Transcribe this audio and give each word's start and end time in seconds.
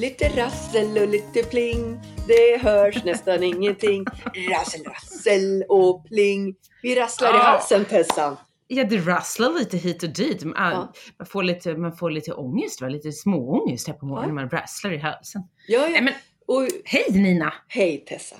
Lite 0.00 0.28
rassel 0.28 0.98
och 0.98 1.08
lite 1.08 1.42
pling. 1.42 2.00
Det 2.28 2.60
hörs 2.62 3.04
nästan 3.04 3.42
ingenting. 3.42 4.04
Rassel, 4.50 4.80
rassel 4.84 5.64
och 5.68 6.04
pling. 6.06 6.54
Vi 6.82 6.94
rasslar 6.94 7.28
i 7.28 7.32
Ja. 7.32 7.38
halsen 7.42 7.84
Tessan. 7.84 8.36
Ja, 8.66 8.84
det 8.84 8.96
rasslar 8.98 9.58
lite 9.58 9.76
hit 9.76 10.02
och 10.02 10.08
dit. 10.08 10.44
Man, 10.44 10.54
Ja. 10.56 10.92
man, 11.18 11.26
får, 11.26 11.42
lite, 11.42 11.74
man 11.76 11.96
får 11.96 12.10
lite 12.10 12.32
ångest, 12.32 12.80
va? 12.80 12.88
lite 12.88 13.12
småångest 13.12 13.86
här 13.86 13.94
på 13.94 14.06
morgonen 14.06 14.28
Ja. 14.28 14.34
när 14.34 14.42
man 14.42 14.50
rasslar 14.50 14.92
i 14.92 14.98
halsen. 14.98 15.42
Ja, 15.68 15.88
ja. 15.88 16.00
men, 16.00 16.14
Och 16.46 16.68
hej 16.84 17.06
Nina! 17.10 17.52
hej 17.68 18.04
Tessan. 18.08 18.38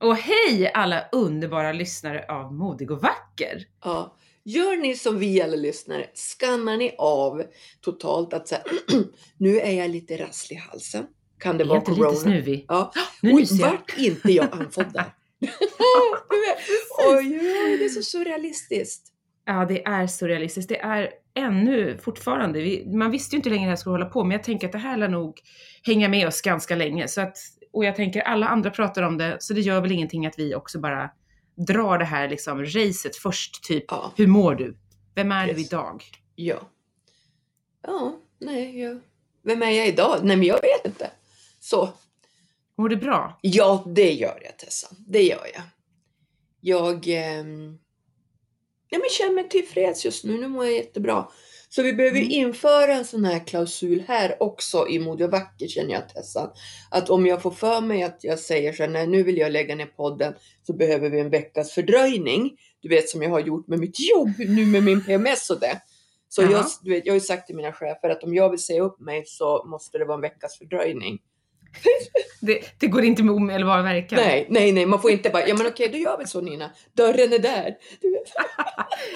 Och 0.00 0.16
hej 0.16 0.70
alla 0.74 1.04
underbara 1.12 1.72
lyssnare 1.72 2.24
av 2.28 2.52
Modig 2.54 2.90
och 2.90 3.02
vacker! 3.02 3.64
Ja. 3.84 4.14
Gör 4.48 4.76
ni 4.76 4.94
som 4.94 5.18
vi 5.18 5.42
alla 5.42 5.56
lyssnare, 5.56 6.06
skannar 6.14 6.76
ni 6.76 6.94
av 6.98 7.42
totalt 7.80 8.32
att 8.34 8.48
säga 8.48 8.62
nu 9.38 9.60
är 9.60 9.72
jag 9.72 9.90
lite 9.90 10.16
rasslig 10.16 10.56
i 10.56 10.60
halsen. 10.60 11.06
Kan 11.38 11.58
det 11.58 11.64
Är 11.64 11.68
vara 11.68 11.78
inte 11.78 11.90
corona? 11.90 12.08
lite 12.10 12.22
snuvig? 12.22 12.64
Ja. 12.68 12.92
Nu 13.22 13.30
jag. 13.30 13.70
vart 13.70 13.98
inte 13.98 14.32
jag 14.32 14.48
andfådd 14.52 14.92
där? 14.92 15.04
Oj, 17.08 17.38
det 17.78 17.84
är 17.84 17.88
så 17.88 18.02
surrealistiskt. 18.02 19.08
Ja, 19.46 19.64
det 19.68 19.84
är 19.84 20.06
surrealistiskt. 20.06 20.68
Det 20.68 20.78
är 20.80 21.10
ännu 21.34 21.98
fortfarande. 22.02 22.60
Vi, 22.60 22.86
man 22.86 23.10
visste 23.10 23.36
ju 23.36 23.38
inte 23.38 23.48
hur 23.48 23.54
länge 23.56 23.66
det 23.66 23.70
här 23.70 23.76
skulle 23.76 23.94
hålla 23.94 24.06
på, 24.06 24.24
men 24.24 24.30
jag 24.30 24.42
tänker 24.42 24.66
att 24.66 24.72
det 24.72 24.78
här 24.78 24.96
lär 24.96 25.08
nog 25.08 25.40
hänga 25.82 26.08
med 26.08 26.26
oss 26.26 26.40
ganska 26.40 26.76
länge. 26.76 27.08
Så 27.08 27.20
att, 27.20 27.36
och 27.72 27.84
jag 27.84 27.96
tänker 27.96 28.20
alla 28.20 28.48
andra 28.48 28.70
pratar 28.70 29.02
om 29.02 29.18
det, 29.18 29.36
så 29.40 29.54
det 29.54 29.60
gör 29.60 29.80
väl 29.80 29.92
ingenting 29.92 30.26
att 30.26 30.38
vi 30.38 30.54
också 30.54 30.78
bara 30.80 31.10
drar 31.56 31.98
det 31.98 32.04
här 32.04 32.28
liksom 32.28 32.64
racet 32.64 33.16
först. 33.16 33.62
Typ, 33.64 33.84
Ja. 33.88 34.12
hur 34.16 34.26
mår 34.26 34.54
du? 34.54 34.76
Vem 35.14 35.32
är 35.32 35.46
du 35.46 35.52
Yes. 35.52 35.66
idag? 35.66 36.04
Ja. 36.34 36.70
Ja, 37.82 38.20
nej, 38.40 38.80
jag... 38.80 39.00
Vem 39.42 39.62
är 39.62 39.70
jag 39.70 39.88
idag? 39.88 40.20
Nej, 40.22 40.36
men 40.36 40.46
jag 40.46 40.60
vet 40.62 40.84
inte. 40.86 41.10
Så, 41.60 41.92
Mår 42.78 42.88
du 42.88 42.96
bra? 42.96 43.38
ja, 43.42 43.84
det 43.86 44.12
gör 44.12 44.40
jag 44.44 44.58
Tessa. 44.58 44.88
Det 45.08 45.22
gör 45.22 45.46
jag. 45.54 45.62
Jag 46.60 47.08
ehm... 47.08 47.78
ja, 48.88 48.98
men 48.98 49.08
känner 49.10 49.34
mig 49.34 49.48
tillfreds 49.48 50.04
just 50.04 50.24
nu. 50.24 50.38
Nu 50.40 50.48
mår 50.48 50.64
jag 50.64 50.74
jättebra. 50.74 51.28
Så 51.76 51.82
vi 51.82 51.92
behöver 51.92 52.18
Mm. 52.18 52.30
införa 52.30 52.94
en 52.94 53.04
sån 53.04 53.24
här 53.24 53.46
klausul 53.46 54.02
här 54.08 54.42
också 54.42 54.88
i 54.88 54.98
Modig 54.98 55.26
och 55.26 55.32
vacker 55.32 55.66
känner 55.66 55.92
jag 55.94 56.08
Tessa. 56.08 56.52
Att 56.90 57.10
om 57.10 57.26
jag 57.26 57.42
får 57.42 57.50
för 57.50 57.80
mig 57.80 58.02
att 58.02 58.18
jag 58.24 58.38
säger 58.38 58.72
så 58.72 58.82
här, 58.82 58.90
nej 58.90 59.06
nu 59.06 59.22
vill 59.22 59.36
jag 59.38 59.52
lägga 59.52 59.74
ner 59.74 59.86
podden 59.86 60.34
så 60.66 60.72
behöver 60.72 61.10
vi 61.10 61.20
en 61.20 61.30
veckas 61.30 61.72
fördröjning. 61.72 62.56
Du 62.80 62.88
vet 62.88 63.08
som 63.08 63.22
jag 63.22 63.30
har 63.30 63.40
gjort 63.40 63.68
med 63.68 63.78
mitt 63.78 64.10
jobb 64.10 64.28
nu 64.38 64.66
med 64.66 64.82
min 64.82 65.04
PMS 65.04 65.50
och 65.50 65.60
det. 65.60 65.80
Så 66.28 66.42
Ja. 66.42 66.50
jag, 66.50 66.64
du 66.82 66.90
vet, 66.90 67.06
jag 67.06 67.12
har 67.12 67.16
ju 67.16 67.20
sagt 67.26 67.46
till 67.46 67.56
mina 67.56 67.72
chefer 67.72 68.08
att 68.08 68.22
om 68.24 68.34
jag 68.34 68.50
vill 68.50 68.58
säga 68.62 68.82
upp 68.82 69.00
mig 69.00 69.22
så 69.26 69.64
måste 69.66 69.98
det 69.98 70.04
vara 70.04 70.14
en 70.14 70.20
veckas 70.20 70.58
fördröjning. 70.58 71.18
Det, 72.40 72.60
det 72.78 72.86
går 72.86 73.04
inte 73.04 73.22
med 73.22 73.34
omedelbar 73.34 73.82
verkan. 73.82 74.18
Nej, 74.22 74.46
nej, 74.50 74.72
nej, 74.72 74.86
man 74.86 75.02
får 75.02 75.10
inte 75.10 75.30
bara, 75.30 75.48
ja 75.48 75.54
men 75.58 75.66
okej, 75.66 75.88
då 75.88 75.98
gör 75.98 76.18
vi 76.18 76.26
så 76.26 76.40
Nina. 76.40 76.70
Dörren 76.96 77.32
är 77.32 77.38
där. 77.38 77.74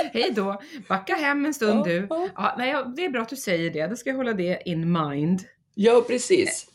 Hej 0.12 0.33
då! 0.36 0.61
Backa 0.88 1.14
hem 1.14 1.44
en 1.47 1.55
stund 1.55 1.81
Ja, 1.81 1.84
du. 1.84 2.06
ja. 2.11 2.55
Nej, 2.58 2.75
det 2.97 3.05
är 3.05 3.08
bra 3.08 3.22
att 3.22 3.28
du 3.28 3.36
säger 3.36 3.70
det. 3.70 3.86
Då 3.86 3.97
ska 3.97 4.11
jag 4.11 4.16
hålla 4.16 4.33
det 4.33 4.62
in 4.64 4.92
mind. 4.92 5.41
Ja, 5.75 6.05
precis. 6.08 6.66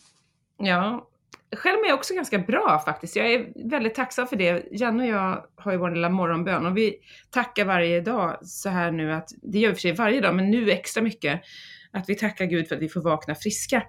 Ja, 0.58 1.10
själv 1.56 1.80
är 1.84 1.88
jag 1.88 1.98
också 1.98 2.14
ganska 2.14 2.40
bra 2.40 2.82
faktiskt. 2.86 3.16
Jag 3.16 3.34
är 3.34 3.70
väldigt 3.70 3.96
tacksam 3.96 4.28
för 4.28 4.36
det. 4.36 4.66
Janne 4.72 5.04
och 5.04 5.10
jag 5.10 5.46
har 5.56 5.72
ju 5.72 5.78
vår 5.78 5.92
lilla 5.92 6.10
morgonbön 6.10 6.66
och 6.66 6.78
vi 6.78 6.96
tackar 7.32 7.66
varje 7.66 8.02
dag 8.02 8.38
så 8.42 8.70
här 8.70 8.92
nu 8.92 9.14
att, 9.14 9.30
det 9.42 9.60
gör 9.60 9.70
vi 9.70 9.76
för 9.76 9.82
sig 9.82 9.94
varje 9.94 10.22
dag, 10.22 10.36
men 10.36 10.52
nu 10.52 10.72
extra 10.72 11.04
mycket, 11.04 11.42
att 11.92 12.10
vi 12.10 12.16
tackar 12.16 12.46
Gud 12.46 12.68
för 12.68 12.76
att 12.76 12.82
vi 12.82 12.90
får 12.90 13.02
vakna 13.02 13.36
friska. 13.36 13.84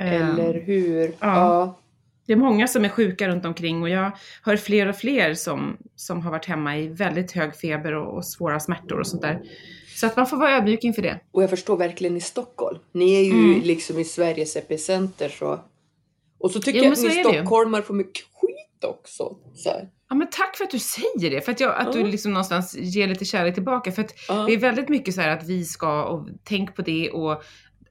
Eller 0.00 0.60
hur? 0.60 1.12
ja. 1.20 1.78
Det 2.26 2.32
är 2.32 2.36
många 2.36 2.68
som 2.68 2.84
är 2.84 2.88
sjuka 2.88 3.28
runt 3.28 3.44
omkring 3.44 3.82
och 3.82 3.88
jag 3.88 4.10
hör 4.42 4.56
fler 4.56 4.88
och 4.88 4.96
fler 4.96 5.34
som, 5.34 5.76
som 5.96 6.20
har 6.22 6.30
varit 6.30 6.46
hemma 6.46 6.78
i 6.78 6.88
väldigt 6.88 7.32
hög 7.32 7.56
feber 7.56 7.92
och, 7.94 8.16
och 8.16 8.26
svåra 8.26 8.60
smärtor 8.60 9.00
och 9.00 9.06
sånt 9.06 9.22
där. 9.22 9.40
Så 9.96 10.06
att 10.06 10.16
man 10.16 10.26
får 10.26 10.36
vara 10.36 10.56
ödmjuk 10.56 10.84
inför 10.84 11.02
det. 11.02 11.20
Och 11.32 11.42
jag 11.42 11.50
förstår 11.50 11.76
verkligen 11.76 12.16
i 12.16 12.20
Stockholm. 12.20 12.78
Ni 12.92 13.14
är 13.14 13.24
ju 13.24 13.32
Mm. 13.32 13.60
liksom 13.62 13.98
i 13.98 14.04
Sveriges 14.04 14.56
epicenter 14.56 15.28
så. 15.28 15.60
Och 16.38 16.50
så 16.50 16.60
tycker 16.60 16.78
Jo, 16.78 16.84
jag 16.84 16.92
att 16.92 16.98
ni 17.02 17.10
stockholmare 17.10 17.82
får 17.82 17.94
mycket 17.94 18.22
skit 18.34 18.84
också. 18.84 19.36
Ja 20.08 20.14
men 20.14 20.28
tack 20.30 20.56
för 20.56 20.64
att 20.64 20.70
du 20.70 20.78
säger 20.78 21.30
det, 21.30 21.40
för 21.40 21.52
att, 21.52 21.60
jag, 21.60 21.74
att 21.76 21.94
Ja. 21.94 22.02
du 22.02 22.06
liksom 22.10 22.32
någonstans 22.32 22.76
ger 22.78 23.06
lite 23.08 23.24
kärlek 23.24 23.54
tillbaka. 23.54 23.92
För 23.92 24.02
att 24.02 24.14
Ja. 24.28 24.34
det 24.34 24.52
är 24.52 24.58
väldigt 24.58 24.88
mycket 24.88 25.14
så 25.14 25.20
här 25.20 25.28
att 25.28 25.44
vi 25.48 25.64
ska, 25.64 26.04
och 26.04 26.28
tänk 26.44 26.74
på 26.76 26.82
det 26.82 27.10
och 27.10 27.42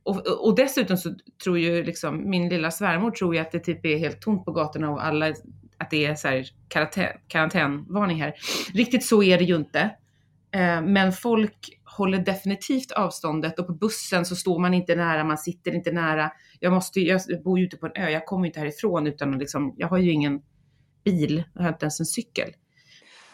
och, 0.07 0.47
och 0.47 0.55
dessutom 0.55 0.97
så 0.97 1.15
tror 1.43 1.59
ju 1.59 1.83
liksom 1.83 2.29
min 2.29 2.49
lilla 2.49 2.71
svärmor 2.71 3.11
tror 3.11 3.35
ju 3.35 3.41
att 3.41 3.51
det 3.51 3.59
typ 3.59 3.85
är 3.85 3.97
helt 3.97 4.21
tomt 4.21 4.45
på 4.45 4.51
gatorna 4.51 4.89
och 4.89 5.05
alla, 5.05 5.33
att 5.77 5.89
det 5.89 6.05
är 6.05 6.15
så 6.15 6.27
här 6.27 6.47
karantän, 6.67 7.07
karantänvarning 7.27 8.21
här. 8.21 8.33
Riktigt 8.73 9.05
så 9.05 9.23
är 9.23 9.37
det 9.37 9.43
ju 9.43 9.55
inte. 9.55 9.79
Eh, 10.51 10.81
men 10.81 11.13
folk 11.13 11.69
håller 11.97 12.17
definitivt 12.17 12.91
avståndet 12.91 13.59
och 13.59 13.67
på 13.67 13.73
bussen 13.73 14.25
så 14.25 14.35
står 14.35 14.59
man 14.59 14.73
inte 14.73 14.95
nära, 14.95 15.23
man 15.23 15.37
sitter 15.37 15.75
inte 15.75 15.91
nära. 15.91 16.31
Jag 16.59 16.73
måste 16.73 16.99
jag 16.99 17.21
bor 17.43 17.59
ju 17.59 17.65
ute 17.65 17.77
på 17.77 17.85
en 17.85 18.03
ö, 18.03 18.09
jag 18.09 18.25
kommer 18.25 18.45
ju 18.45 18.47
inte 18.47 18.59
härifrån 18.59 19.07
utan 19.07 19.33
att 19.33 19.39
liksom, 19.39 19.75
jag 19.77 19.87
har 19.87 19.97
ju 19.97 20.11
ingen 20.11 20.41
bil, 21.05 21.43
jag 21.53 21.61
har 21.61 21.69
inte 21.69 21.85
ens 21.85 21.99
en 21.99 22.05
cykel. 22.05 22.49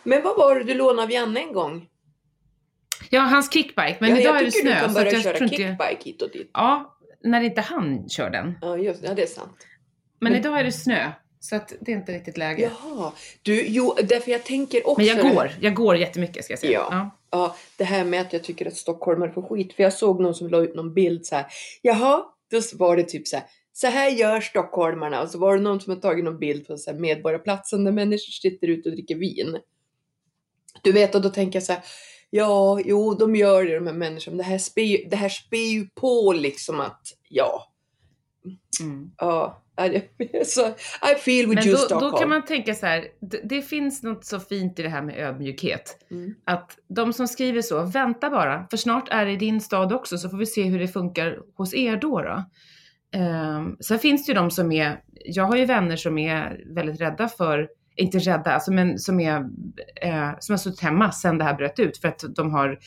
Men 0.03 0.23
vad 0.23 0.37
var 0.37 0.55
det 0.55 0.63
du 0.63 0.73
lånade 0.73 1.03
av 1.03 1.11
Janne 1.11 1.39
en 1.39 1.53
gång? 1.53 1.87
Ja, 3.09 3.21
hans 3.21 3.53
kickbike, 3.53 3.97
men 3.99 4.09
ja, 4.09 4.17
idag 4.17 4.35
jag 4.35 4.41
är 4.41 4.45
det 4.45 4.51
tycker 4.51 4.67
snö. 4.67 4.73
du 4.73 4.79
kan 4.79 4.93
så 4.93 4.99
att 4.99 5.05
börja 5.05 5.11
jag 5.11 5.23
köra 5.23 5.47
kickbike 5.47 5.97
hit 6.03 6.21
och 6.21 6.29
dit. 6.31 6.49
Ja, 6.53 6.97
när 7.23 7.41
inte 7.41 7.61
han 7.61 8.09
kör 8.09 8.29
den. 8.29 8.57
Ja, 8.61 8.77
just 8.77 9.01
det. 9.01 9.07
Ja, 9.07 9.13
det 9.13 9.21
är 9.21 9.27
sant. 9.27 9.67
Men, 10.19 10.31
Men- 10.31 10.41
idag 10.41 10.59
är 10.59 10.63
det 10.63 10.71
snö, 10.71 11.11
så 11.39 11.55
att 11.55 11.73
det 11.81 11.91
är 11.91 11.95
inte 11.95 12.11
riktigt 12.11 12.37
läge. 12.37 12.71
Jaha. 12.83 13.11
Du, 13.41 13.65
jo, 13.67 13.95
därför 14.03 14.31
jag 14.31 14.43
tänker 14.43 14.87
också... 14.87 15.01
Men 15.05 15.05
jag 15.05 15.33
går, 15.35 15.51
jag 15.61 15.73
går 15.73 15.97
jättemycket 15.97 16.43
ska 16.45 16.51
jag 16.53 16.59
säga. 16.59 16.71
Ja. 16.91 17.17
Ja, 17.31 17.55
det 17.77 17.83
här 17.83 18.03
med 18.03 18.21
att 18.21 18.33
jag 18.33 18.43
tycker 18.43 18.67
att 18.67 18.75
stockholmare 18.75 19.31
får 19.31 19.41
skit. 19.41 19.73
För 19.73 19.83
jag 19.83 19.93
såg 19.93 20.21
någon 20.21 20.35
som 20.35 20.47
la 20.47 20.57
ut 20.57 20.75
någon 20.75 20.93
bild 20.93 21.25
så 21.25 21.35
här. 21.35 21.45
Jaha, 21.81 22.23
då 22.51 22.61
var 22.73 22.97
det 22.97 23.03
typ 23.03 23.27
så 23.27 23.35
här. 23.35 23.45
Så 23.73 23.87
här 23.87 24.09
gör 24.09 24.41
stockholmarna. 24.41 25.21
Och 25.21 25.29
så 25.29 25.37
var 25.39 25.55
det 25.57 25.61
någon 25.61 25.81
som 25.81 25.93
har 25.93 25.99
tagit 25.99 26.25
någon 26.25 26.39
bild 26.39 26.67
på 26.67 26.77
så 26.77 26.91
här 26.91 26.99
Medborgarplatsen 26.99 27.83
där 27.83 27.91
människor 27.91 28.31
sitter 28.31 28.67
ute 28.67 28.89
och 28.89 28.95
dricker 28.95 29.15
vin. 29.15 29.57
Du 30.81 30.91
vet, 30.91 31.15
och 31.15 31.21
då 31.21 31.29
tänker 31.29 31.55
jag 31.59 31.63
så 31.63 31.73
här. 31.73 31.81
Ja, 32.35 32.79
jo, 32.85 33.13
de 33.13 33.35
gör 33.35 33.63
det 33.63 33.75
de 33.75 33.87
här 33.87 33.93
människorna. 33.93 34.37
Det 34.37 34.43
här 34.43 34.57
spär 34.57 35.09
det 35.09 35.15
här 35.15 35.29
spär 35.29 35.71
ju 35.71 35.87
på 35.89 36.33
liksom 36.33 36.79
att, 36.79 37.01
ja. 37.29 37.73
Mm. 38.81 39.11
Ja, 39.17 39.63
så 40.45 40.67
I 41.11 41.15
feel 41.17 41.49
with 41.49 41.55
Men 41.55 41.67
you 41.67 41.71
då, 41.71 41.77
Stockholm. 41.77 42.11
då 42.11 42.17
kan 42.17 42.29
man 42.29 42.45
tänka 42.45 42.75
så 42.75 42.85
här, 42.85 43.07
det, 43.21 43.41
det 43.43 43.61
finns 43.61 44.03
något 44.03 44.25
så 44.25 44.39
fint 44.39 44.79
i 44.79 44.83
det 44.83 44.89
här 44.89 45.01
med 45.01 45.17
ödmjukhet. 45.17 45.97
Mm. 46.11 46.35
Att 46.45 46.77
de 46.87 47.13
som 47.13 47.27
skriver 47.27 47.61
så, 47.61 47.85
vänta 47.85 48.29
bara, 48.29 48.67
för 48.69 48.77
snart 48.77 49.09
är 49.11 49.25
det 49.25 49.31
i 49.31 49.37
din 49.37 49.61
stad 49.61 49.93
också, 49.93 50.17
så 50.17 50.29
får 50.29 50.37
vi 50.37 50.45
se 50.45 50.63
hur 50.63 50.79
det 50.79 50.87
funkar 50.87 51.39
hos 51.55 51.73
er 51.73 51.97
då. 51.97 52.21
då. 52.21 52.43
Um, 53.19 53.77
sen 53.79 53.99
finns 53.99 54.25
det 54.25 54.29
ju 54.29 54.35
de 54.35 54.51
som 54.51 54.71
är, 54.71 55.01
jag 55.13 55.43
har 55.43 55.55
ju 55.55 55.65
vänner 55.65 55.95
som 55.95 56.17
är 56.17 56.63
väldigt 56.75 57.01
rädda 57.01 57.27
för, 57.27 57.67
inte 57.95 58.19
rädda, 58.19 58.51
alltså, 58.51 58.71
men 58.71 58.99
som, 58.99 59.19
är, 59.19 59.49
eh, 60.01 60.31
som 60.39 60.53
har 60.53 60.57
suttit 60.57 60.79
hemma 60.79 61.11
sedan 61.11 61.37
det 61.37 61.43
här 61.43 61.53
bröt 61.53 61.79
ut 61.79 61.97
för 61.97 62.07
att 62.07 62.23
de 62.35 62.51
har 62.51 62.79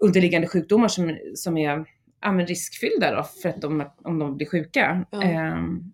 underliggande 0.00 0.48
sjukdomar 0.48 0.88
som, 0.88 1.18
som 1.34 1.56
är 1.58 1.84
ja, 2.22 2.32
men 2.32 2.46
riskfyllda 2.46 3.16
då 3.16 3.22
för 3.42 3.48
att 3.48 3.60
de, 3.60 3.84
om 4.04 4.18
de 4.18 4.36
blir 4.36 4.46
sjuka. 4.46 5.06
Ja. 5.10 5.22
Ehm, 5.22 5.92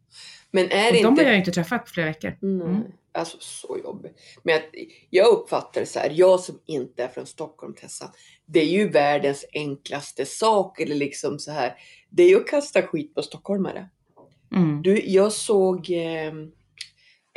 Men 0.51 0.65
är 0.65 0.93
det 0.93 1.03
de 1.03 1.09
inte 1.09 1.23
har 1.23 1.31
jag 1.31 1.39
inte 1.39 1.53
träffat 1.53 1.85
på 1.85 1.91
flera 1.91 2.07
veckor. 2.07 2.37
Nej, 2.41 2.67
Mm. 2.67 2.83
alltså 3.13 3.37
så 3.41 3.79
jobbigt. 3.85 4.13
Men 4.43 4.55
att, 4.57 4.63
jag 5.11 5.29
uppfattar 5.29 5.81
det 5.81 5.87
så 5.87 5.99
här, 5.99 6.11
jag 6.15 6.41
som 6.41 6.59
inte 6.67 7.05
är 7.05 7.09
från 7.09 7.27
Stockholm 7.27 7.75
Tessa, 7.75 8.13
det 8.47 8.61
är 8.61 8.67
ju 8.67 8.89
världens 8.89 9.45
enklaste 9.53 10.27
sak 10.27 10.81
eller 10.81 10.95
liksom 10.95 11.39
så 11.39 11.51
här. 11.53 11.75
Det 12.11 12.23
är 12.23 12.29
ju 12.29 12.37
att 12.37 12.47
kasta 12.47 12.83
skit 12.83 13.15
på 13.15 13.23
stockholmare. 13.23 13.89
Mm. 14.55 14.83
Du, 14.83 15.03
jag 15.07 15.33
såg, 15.33 15.91
eh, 15.91 16.33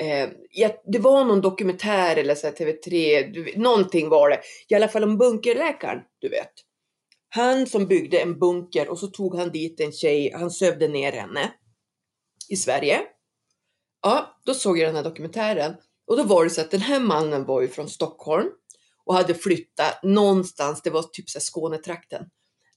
eh, 0.03 0.29
ja, 0.49 0.81
det 0.85 0.99
var 0.99 1.25
någon 1.25 1.41
dokumentär 1.41 2.15
eller 2.15 2.35
så 2.35 2.47
här, 2.47 2.53
TV3, 2.53 3.23
du, 3.33 3.53
någonting 3.55 4.09
var 4.09 4.29
det. 4.29 4.39
I 4.69 4.75
alla 4.75 4.87
fall 4.87 5.03
om 5.03 5.17
bunkerläkaren, 5.17 5.99
du 6.19 6.29
vet. 6.29 6.51
Han 7.29 7.67
som 7.67 7.85
byggde 7.85 8.19
en 8.19 8.39
bunker 8.39 8.89
och 8.89 8.99
så 8.99 9.07
tog 9.07 9.35
han 9.35 9.51
dit 9.51 9.79
en 9.79 9.91
tjej, 9.91 10.31
han 10.33 10.51
sövde 10.51 10.87
ner 10.87 11.11
henne 11.11 11.53
i 12.49 12.55
Sverige. 12.55 13.01
Ja, 14.01 14.41
då 14.45 14.53
såg 14.53 14.77
jag 14.77 14.87
den 14.87 14.95
här 14.95 15.03
dokumentären 15.03 15.73
och 16.07 16.17
då 16.17 16.23
var 16.23 16.43
det 16.43 16.49
så 16.49 16.61
att 16.61 16.71
den 16.71 16.81
här 16.81 16.99
mannen 16.99 17.45
var 17.45 17.61
ju 17.61 17.67
från 17.67 17.89
Stockholm 17.89 18.49
och 19.05 19.15
hade 19.15 19.33
flyttat 19.33 20.03
någonstans, 20.03 20.81
det 20.81 20.89
var 20.89 21.03
typ 21.03 21.29
så 21.29 21.39
här 21.39 21.43
Skånetrakten, 21.43 22.25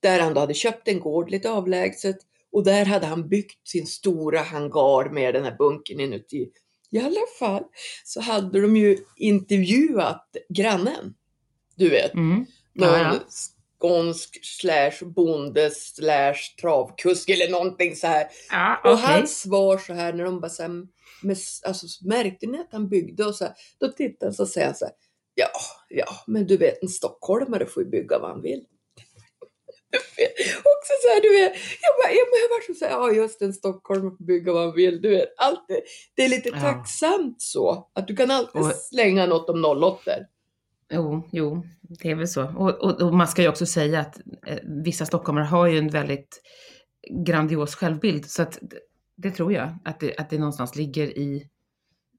där 0.00 0.20
han 0.20 0.34
då 0.34 0.40
hade 0.40 0.54
köpt 0.54 0.88
en 0.88 1.00
gård 1.00 1.30
lite 1.30 1.50
avlägset 1.50 2.16
och 2.52 2.64
där 2.64 2.84
hade 2.84 3.06
han 3.06 3.28
byggt 3.28 3.68
sin 3.68 3.86
stora 3.86 4.40
hangar 4.40 5.10
med 5.10 5.34
den 5.34 5.44
här 5.44 5.56
bunkern 5.56 6.00
inuti. 6.00 6.50
I 6.96 7.00
alla 7.00 7.26
fall 7.38 7.62
så 8.04 8.20
hade 8.20 8.60
de 8.60 8.76
ju 8.76 8.98
intervjuat 9.16 10.36
grannen. 10.48 11.14
Du 11.76 11.88
vet, 11.90 12.14
Mm. 12.14 12.46
någon 12.74 12.88
Ja, 12.88 12.98
ja. 13.14 13.20
skånsk 13.80 14.38
slash 14.44 15.04
bonde 15.14 15.70
slash 15.70 16.36
travkusk 16.60 17.28
eller 17.28 17.50
någonting 17.50 17.96
så 17.96 18.06
här. 18.06 18.26
Ja, 18.50 18.80
Och 18.84 18.92
okej. 18.92 19.04
hans 19.06 19.40
svar 19.40 19.78
så 19.78 19.92
här 19.92 20.12
när 20.12 20.24
de 20.24 20.40
bara 20.40 20.48
så 20.48 20.62
här, 20.62 20.70
med, 21.22 21.36
alltså, 21.66 21.86
märkte 22.06 22.46
ni 22.46 22.58
att 22.58 22.72
han 22.72 22.88
byggde 22.88 23.24
och 23.24 23.34
så 23.34 23.44
här, 23.44 23.54
då 23.78 23.88
tittar 23.88 24.26
han 24.26 24.34
så 24.34 24.46
säger 24.46 24.66
han 24.66 24.76
så 24.76 24.84
här, 24.84 24.94
ja, 25.34 25.48
ja, 25.88 26.06
men 26.26 26.46
du 26.46 26.56
vet 26.56 26.82
en 26.82 26.88
stockholmare 26.88 27.66
får 27.66 27.82
ju 27.82 27.88
bygga 27.88 28.18
vad 28.18 28.30
han 28.30 28.42
vill. 28.42 28.64
Också 30.72 30.92
så 31.02 31.08
här, 31.08 31.20
du 31.22 31.32
vet, 31.32 31.52
jag 31.82 31.92
bara, 32.02 32.10
jag, 32.10 32.26
jag 32.42 32.48
var 32.54 32.74
så 32.74 32.84
här, 32.84 32.92
ja 32.92 33.22
just 33.22 33.42
en 33.42 33.52
stockholmare 33.52 34.16
får 34.16 34.24
bygga 34.24 34.52
vad 34.52 34.62
han 34.64 34.74
vill, 34.74 35.02
du 35.02 35.10
vet, 35.10 35.28
alltid. 35.36 35.76
Det 36.14 36.24
är 36.24 36.28
lite 36.28 36.48
Ja. 36.48 36.60
tacksamt 36.60 37.42
så, 37.42 37.88
att 37.94 38.08
du 38.08 38.16
kan 38.16 38.30
alltid 38.30 38.60
Och- 38.62 38.72
slänga 38.74 39.26
något 39.26 39.48
om 39.50 39.64
08 39.64 40.10
Jo, 40.90 41.28
jo, 41.32 41.62
det 41.80 42.10
är 42.10 42.14
väl 42.14 42.28
så. 42.28 42.42
Och, 42.56 42.70
och, 42.70 43.02
och 43.02 43.14
man 43.14 43.28
ska 43.28 43.42
ju 43.42 43.48
också 43.48 43.66
säga 43.66 44.00
att 44.00 44.18
eh, 44.46 44.58
vissa 44.84 45.06
stockholmare 45.06 45.44
har 45.44 45.66
ju 45.66 45.78
en 45.78 45.88
väldigt 45.88 46.42
grandios 47.26 47.74
självbild. 47.74 48.30
Så 48.30 48.42
att 48.42 48.58
det, 48.62 48.78
det 49.16 49.30
tror 49.30 49.52
jag, 49.52 49.78
att 49.84 50.00
det, 50.00 50.16
att 50.16 50.30
det 50.30 50.38
någonstans 50.38 50.76
ligger 50.76 51.18
i... 51.18 51.48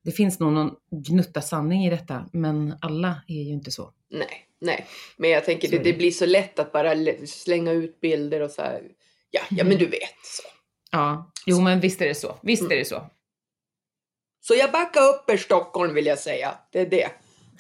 Det 0.08 0.14
finns 0.14 0.40
nog 0.40 0.54
någon 0.54 0.76
gnutta 0.92 1.42
sanning 1.42 1.86
i 1.86 1.90
detta, 1.90 2.26
men 2.34 2.76
alla 2.82 3.22
är 3.28 3.44
ju 3.44 3.54
inte 3.54 3.72
så. 3.72 3.94
Nej, 4.10 4.46
nej. 4.62 4.86
Men 5.18 5.30
jag 5.30 5.46
tänker 5.46 5.68
det, 5.72 5.80
det 5.80 5.94
blir 5.94 6.12
så 6.12 6.26
lätt 6.26 6.60
att 6.60 6.72
bara 6.72 6.94
lä- 6.94 7.28
slänga 7.28 7.72
ut 7.72 8.00
bilder 8.02 8.42
och 8.42 8.52
så 8.52 8.62
här. 8.62 8.82
Ja, 9.32 9.42
ja 9.50 9.56
Mm. 9.62 9.68
men 9.68 9.78
du 9.78 9.86
vet. 9.86 10.16
Så, 10.24 10.44
Ja, 10.92 11.32
jo 11.46 11.62
men 11.62 11.80
visst 11.80 12.02
är 12.02 12.08
det 12.08 12.16
så. 12.16 12.38
Visst 12.42 12.72
är 12.72 12.76
det 12.76 12.86
så. 12.86 13.10
så 14.42 14.54
jag 14.56 14.72
backar 14.72 15.02
upp 15.02 15.30
er 15.30 15.38
Stockholm 15.38 15.94
vill 15.94 16.06
jag 16.06 16.20
säga. 16.20 16.56
Det 16.72 16.80
är 16.80 16.90
det. 16.90 17.10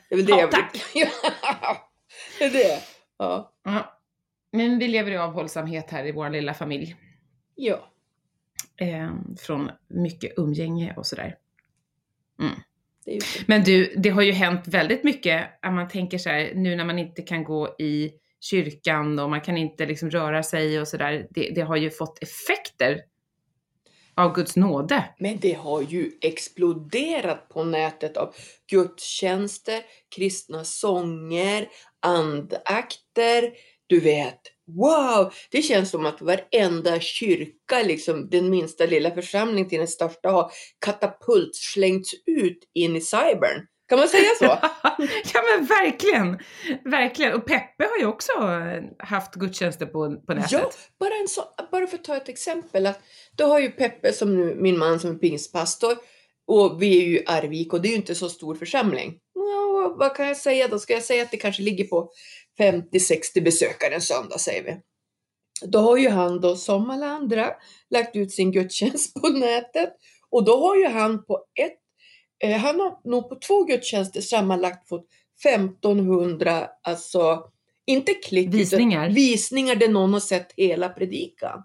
Det 0.09 0.15
är 0.15 0.23
det 0.23 0.31
Ja, 0.31 0.39
jag 0.39 0.51
tack. 0.51 0.73
det 2.39 2.45
är 2.45 2.49
det. 2.51 2.79
Ja. 3.17 3.53
Ja. 3.63 3.99
Men 4.51 4.79
vi 4.79 4.87
lever 4.87 5.11
i 5.11 5.17
avhållsamhet 5.17 5.89
här 5.91 6.05
i 6.05 6.11
vår 6.11 6.29
lilla 6.29 6.53
familj. 6.53 6.95
ja. 7.55 7.87
Eh, 8.79 9.11
från 9.39 9.71
mycket 9.87 10.33
umgänge 10.37 10.93
och 10.97 11.05
sådär. 11.05 11.35
Så. 13.05 13.43
Men 13.45 13.63
du, 13.63 13.93
det 13.97 14.09
har 14.09 14.21
ju 14.21 14.31
hänt 14.31 14.67
väldigt 14.67 15.03
mycket, 15.03 15.65
om 15.67 15.75
man 15.75 15.87
tänker 15.87 16.17
så 16.17 16.29
här, 16.29 16.51
nu 16.55 16.75
när 16.75 16.85
man 16.85 16.99
inte 16.99 17.21
kan 17.21 17.43
gå 17.43 17.75
i 17.79 18.11
kyrkan 18.39 19.19
och 19.19 19.29
man 19.29 19.41
kan 19.41 19.57
inte 19.57 19.85
liksom 19.85 20.09
röra 20.09 20.43
sig 20.43 20.81
och 20.81 20.87
sådär. 20.87 21.27
Det, 21.29 21.51
det 21.55 21.61
har 21.61 21.75
ju 21.75 21.89
fått 21.89 22.23
effekter 22.23 23.01
av 24.15 24.33
Guds 24.33 24.55
nåde. 24.55 25.03
Men 25.19 25.39
det 25.39 25.53
har 25.53 25.81
ju 25.81 26.11
exploderat 26.21 27.49
på 27.49 27.63
nätet 27.63 28.17
av 28.17 28.35
gudstjänster, 28.69 29.81
kristna 30.15 30.63
sånger, 30.63 31.67
andakter. 31.99 33.51
Du 33.87 33.99
vet, 33.99 34.41
wow! 34.67 35.33
Det 35.51 35.61
känns 35.61 35.89
som 35.89 36.05
att 36.05 36.21
varenda 36.21 36.99
kyrka, 36.99 37.83
liksom 37.83 38.29
den 38.29 38.49
minsta 38.49 38.85
lilla 38.85 39.11
församling 39.11 39.69
till 39.69 39.77
den 39.77 39.87
största, 39.87 40.29
har 40.29 40.51
katapult 40.85 41.55
slängts 41.55 42.13
ut 42.25 42.59
in 42.73 42.95
i 42.95 43.01
cybern. 43.01 43.67
Kan 43.89 43.99
man 43.99 44.07
säga 44.07 44.29
så? 44.39 44.45
ja 45.33 45.41
men 45.57 45.65
verkligen! 45.65 46.39
Verkligen. 46.83 47.33
Och 47.33 47.45
Peppe 47.45 47.83
har 47.83 47.97
ju 47.99 48.05
också 48.05 48.31
haft 48.99 49.35
gudstjänster 49.35 49.85
på, 49.85 50.21
på 50.27 50.33
nätet. 50.33 50.51
Ja, 50.51 50.71
bara, 50.99 51.15
en 51.21 51.27
så, 51.27 51.43
bara 51.71 51.87
för 51.87 51.97
att 51.97 52.03
ta 52.03 52.15
ett 52.15 52.29
exempel. 52.29 52.87
Att 52.87 52.99
då 53.37 53.45
har 53.45 53.59
ju 53.59 53.71
Peppe, 53.71 54.13
som 54.13 54.35
nu, 54.35 54.55
min 54.55 54.77
man 54.77 54.99
som 54.99 55.11
är 55.11 55.15
pingstpastor, 55.15 55.97
och 56.47 56.81
vi 56.81 57.03
är 57.03 57.07
ju 57.07 57.23
Arvik 57.25 57.73
och 57.73 57.81
det 57.81 57.87
är 57.87 57.89
ju 57.89 57.95
inte 57.95 58.15
så 58.15 58.29
stor 58.29 58.55
församling. 58.55 59.19
Ja, 59.33 59.95
vad 59.97 60.15
kan 60.15 60.27
jag 60.27 60.37
säga 60.37 60.67
då? 60.67 60.79
Ska 60.79 60.93
jag 60.93 61.03
säga 61.03 61.23
att 61.23 61.31
det 61.31 61.37
kanske 61.37 61.61
ligger 61.61 61.83
på 61.83 62.11
50-60 62.59 63.43
besökare 63.43 63.95
en 63.95 64.01
söndag 64.01 64.37
säger 64.39 64.63
vi. 64.63 64.77
Då 65.67 65.79
har 65.79 65.97
ju 65.97 66.09
han 66.09 66.41
då 66.41 66.55
som 66.55 66.89
alla 66.89 67.05
andra 67.07 67.51
lagt 67.89 68.15
ut 68.15 68.31
sin 68.31 68.51
gudstjänst 68.51 69.21
på 69.21 69.29
nätet 69.29 69.93
och 70.29 70.45
då 70.45 70.57
har 70.57 70.75
ju 70.75 70.87
han 70.87 71.25
på 71.25 71.45
ett, 71.59 71.79
eh, 72.43 72.57
han 72.57 72.79
har 72.79 73.09
nog 73.09 73.29
på 73.29 73.35
två 73.35 73.63
gudstjänster 73.63 74.21
sammanlagt 74.21 74.89
fått 74.89 75.07
1500, 75.43 76.67
alltså 76.83 77.43
inte 77.85 78.13
klick, 78.13 78.53
Visningar. 78.53 79.09
visningar 79.09 79.75
där 79.75 79.87
någon 79.89 80.13
har 80.13 80.19
sett 80.19 80.51
hela 80.57 80.89
predikan. 80.89 81.63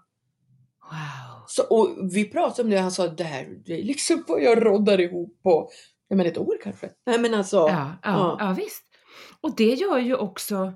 Wow. 0.81 1.43
Så, 1.47 1.63
och 1.63 2.15
vi 2.15 2.25
pratade 2.29 2.63
om 2.63 2.69
det 2.69 2.77
han 2.77 2.91
sa 2.91 3.07
det 3.07 3.23
här, 3.23 3.47
det 3.65 3.73
är 3.79 3.83
liksom 3.83 4.23
vad 4.27 4.43
jag 4.43 4.65
roddar 4.65 5.01
ihop 5.01 5.41
på, 5.43 5.69
jag 6.07 6.17
menar 6.17 6.31
ett 6.31 6.37
år 6.37 6.57
kanske. 6.63 6.89
Nej 7.05 7.19
men 7.19 7.33
alltså, 7.33 7.57
Ja, 7.57 7.67
ja, 7.67 7.97
ja. 8.03 8.37
ja. 8.39 8.55
visst. 8.57 8.83
Och 9.41 9.55
det 9.55 9.73
gör 9.73 9.97
ju 9.97 10.15
också, 10.15 10.73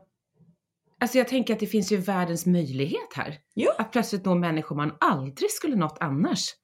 alltså 1.01 1.17
jag 1.17 1.27
tänker 1.27 1.53
att 1.53 1.59
det 1.59 1.67
finns 1.67 1.91
ju 1.91 1.97
världens 1.97 2.45
möjlighet 2.45 3.13
här. 3.15 3.39
Ja. 3.53 3.75
Att 3.77 3.91
plötsligt 3.91 4.25
nå 4.25 4.35
människor 4.35 4.75
man 4.75 4.97
aldrig 4.99 5.51
skulle 5.51 5.75
nått 5.75 5.97
annars. 5.99 6.55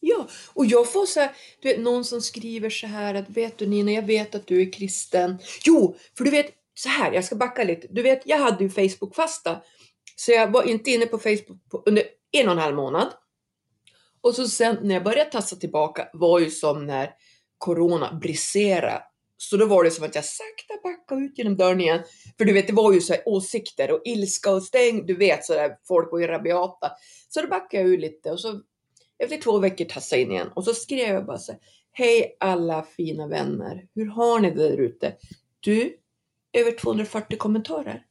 Ja, 0.00 0.28
och 0.54 0.66
jag 0.66 0.92
får 0.92 1.06
så 1.06 1.20
här, 1.20 1.30
du 1.62 1.68
vet 1.68 1.80
någon 1.80 2.04
som 2.04 2.20
skriver 2.20 2.70
så 2.70 2.86
här 2.86 3.14
att 3.14 3.30
vet 3.30 3.58
du 3.58 3.66
Nina, 3.66 3.92
jag 3.92 4.02
vet 4.02 4.34
att 4.34 4.46
du 4.46 4.62
är 4.62 4.72
kristen. 4.72 5.38
Jo, 5.64 5.96
för 6.16 6.24
du 6.24 6.30
vet 6.30 6.54
så 6.74 6.88
här, 6.88 7.12
jag 7.12 7.24
ska 7.24 7.36
backa 7.36 7.64
lite. 7.64 7.86
Du 7.90 8.02
vet, 8.02 8.22
jag 8.24 8.38
hade 8.38 8.64
ju 8.64 8.70
Facebook-fasta. 8.70 9.62
Så 10.16 10.32
jag 10.32 10.52
var 10.52 10.62
inte 10.62 10.90
inne 10.90 11.06
på 11.06 11.18
Facebook 11.18 11.70
på, 11.70 11.82
under 11.86 12.04
en 12.32 12.46
och 12.46 12.52
en 12.52 12.58
halv 12.58 12.76
månad. 12.76 13.08
Och 14.20 14.34
så 14.34 14.48
sen 14.48 14.78
när 14.82 14.94
jag 14.94 15.04
började 15.04 15.30
tassa 15.30 15.56
tillbaka 15.56 16.08
var 16.12 16.38
ju 16.38 16.50
som 16.50 16.86
när 16.86 17.10
corona 17.58 18.14
briserade. 18.14 19.02
Så 19.40 19.56
då 19.56 19.66
var 19.66 19.84
det 19.84 19.90
som 19.90 20.04
att 20.04 20.14
jag 20.14 20.24
sakta 20.24 20.74
backade 20.82 21.20
ut 21.20 21.38
genom 21.38 21.56
dörren 21.56 21.80
igen. 21.80 22.02
För 22.38 22.44
du 22.44 22.52
vet, 22.52 22.66
det 22.66 22.72
var 22.72 22.92
ju 22.92 23.00
så 23.00 23.12
här 23.12 23.22
åsikter 23.26 23.90
och 23.90 24.02
ilska 24.04 24.50
och 24.50 24.62
stäng. 24.62 25.06
Du 25.06 25.14
vet, 25.14 25.44
så 25.44 25.54
där, 25.54 25.78
folk 25.88 26.12
var 26.12 26.18
ju 26.18 26.26
rabiata. 26.26 26.90
Så 27.28 27.42
då 27.42 27.48
backade 27.48 27.82
jag 27.82 27.92
ur 27.92 27.98
lite 27.98 28.30
och 28.30 28.40
så 28.40 28.60
efter 29.18 29.36
två 29.36 29.58
veckor 29.58 29.84
tassade 29.84 30.20
jag 30.20 30.26
in 30.26 30.32
igen. 30.32 30.48
Och 30.54 30.64
så 30.64 30.74
skrev 30.74 31.14
jag 31.14 31.26
bara 31.26 31.38
så 31.38 31.52
här. 31.52 31.60
Hej 31.92 32.36
alla 32.40 32.82
fina 32.82 33.28
vänner. 33.28 33.86
Hur 33.94 34.06
har 34.06 34.40
ni 34.40 34.50
det 34.50 34.68
där 34.68 34.80
ute? 34.80 35.16
Du, 35.60 35.96
över 36.52 36.72
240 36.72 37.38
kommentarer. 37.38 38.04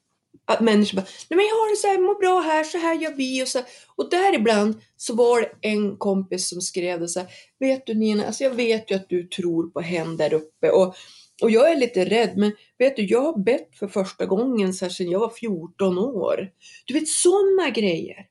Att 0.45 0.62
människor 0.62 0.95
bara, 0.95 1.06
nej 1.29 1.38
men 1.38 1.45
jag 1.45 1.56
har 1.56 1.69
det 1.71 1.77
så 1.77 1.88
här, 1.88 2.00
mår 2.00 2.19
bra 2.19 2.39
här, 2.39 2.63
så 2.63 2.77
här 2.77 2.95
gör 2.95 3.13
vi 3.13 3.44
och 3.44 3.47
så. 3.47 3.59
Och 3.95 4.09
däribland 4.09 4.81
så 4.97 5.15
var 5.15 5.41
det 5.41 5.51
en 5.62 5.97
kompis 5.97 6.50
som 6.50 6.62
skrev 6.62 7.00
det 7.00 7.07
så 7.07 7.19
här, 7.19 7.29
vet 7.59 7.85
du 7.85 7.94
Nina, 7.94 8.25
alltså 8.25 8.44
jag 8.44 8.56
vet 8.56 8.91
ju 8.91 8.95
att 8.95 9.09
du 9.09 9.27
tror 9.27 9.69
på 9.69 9.81
hen 9.81 10.18
där 10.18 10.33
uppe 10.33 10.69
och, 10.69 10.95
och 11.42 11.52
jag 11.52 11.71
är 11.71 11.75
lite 11.75 12.06
rädd, 12.06 12.37
men 12.37 12.52
vet 12.78 12.95
du, 12.95 13.06
jag 13.06 13.21
har 13.21 13.44
bett 13.44 13.75
för 13.80 13.87
första 13.87 14.25
gången 14.25 14.73
så 14.73 14.85
här, 14.85 14.90
sedan 14.90 15.11
jag 15.11 15.19
var 15.19 15.30
14 15.30 15.97
år. 15.97 16.49
Du 16.85 16.94
vet 16.94 17.07
sådana 17.07 17.69
grejer. 17.69 18.25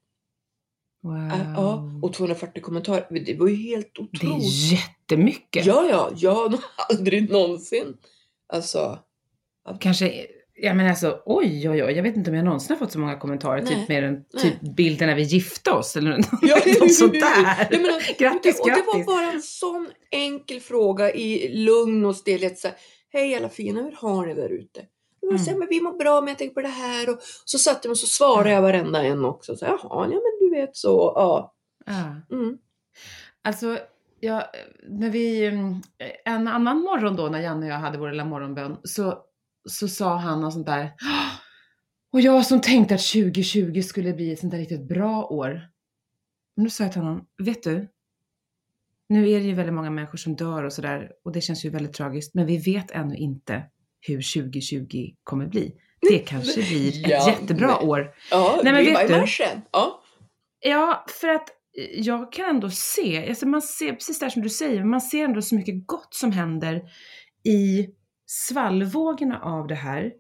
Wow. 1.03 1.31
Ja, 1.57 1.91
och 2.03 2.13
240 2.13 2.63
kommentarer, 2.63 3.21
det 3.27 3.35
var 3.35 3.49
ju 3.49 3.57
helt 3.57 3.95
det 3.95 4.03
otroligt. 4.03 4.45
är 4.45 4.73
jättemycket. 4.73 5.67
Ja, 5.67 5.87
ja, 5.91 6.11
jag 6.17 6.35
har 6.35 6.59
aldrig 6.89 7.31
någonsin, 7.31 7.97
alltså, 8.53 8.99
Kanske, 9.81 10.27
ja 10.57 10.75
men 10.75 10.87
alltså 10.87 11.23
oj 11.25 11.71
oj 11.71 11.85
oj, 11.85 11.93
jag 11.93 12.03
vet 12.03 12.17
inte 12.17 12.31
om 12.31 12.37
jag 12.37 12.45
någonsin 12.45 12.77
har 12.77 12.79
fått 12.79 12.93
så 12.93 12.99
många 12.99 13.19
kommentarer, 13.19 13.63
Nej, 13.63 13.75
typ 13.75 13.89
mer 13.89 14.03
än 14.03 14.25
nej. 14.33 14.43
typ 14.43 14.61
bilden 14.77 15.09
när 15.09 15.15
vi 15.15 15.23
gifte 15.23 15.71
oss 15.71 15.97
eller 15.97 16.11
Ja, 16.43 16.57
något 16.81 16.95
sånt 16.95 17.13
där. 17.13 17.69
Ja, 17.71 17.79
men, 17.79 17.95
och, 17.95 18.19
Grattis, 18.19 18.61
och 18.61 18.67
det 18.67 18.73
var 18.87 18.93
grattis. 18.95 19.07
bara 19.07 19.33
en 19.33 19.43
sån 19.43 19.89
enkel 20.11 20.61
fråga 20.61 21.13
i 21.13 21.49
lugn 21.49 22.05
och 22.05 22.17
stillhet. 22.17 22.59
Så 22.59 22.69
här, 22.69 22.77
Hej 23.13 23.35
alla 23.35 23.49
fina, 23.49 23.83
hur 23.83 23.93
har 23.93 24.27
ni 24.27 24.35
där 24.35 24.49
ute? 24.49 24.81
Mm. 25.31 25.59
men 25.59 25.69
vi 25.69 25.81
mår 25.81 25.93
bra, 25.93 26.21
men 26.21 26.29
jag 26.29 26.39
tänker 26.39 26.55
på 26.55 26.61
det 26.61 26.69
här. 26.69 27.11
Och 27.11 27.19
så 27.45 27.59
satt 27.59 27.85
jag 27.85 27.91
och 27.91 27.99
så 27.99 28.07
svarade 28.07 28.51
jag 28.51 28.63
varenda 28.63 29.03
en 29.03 29.25
också. 29.25 29.57
Så, 29.57 29.65
Jaha, 29.65 29.79
ja 29.91 30.09
men 30.09 30.49
du 30.51 30.51
vet 30.51 30.77
så. 30.77 31.13
Ja. 31.15 31.55
Ja. 31.87 32.37
Mm. 32.37 32.59
Alltså, 33.45 33.79
ja, 34.21 34.43
när 34.89 35.11
vi, 35.11 35.47
mm, 35.47 35.75
en 36.25 36.49
annan 36.49 36.81
morgon 36.81 37.17
då 37.17 37.27
när 37.29 37.41
Janne 37.41 37.67
och 37.67 37.73
jag 37.73 37.79
hade 37.79 37.99
vår 37.99 38.11
lilla 38.11 38.25
morgonbön 38.25 38.77
så, 38.85 39.19
så 39.67 39.89
sa 39.89 40.17
han 40.17 40.41
något 40.41 40.53
sånt 40.53 40.67
där. 40.67 40.93
"Åh, 41.03 41.33
Och 42.13 42.21
jag 42.21 42.47
som 42.47 42.61
tänkte 42.61 42.95
att 42.95 43.01
2020 43.07 43.81
skulle 43.83 44.13
bli 44.13 44.33
ett 44.33 44.39
sånt 44.39 44.51
där 44.53 44.59
riktigt 44.59 44.89
bra 44.89 45.25
år. 45.25 45.69
Men 46.57 46.65
då 46.65 46.71
sa 46.71 46.85
jag 46.85 46.93
till 46.93 47.01
honom, 47.03 47.27
vet 47.43 47.63
du? 47.63 47.89
Nu 49.09 49.31
är 49.31 49.39
det 49.41 49.47
ju 49.47 49.55
väldigt 49.55 49.75
många 49.75 49.91
människor 49.91 50.19
som 50.19 50.37
dör 50.37 50.65
och 50.65 50.73
sådär 50.73 51.11
och 51.25 51.33
det 51.33 51.41
känns 51.41 51.65
ju 51.65 51.71
väldigt 51.71 51.93
tragiskt. 51.93 52.35
Men 52.35 52.47
vi 52.47 52.59
vet 52.59 52.91
ännu 52.91 53.17
inte 53.17 53.63
hur 54.01 54.23
2020 54.23 55.15
kommer 55.25 55.47
bli. 55.47 55.75
Det 56.01 56.19
kanske 56.19 56.63
blir 56.63 56.89
ett 56.89 57.09
Ja, 57.11 57.29
jättebra 57.31 57.67
men- 57.81 57.89
år. 57.89 58.15
Ja, 58.31 58.61
Nej, 58.65 58.73
men 58.73 58.85
vet 58.85 59.09
du? 59.09 59.25
Ja. 59.73 60.03
Ja, 60.61 61.05
för 61.09 61.29
att 61.29 61.49
eh, 61.79 62.01
jag 62.01 62.33
kan 62.33 62.45
ändå 62.49 62.71
se, 62.71 63.29
alltså 63.29 63.47
man 63.47 63.63
ser 63.63 63.93
precis 63.93 64.19
där 64.19 64.29
som 64.29 64.43
du 64.43 64.49
säger, 64.49 64.85
man 64.85 65.01
ser 65.01 65.25
ändå 65.25 65.43
så 65.43 65.55
mycket 65.55 65.87
gott 65.87 66.15
som 66.15 66.33
händer 66.33 66.83
i 67.45 67.87
svallvågorna 68.27 69.41
av 69.41 69.67
det 69.67 69.75
här. 69.75 70.13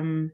Um, 0.00 0.30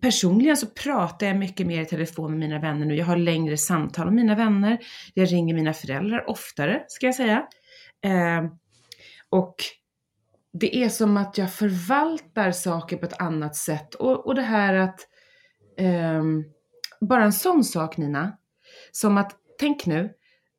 personligen 0.00 0.56
så 0.56 0.66
pratar 0.66 1.26
jag 1.26 1.36
mycket 1.36 1.66
mer 1.66 1.82
i 1.82 1.86
telefon 1.86 2.30
med 2.30 2.38
mina 2.38 2.58
vänner 2.58 2.86
nu. 2.86 2.94
Jag 2.94 3.06
har 3.06 3.16
längre 3.16 3.56
samtal 3.56 4.04
med 4.04 4.14
mina 4.14 4.34
vänner. 4.34 4.78
Jag 5.14 5.32
ringer 5.32 5.54
mina 5.54 5.72
föräldrar 5.72 6.30
oftare, 6.30 6.84
ska 6.88 7.06
jag 7.06 7.14
säga. 7.14 7.46
Um, 8.38 8.58
och 9.30 9.54
det 10.52 10.76
är 10.76 10.88
som 10.88 11.16
att 11.16 11.38
jag 11.38 11.52
förvaltar 11.52 12.50
saker 12.52 12.96
på 12.96 13.06
ett 13.06 13.20
annat 13.20 13.56
sätt. 13.56 13.94
Och, 13.94 14.26
och 14.26 14.34
det 14.34 14.42
här 14.42 14.74
att, 14.74 15.00
um, 15.80 16.44
bara 17.00 17.24
en 17.24 17.32
sån 17.32 17.64
sak 17.64 17.96
Nina, 17.96 18.38
som 18.92 19.18
att, 19.18 19.36
tänk 19.58 19.86
nu, 19.86 20.10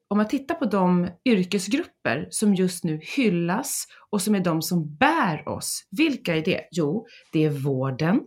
om 0.10 0.18
man 0.18 0.28
tittar 0.28 0.56
på 0.56 0.66
de 0.66 1.08
yrkesgrupper 1.26 2.28
som 2.30 2.56
just 2.56 2.84
nu 2.84 3.00
hyllas 3.16 3.86
och 4.10 4.22
som 4.22 4.36
är 4.36 4.40
de 4.40 4.62
som 4.62 4.96
bär 4.96 5.48
oss. 5.50 5.88
Vilka 5.92 6.36
är 6.36 6.42
det? 6.42 6.62
Jo, 6.72 7.08
det 7.34 7.44
är 7.46 7.50
vården, 7.50 8.22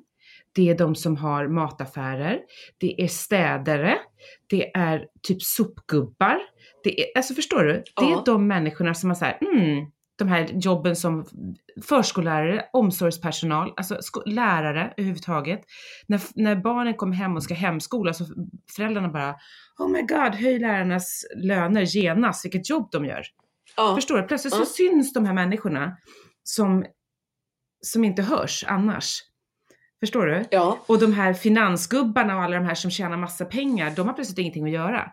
det 0.55 0.69
är 0.71 0.79
de 0.79 0.95
som 0.95 1.17
har 1.17 1.49
mataffärer, 1.49 2.41
det 2.79 3.03
är 3.03 3.09
städare, 3.09 3.99
det 4.51 4.77
är 4.77 5.07
typ 5.23 5.43
sopgubbar. 5.43 6.39
Det 6.85 7.01
är, 7.01 7.07
alltså 7.17 7.35
förstår 7.35 7.65
du? 7.65 7.73
Det 7.73 8.05
är 8.05 8.11
Ja. 8.11 8.23
de 8.27 8.47
människorna 8.47 8.95
som 8.95 9.11
har 9.11 9.15
så 9.15 9.25
här, 9.25 9.39
mm, 9.41 9.87
de 10.25 10.29
här 10.29 10.49
jobben 10.53 10.97
som 10.97 11.25
förskollärare, 11.83 12.65
omsorgspersonal, 12.73 13.73
alltså 13.77 13.99
lärare 14.27 14.95
överhuvudtaget. 14.97 15.61
När, 16.07 16.21
när 16.35 16.57
barnen 16.57 16.95
kommer 16.95 17.17
hem 17.17 17.37
och 17.37 17.43
ska 17.43 17.55
hemskola 17.55 18.13
så 18.15 18.25
föräldrarna 18.77 19.09
bara 19.09 19.35
Oh 19.79 19.89
my 19.91 20.03
god, 20.03 20.35
höj 20.35 20.59
lärarnas 20.59 21.25
löner 21.37 21.83
genast, 21.97 22.45
vilket 22.45 22.71
jobb 22.71 22.89
de 22.93 23.05
gör. 23.05 23.23
Ja. 23.77 23.95
Förstår 23.95 24.17
du? 24.17 24.23
Plötsligt 24.23 24.55
så 24.55 24.61
Ja. 24.61 24.67
syns 24.67 25.13
de 25.13 25.27
här 25.27 25.35
människorna 25.35 25.97
som, 26.45 26.85
som 27.81 28.05
inte 28.05 28.23
hörs 28.23 28.65
annars. 28.69 29.19
Förstår 30.01 30.27
du? 30.27 30.45
ja. 30.51 30.79
Och 30.87 30.99
de 31.01 31.13
här 31.13 31.35
finansgubbarna 31.35 32.37
och 32.37 32.43
alla 32.43 32.57
de 32.57 32.65
här 32.65 32.75
som 32.75 32.91
tjänar 32.91 33.17
massa 33.17 33.45
pengar, 33.45 33.91
de 33.97 34.07
har 34.07 34.15
plötsligt 34.15 34.39
ingenting 34.39 34.65
att 34.65 34.71
göra. 34.71 35.13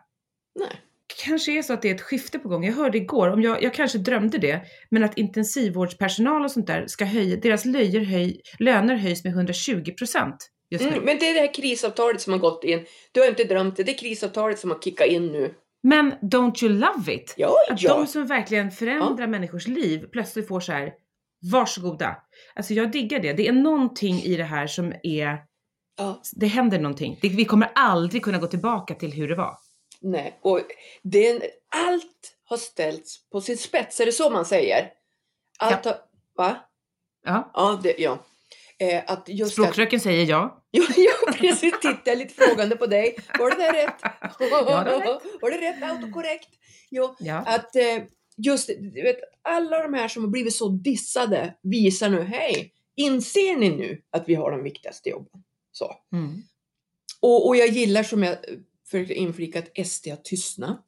Nej. 0.60 0.82
Kanske 1.18 1.58
är 1.58 1.62
så 1.62 1.74
att 1.74 1.82
det 1.82 1.90
är 1.90 1.96
ett 1.96 2.02
skifte 2.02 2.40
på 2.40 2.50
gång. 2.50 2.66
Jag 2.66 2.74
hörde 2.74 2.98
igår, 2.98 3.30
om 3.30 3.42
jag, 3.42 3.64
jag 3.64 3.74
kanske 3.74 3.98
drömde 3.98 4.38
det, 4.38 4.62
men 4.92 5.04
att 5.04 5.18
intensivvårdspersonal 5.18 6.44
och 6.44 6.52
sånt 6.52 6.68
där 6.68 6.88
ska 6.88 7.06
höja, 7.06 7.36
deras 7.36 7.66
löjer 7.66 8.02
höj, 8.02 8.42
löner 8.60 8.96
höjs 8.96 9.24
med 9.24 9.34
120 9.34 9.92
procent 9.92 10.50
just. 10.70 10.86
Mm, 10.86 11.04
men 11.04 11.20
det 11.20 11.30
är 11.30 11.34
det 11.34 11.40
här 11.40 11.54
krisavtalet 11.54 12.22
som 12.22 12.34
har 12.34 12.40
gått 12.40 12.64
in. 12.64 12.86
Du 13.12 13.20
har 13.20 13.28
inte 13.28 13.44
drömt 13.44 13.78
det. 13.78 13.84
Det 13.84 13.92
är 13.92 13.98
krisavtalet 13.98 14.60
som 14.60 14.72
har 14.72 14.80
kickat 14.80 15.08
in 15.08 15.28
nu. 15.28 15.54
Men 15.84 16.14
don't 16.14 16.64
you 16.64 16.74
love 16.74 17.14
it? 17.14 17.34
Ja, 17.38 17.54
Att 17.72 17.82
ja. 17.82 17.98
de 17.98 18.08
som 18.08 18.26
verkligen 18.26 18.72
förändrar 18.72 19.28
människors 19.28 19.68
liv 19.68 20.06
plötsligt 20.12 20.48
får 20.48 20.60
så 20.60 20.72
här, 20.72 20.92
varsågoda. 21.52 22.16
Alltså 22.56 22.74
jag 22.74 22.92
diggar 22.92 23.20
det. 23.20 23.34
Det 23.34 23.48
är 23.48 23.54
någonting 23.54 24.16
i 24.16 24.36
det 24.36 24.44
här 24.44 24.68
som 24.68 24.94
är, 25.04 25.38
ja. 25.98 26.22
det 26.36 26.48
händer 26.48 26.80
någonting. 26.80 27.20
Det, 27.22 27.30
vi 27.30 27.46
kommer 27.46 27.72
aldrig 27.76 28.24
kunna 28.24 28.38
gå 28.38 28.48
tillbaka 28.48 28.96
till 28.96 29.12
hur 29.12 29.28
det 29.28 29.36
var. 29.36 29.58
Nej, 30.02 30.40
och 30.42 30.62
det 31.02 31.42
allt 31.70 32.38
har 32.44 32.58
ställts 32.58 33.30
på 33.30 33.42
sin 33.42 33.58
spets. 33.58 34.00
Är 34.00 34.06
det 34.06 34.12
så 34.12 34.30
man 34.30 34.46
säger? 34.46 34.92
Allt 35.60 35.86
har, 35.86 35.98
va? 36.38 36.58
Ja. 37.26 37.52
Ja, 37.54 37.80
det, 37.84 37.96
ja. 37.98 38.26
Eh, 38.78 39.04
att 39.08 39.30
just 39.30 39.60
att, 39.60 39.66
Språkröken 39.66 40.00
säger 40.00 40.26
ja. 40.26 40.64
ja, 40.72 40.84
ja, 40.98 41.32
precis. 41.34 41.80
Tittar 41.80 42.16
lite 42.16 42.34
frågande 42.34 42.76
på 42.76 42.86
dig. 42.86 43.18
Var 43.40 43.50
det 43.50 43.56
där 43.56 43.74
rätt? 43.74 44.02
det 44.40 44.50
var 44.50 44.86
rätt. 44.86 45.22
Var 45.42 45.52
det 45.52 45.58
rätt 45.58 45.84
autokorrekt? 45.84 46.50
Jo, 46.90 47.16
ja. 47.20 47.36
att 47.36 47.76
eh, 47.76 48.04
just 48.38 48.68
du 48.68 49.02
vet, 49.04 49.18
alla 49.42 49.84
de 49.84 49.94
här 49.94 50.08
som 50.08 50.24
har 50.24 50.30
blivit 50.30 50.56
så 50.56 50.70
dissade 50.70 51.56
visar 51.62 52.10
nu, 52.10 52.22
hej, 52.22 52.74
inser 52.96 53.58
ni 53.58 53.70
nu 53.70 54.02
att 54.12 54.30
vi 54.30 54.36
har 54.36 54.52
de 54.52 54.64
viktigaste 54.64 55.10
jobben? 55.10 55.44
Så. 55.72 55.96
Mm. 56.14 56.42
Och, 57.22 57.48
och 57.48 57.56
jag 57.56 57.68
gillar 57.68 58.04
som 58.04 58.24
jag 58.24 58.38
försökte 58.92 59.14
inflika 59.14 59.60
att 59.60 59.88
SD 59.88 60.08
har 60.08 60.16
tystnat. 60.18 60.86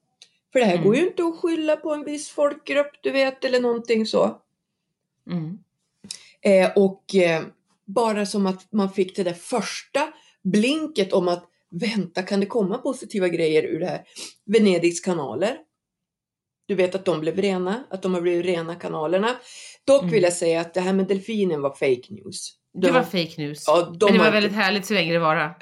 För 0.52 0.58
det 0.60 0.64
här 0.66 0.74
Mm. 0.74 0.84
går 0.86 0.96
ju 0.96 1.06
inte 1.06 1.24
att 1.24 1.36
skylla 1.40 1.76
på 1.76 1.94
en 1.94 2.04
viss 2.04 2.28
folkgrupp, 2.28 2.90
du 3.02 3.10
vet, 3.10 3.44
eller 3.44 3.60
någonting 3.60 4.06
så. 4.06 4.40
Mm. 5.30 5.58
Eh, 6.40 6.70
och 6.76 7.14
eh, 7.14 7.42
bara 7.84 8.26
som 8.26 8.46
att 8.46 8.72
man 8.72 8.92
fick 8.92 9.16
det 9.16 9.22
där 9.22 9.32
första 9.34 10.12
blinket 10.42 11.12
om 11.12 11.28
att 11.28 11.44
vänta, 11.70 12.22
kan 12.22 12.40
det 12.40 12.46
komma 12.46 12.78
positiva 12.78 13.28
grejer 13.28 13.62
ur 13.62 13.80
det 13.80 13.86
här? 13.86 14.02
Venedigs 14.44 15.00
kanaler. 15.00 15.58
Du 16.66 16.74
vet 16.74 16.94
att 16.94 17.04
de 17.04 17.20
blev 17.20 17.36
rena, 17.36 17.84
att 17.90 18.02
de 18.02 18.14
har 18.14 18.20
blivit 18.20 18.46
rena 18.46 18.74
kanalerna. 18.74 19.36
Dock 19.84 20.02
Mm. 20.02 20.12
vill 20.12 20.22
jag 20.22 20.32
säga 20.32 20.60
att 20.60 20.74
det 20.74 20.80
här 20.80 20.92
med 20.92 21.06
delfinen 21.06 21.62
var 21.62 21.70
fake 21.70 22.14
news. 22.14 22.58
Det 22.74 22.86
De- 22.86 22.92
var 22.92 23.02
fake 23.02 23.34
news. 23.38 23.64
ja, 23.66 23.80
de 23.80 23.82
men 23.82 23.98
det 23.98 24.04
har 24.06 24.18
var 24.18 24.24
inte- 24.26 24.30
väldigt 24.34 24.52
härligt 24.52 24.86
så 24.86 24.94
länge 24.94 25.12
det 25.12 25.18
var. 25.18 25.54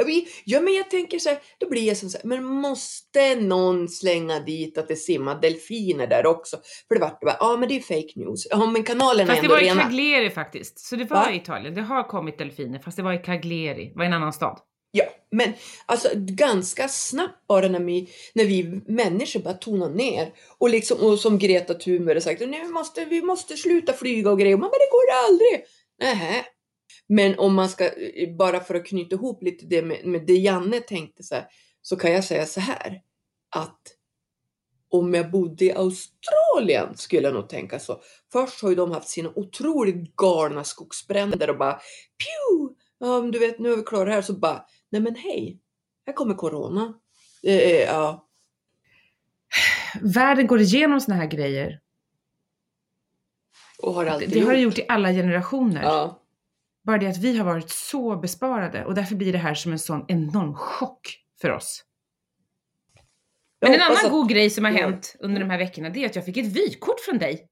Ja, 0.44 0.60
men 0.60 0.74
jag 0.74 0.90
tänker 0.90 1.18
så 1.18 1.28
här, 1.28 1.38
då 1.58 1.68
blir 1.68 1.82
jag 1.82 1.96
som 1.96 2.08
så 2.08 2.18
här, 2.18 2.24
men 2.26 2.44
måste 2.44 3.34
någon 3.34 3.88
slänga 3.88 4.40
dit 4.40 4.78
att 4.78 4.88
det 4.88 4.96
simmar 4.96 5.40
delfiner 5.40 6.06
där 6.06 6.26
också? 6.26 6.56
För 6.88 6.94
det 6.94 7.00
vart 7.00 7.20
bara, 7.20 7.36
ja 7.40 7.56
men 7.56 7.68
det 7.68 7.76
är 7.76 7.80
fake 7.80 8.12
news. 8.16 8.46
Ja 8.50 8.66
men 8.66 8.82
kanalerna 8.82 9.26
Fast 9.26 9.38
är 9.38 9.42
det 9.42 9.46
ändå 9.46 9.54
var 9.54 9.62
i 9.62 9.64
rena. 9.64 9.82
Cagliari 9.82 10.30
faktiskt. 10.30 10.78
Så 10.78 10.96
det 10.96 11.04
var 11.04 11.16
Va? 11.16 11.32
i 11.32 11.36
Italien. 11.36 11.74
Det 11.74 11.82
har 11.82 12.02
kommit 12.02 12.38
delfiner 12.38 12.78
fast 12.78 12.96
det 12.96 13.02
var 13.02 13.12
i 13.12 13.18
Cagliari. 13.18 13.84
Det 13.92 13.98
var 13.98 14.04
en 14.04 14.12
annan 14.12 14.32
stad. 14.32 14.58
Ja, 14.92 15.04
men 15.30 15.52
alltså 15.86 16.08
ganska 16.14 16.88
snabbt 16.88 17.46
bara 17.48 17.68
när 17.68 17.80
vi, 17.80 18.08
när 18.34 18.44
vi 18.44 18.80
människor 18.86 19.40
bara 19.40 19.54
tonar 19.54 19.88
ner. 19.88 20.28
Och 20.58 20.70
liksom, 20.70 20.98
och 21.00 21.18
som 21.18 21.38
Greta 21.38 21.74
Thunberg 21.74 22.16
har 22.16 22.20
sagt, 22.20 22.40
vi, 22.40 22.68
måste, 22.68 23.04
vi 23.04 23.22
måste 23.22 23.56
sluta 23.56 23.92
flyga 23.92 24.30
och 24.30 24.38
grejer. 24.38 24.56
Man 24.56 24.70
bara, 24.70 24.78
det 24.78 24.90
går 24.90 25.28
aldrig. 25.28 25.64
Nähä. 26.00 26.44
Men 27.12 27.38
om 27.38 27.54
man 27.54 27.68
ska, 27.68 27.90
bara 28.38 28.60
för 28.60 28.74
att 28.74 28.86
knyta 28.86 29.14
ihop 29.14 29.42
lite 29.42 29.66
det 29.66 29.82
med, 29.82 30.04
med 30.06 30.26
det 30.26 30.32
Janne 30.32 30.80
tänkte 30.80 31.22
så 31.22 31.34
här, 31.34 31.46
så 31.82 31.96
kan 31.96 32.12
jag 32.12 32.24
säga 32.24 32.46
så 32.46 32.60
här. 32.60 33.00
Att 33.56 33.80
om 34.90 35.14
jag 35.14 35.30
bodde 35.30 35.64
i 35.64 35.72
Australien 35.72 36.96
skulle 36.96 37.22
jag 37.22 37.34
nog 37.34 37.48
tänka 37.48 37.78
så. 37.78 38.00
Först 38.32 38.62
har 38.62 38.68
ju 38.70 38.74
de 38.74 38.90
haft 38.90 39.08
sina 39.08 39.32
otroligt 39.34 40.16
galna 40.16 40.64
skogsbränder 40.64 41.50
och 41.50 41.58
bara 41.58 41.72
pju! 41.74 42.74
Men 43.00 43.30
du 43.30 43.38
vet, 43.38 43.58
nu 43.58 43.72
är 43.72 43.76
vi 43.76 43.82
klara 43.82 44.10
här. 44.12 44.22
Så 44.22 44.32
bara, 44.32 44.64
nej 44.90 45.00
men 45.00 45.14
hej, 45.14 45.60
här 46.06 46.12
kommer 46.14 46.34
corona. 46.34 46.94
Det 47.42 47.82
är, 47.82 47.86
ja, 47.86 48.28
Världen 50.02 50.46
går 50.46 50.60
igenom 50.60 51.00
såna 51.00 51.16
här 51.16 51.26
grejer. 51.26 51.80
och 53.82 53.94
har 53.94 54.04
Det, 54.04 54.10
alltid 54.10 54.30
det 54.30 54.40
har 54.40 54.52
det 54.52 54.60
gjort. 54.60 54.78
gjort 54.78 54.84
i 54.84 54.86
alla 54.88 55.12
generationer. 55.12 55.82
Ja, 55.82 56.19
Bara 56.86 56.98
det 56.98 57.06
att 57.06 57.18
vi 57.18 57.36
har 57.38 57.44
varit 57.44 57.70
så 57.70 58.16
besparade 58.16 58.84
och 58.84 58.94
därför 58.94 59.14
blir 59.14 59.32
det 59.32 59.38
här 59.38 59.54
som 59.54 59.72
en 59.72 59.78
sån 59.78 60.04
enorm 60.08 60.54
chock 60.54 61.16
för 61.40 61.50
oss. 61.50 61.84
Men 63.62 63.74
en 63.74 63.80
annan 63.80 63.96
att- 64.04 64.10
god 64.10 64.28
grej 64.28 64.50
som 64.50 64.64
har 64.64 64.72
hänt 64.72 65.16
under 65.20 65.40
de 65.40 65.50
här 65.50 65.58
veckorna 65.58 65.90
det 65.90 66.02
är 66.02 66.06
att 66.06 66.16
jag 66.16 66.24
fick 66.24 66.36
ett 66.36 66.46
vykort 66.46 67.00
från 67.00 67.18
dig. 67.18 67.46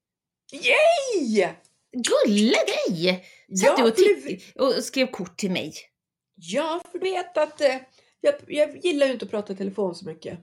Yay! 0.52 1.48
Gulle 1.92 2.56
dig! 2.66 3.24
Satt 3.64 3.76
du 3.76 3.82
och, 3.84 3.96
titt- 3.96 4.56
och 4.56 4.84
skrev 4.84 5.06
kort 5.06 5.36
till 5.36 5.50
mig. 5.50 5.72
Ja, 6.34 6.80
för 6.92 6.98
du 6.98 7.04
vet 7.04 7.36
att 7.38 7.60
eh, 7.60 7.76
jag, 8.20 8.34
jag 8.46 8.76
gillar 8.84 9.06
ju 9.06 9.12
inte 9.12 9.24
att 9.24 9.30
prata 9.30 9.52
i 9.52 9.56
telefon 9.56 9.94
så 9.94 10.06
mycket. 10.06 10.38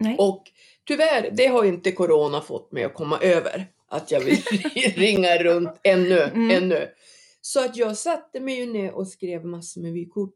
Nej. 0.00 0.16
Och 0.18 0.42
tyvärr, 0.86 1.30
det 1.32 1.46
har 1.46 1.64
inte 1.64 1.92
corona 1.92 2.40
fått 2.40 2.72
mig 2.72 2.84
att 2.84 2.94
komma 2.94 3.18
över. 3.20 3.66
Att 3.88 4.10
jag 4.10 4.20
vill 4.20 4.36
ringa 4.96 5.36
runt 5.38 5.80
ännu, 5.82 6.20
Mm. 6.20 6.50
ännu. 6.62 6.88
Så 7.46 7.64
att 7.64 7.76
jag 7.76 7.96
satte 7.96 8.40
mig 8.40 8.58
ju 8.58 8.72
ner 8.72 8.92
och 8.92 9.08
skrev 9.08 9.44
massor 9.44 9.80
med 9.80 9.92
vykort 9.92 10.34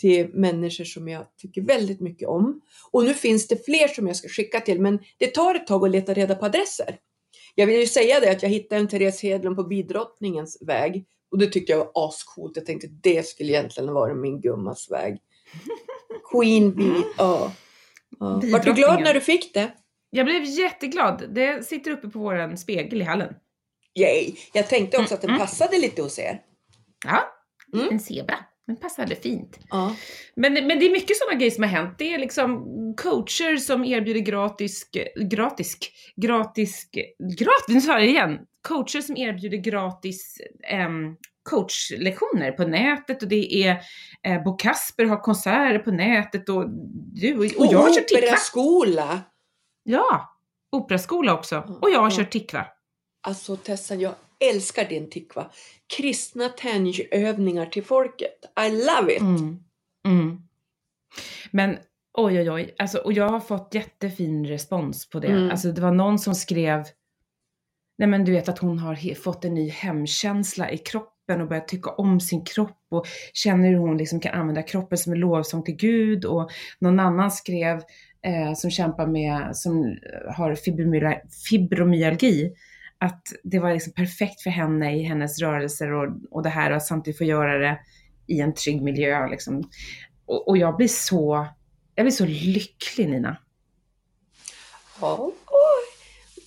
till 0.00 0.28
människor 0.34 0.84
som 0.84 1.08
jag 1.08 1.26
tycker 1.36 1.62
väldigt 1.62 2.00
mycket 2.00 2.28
om. 2.28 2.60
Och 2.90 3.04
nu 3.04 3.14
finns 3.14 3.48
det 3.48 3.64
fler 3.64 3.88
som 3.88 4.06
jag 4.06 4.16
ska 4.16 4.28
skicka 4.28 4.60
till, 4.60 4.80
men 4.80 4.98
det 5.18 5.26
tar 5.26 5.54
ett 5.54 5.66
tag 5.66 5.84
att 5.84 5.90
leta 5.90 6.14
reda 6.14 6.34
på 6.34 6.46
adresser. 6.46 6.98
Jag 7.54 7.66
vill 7.66 7.80
ju 7.80 7.86
säga 7.86 8.20
det 8.20 8.30
att 8.30 8.42
jag 8.42 8.50
hittade 8.50 8.80
en 8.80 8.88
Therese 8.88 9.22
Hedlund 9.22 9.56
på 9.56 9.64
Bidrottningens 9.64 10.58
väg 10.60 11.04
och 11.30 11.38
det 11.38 11.46
tyckte 11.46 11.72
jag 11.72 11.78
var 11.78 12.08
ascoolt. 12.08 12.56
Jag 12.56 12.66
tänkte 12.66 12.88
det 13.02 13.26
skulle 13.26 13.52
egentligen 13.52 13.94
vara 13.94 14.14
min 14.14 14.40
gummas 14.40 14.90
väg. 14.90 15.18
Queen 16.32 16.74
Bee, 16.74 17.02
ja. 17.18 17.52
ja. 18.18 18.42
Vart 18.52 18.64
du 18.64 18.72
glad 18.72 19.02
när 19.02 19.14
du 19.14 19.20
fick 19.20 19.54
det? 19.54 19.72
Jag 20.10 20.26
blev 20.26 20.44
jätteglad. 20.44 21.24
Det 21.34 21.66
sitter 21.66 21.90
uppe 21.90 22.08
på 22.08 22.18
våran 22.18 22.56
spegel 22.56 23.00
i 23.00 23.04
hallen. 23.04 23.34
Yay! 24.00 24.34
Jag 24.52 24.68
tänkte 24.68 24.98
också 24.98 25.14
att 25.14 25.20
den 25.20 25.30
Mm. 25.30 25.40
passade 25.40 25.78
lite 25.78 26.02
hos 26.02 26.18
er. 26.18 26.40
Ja, 27.06 27.22
Mm. 27.74 27.88
en 27.92 28.00
zebra. 28.00 28.36
Den 28.66 28.76
passade 28.76 29.16
fint. 29.16 29.58
Ja. 29.70 29.94
Men, 30.36 30.52
men 30.52 30.68
det 30.78 30.86
är 30.86 30.90
mycket 30.90 31.16
sådana 31.16 31.38
grejer 31.38 31.50
som 31.50 31.62
har 31.64 31.70
hänt. 31.70 31.94
Det 31.98 32.14
är 32.14 32.18
liksom 32.18 32.64
coacher 32.96 33.56
som 33.56 33.84
erbjuder 33.84 34.20
gratis, 34.20 34.90
gratis, 35.30 35.76
gratis, 36.16 36.88
gratis, 37.38 37.64
nu 37.68 37.80
sa 37.80 37.92
jag 37.92 38.06
igen. 38.06 38.38
Coacher 38.68 39.00
som 39.00 39.16
erbjuder 39.16 39.56
gratis 39.58 40.36
em, 40.70 41.16
coachlektioner 41.50 42.52
på 42.52 42.64
nätet 42.66 43.22
och 43.22 43.28
det 43.28 43.54
är 43.64 43.80
eh, 44.26 44.42
Bo 44.42 44.56
Kasper 44.56 45.04
har 45.04 45.16
konserter 45.22 45.78
på 45.78 45.90
nätet 45.90 46.48
och 46.48 46.64
du 47.14 47.34
och, 47.34 47.38
och 47.44 47.72
jag 47.72 47.78
har 47.78 47.94
kört 47.94 48.06
Tikva. 48.08 48.26
Operaskola! 48.26 49.20
Ja, 49.82 50.36
operaskola 50.76 51.34
också. 51.34 51.78
Och 51.82 51.90
jag 51.90 52.00
har 52.00 52.10
kört 52.10 52.30
Tikva. 52.30 52.66
Alltså 53.28 53.56
Tessan, 53.56 54.00
jag 54.00 54.14
älskar 54.50 54.84
din 54.84 55.10
tikva. 55.10 55.50
Kristna 55.96 56.48
tänjövningar 56.48 57.66
till 57.66 57.84
folket. 57.84 58.44
I 58.66 58.70
love 58.70 59.14
it! 59.14 59.20
Mm. 59.20 59.58
Mm. 60.06 60.42
Men 61.50 61.76
oj, 62.18 62.40
oj, 62.40 62.50
oj. 62.50 62.74
Alltså, 62.78 62.98
och 62.98 63.12
jag 63.12 63.28
har 63.28 63.40
fått 63.40 63.74
jättefin 63.74 64.46
respons 64.46 65.10
på 65.10 65.20
det. 65.20 65.28
Mm. 65.28 65.50
Alltså, 65.50 65.72
det 65.72 65.80
var 65.80 65.92
någon 65.92 66.18
som 66.18 66.34
skrev 66.34 66.84
nej 67.98 68.08
men 68.08 68.24
du 68.24 68.32
vet 68.32 68.48
att 68.48 68.58
hon 68.58 68.78
har 68.78 69.14
fått 69.14 69.44
en 69.44 69.54
ny 69.54 69.68
hemkänsla 69.70 70.70
i 70.70 70.78
kroppen 70.78 71.40
och 71.40 71.48
börjat 71.48 71.68
tycka 71.68 71.90
om 71.90 72.20
sin 72.20 72.44
kropp 72.44 72.86
och 72.90 73.06
känner 73.32 73.68
hur 73.68 73.78
hon 73.78 73.98
liksom 73.98 74.20
kan 74.20 74.40
använda 74.40 74.62
kroppen 74.62 74.98
som 74.98 75.12
en 75.12 75.20
lovsång 75.20 75.62
till 75.62 75.76
Gud 75.76 76.24
och 76.24 76.50
någon 76.78 77.00
annan 77.00 77.30
skrev 77.30 77.76
eh, 78.22 78.54
som 78.54 78.70
kämpar 78.70 79.06
med, 79.06 79.56
som 79.56 79.96
har 80.36 80.54
fibromyalgi 81.48 82.52
att 83.00 83.22
det 83.42 83.58
var 83.58 83.72
liksom 83.72 83.92
perfekt 83.92 84.42
för 84.42 84.50
henne 84.50 84.96
i 84.96 85.02
hennes 85.02 85.38
rörelser 85.38 85.92
och, 85.92 86.08
och 86.30 86.42
det 86.42 86.48
här 86.48 86.72
och 86.72 86.82
samtidigt 86.82 87.18
få 87.18 87.24
göra 87.24 87.58
det 87.58 87.78
i 88.26 88.40
en 88.40 88.54
trygg 88.54 88.82
miljö 88.82 89.28
liksom. 89.28 89.70
Och, 90.26 90.48
och 90.48 90.58
jag 90.58 90.76
blir 90.76 90.88
så, 90.88 91.46
jag 91.94 92.04
blir 92.04 92.12
så 92.12 92.26
lycklig 92.26 93.08
Nina. 93.08 93.36
Ja. 95.00 95.32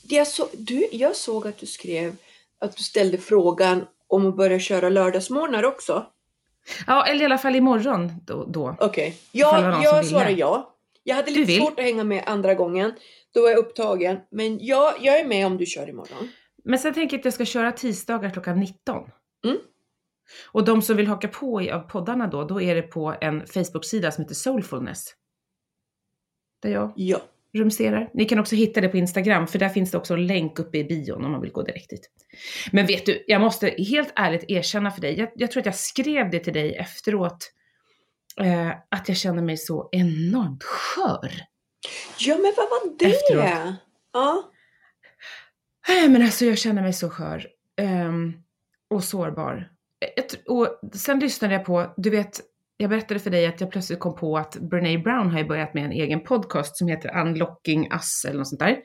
Jag, 0.04 0.28
så, 0.28 0.48
du, 0.54 0.88
jag 0.92 1.16
såg 1.16 1.48
att 1.48 1.58
du 1.58 1.66
skrev 1.66 2.16
att 2.60 2.78
du 2.78 2.84
ställde 2.84 3.18
frågan 3.18 3.86
om 4.08 4.28
att 4.28 4.38
börja 4.38 4.60
köra 4.60 4.90
lördagsmorgnar 4.90 5.64
också. 5.64 6.06
Ja, 6.88 7.06
eller 7.06 7.22
i 7.22 7.26
alla 7.26 7.38
fall 7.38 7.56
imorgon 7.56 8.12
då. 8.26 8.46
då. 8.46 8.76
Okej. 8.80 9.18
Var 9.32 9.42
Ja, 9.42 9.84
jag 9.84 10.06
svarar 10.06 10.30
ja. 10.30 10.76
Jag 11.04 11.16
hade 11.16 11.32
lite 11.32 11.52
svårt 11.52 11.80
att 11.80 11.86
hänga 11.86 12.04
med 12.04 12.24
andra 12.26 12.54
gången. 12.54 12.94
Då 13.34 13.42
var 13.42 13.50
jag 13.50 13.58
upptagen. 13.58 14.20
Men 14.32 14.58
ja, 14.62 14.96
jag 15.02 15.20
är 15.20 15.26
med 15.26 15.46
om 15.46 15.58
du 15.58 15.66
kör 15.66 15.90
imorgon. 15.90 16.30
Men 16.64 16.80
sen 16.80 16.94
tänker 16.94 17.16
jag 17.18 17.20
att 17.20 17.26
jag 17.26 17.34
ska 17.34 17.46
köra 17.46 17.72
tisdagar 17.72 18.30
klockan 18.30 18.60
19. 18.60 19.10
Mm. 19.46 19.58
Och 20.52 20.66
de 20.66 20.82
som 20.82 20.98
vill 20.98 21.08
haka 21.08 21.28
på 21.28 21.62
i, 21.62 21.72
av 21.72 21.80
poddarna 21.80 22.28
då, 22.28 22.44
då 22.44 22.62
är 22.62 22.76
det 22.76 22.82
på 22.82 23.16
en 23.22 23.48
Facebook-sida 23.48 24.12
som 24.12 24.22
heter 24.24 24.36
Soulfulness. 24.36 25.06
Där 26.62 26.70
jag 26.70 26.94
Ja. 26.96 27.22
rumsterar. 27.54 28.10
Ni 28.14 28.26
kan 28.26 28.40
också 28.40 28.56
hitta 28.56 28.82
det 28.82 28.90
på 28.90 28.98
Instagram, 28.98 29.48
för 29.48 29.60
där 29.60 29.70
finns 29.70 29.92
det 29.92 29.98
också 29.98 30.14
en 30.14 30.28
länk 30.28 30.60
uppe 30.60 30.78
i 30.78 30.84
bion 30.84 31.26
om 31.26 31.32
man 31.32 31.42
vill 31.42 31.52
gå 31.52 31.62
direkt 31.62 31.90
dit. 31.90 32.10
Men 32.72 32.86
vet 32.86 33.06
du, 33.06 33.24
jag 33.28 33.42
måste 33.42 33.68
helt 33.78 34.14
ärligt 34.16 34.46
erkänna 34.48 34.92
för 34.92 35.02
dig, 35.02 35.20
jag, 35.20 35.30
jag 35.36 35.52
tror 35.52 35.62
att 35.62 35.66
jag 35.66 35.76
skrev 35.76 36.30
det 36.30 36.40
till 36.40 36.54
dig 36.54 36.76
efteråt, 36.76 37.52
eh, 38.42 38.70
att 38.90 39.08
jag 39.08 39.18
känner 39.18 39.42
mig 39.42 39.58
så 39.58 39.90
enormt 39.92 40.64
skör. 40.64 41.32
Ja, 42.20 42.36
men 42.36 42.54
vad 42.58 42.70
var 42.70 42.98
det? 43.00 43.06
Efteråt. 43.06 43.76
Ja. 44.14 44.52
Nej 45.92 46.10
men 46.10 46.22
alltså 46.22 46.46
jag 46.46 46.58
känner 46.58 46.82
mig 46.82 46.94
så 46.94 47.10
skör. 47.10 47.48
Um, 47.82 48.34
och 48.90 49.04
sårbar. 49.04 49.70
Eh, 50.18 50.54
och 50.54 50.80
sen 50.94 51.20
lyssnade 51.20 51.54
jag 51.54 51.66
på, 51.66 51.94
du 51.98 52.10
vet, 52.10 52.42
jag 52.78 52.90
berättade 52.90 53.20
för 53.20 53.30
dig 53.30 53.46
att 53.46 53.62
jag 53.62 53.72
plötsligt 53.72 54.00
kom 54.00 54.16
på 54.16 54.38
att 54.38 54.56
Brene 54.56 54.98
Brown 54.98 55.32
har 55.32 55.40
ju 55.40 55.46
börjat 55.46 55.74
med 55.74 55.86
en 55.86 55.92
egen 55.92 56.24
podcast 56.24 56.78
som 56.78 56.88
heter 56.88 57.20
Unlocking 57.22 57.92
Us 57.92 58.26
eller 58.26 58.38
något 58.38 58.48
sånt 58.48 58.60
där. 58.60 58.78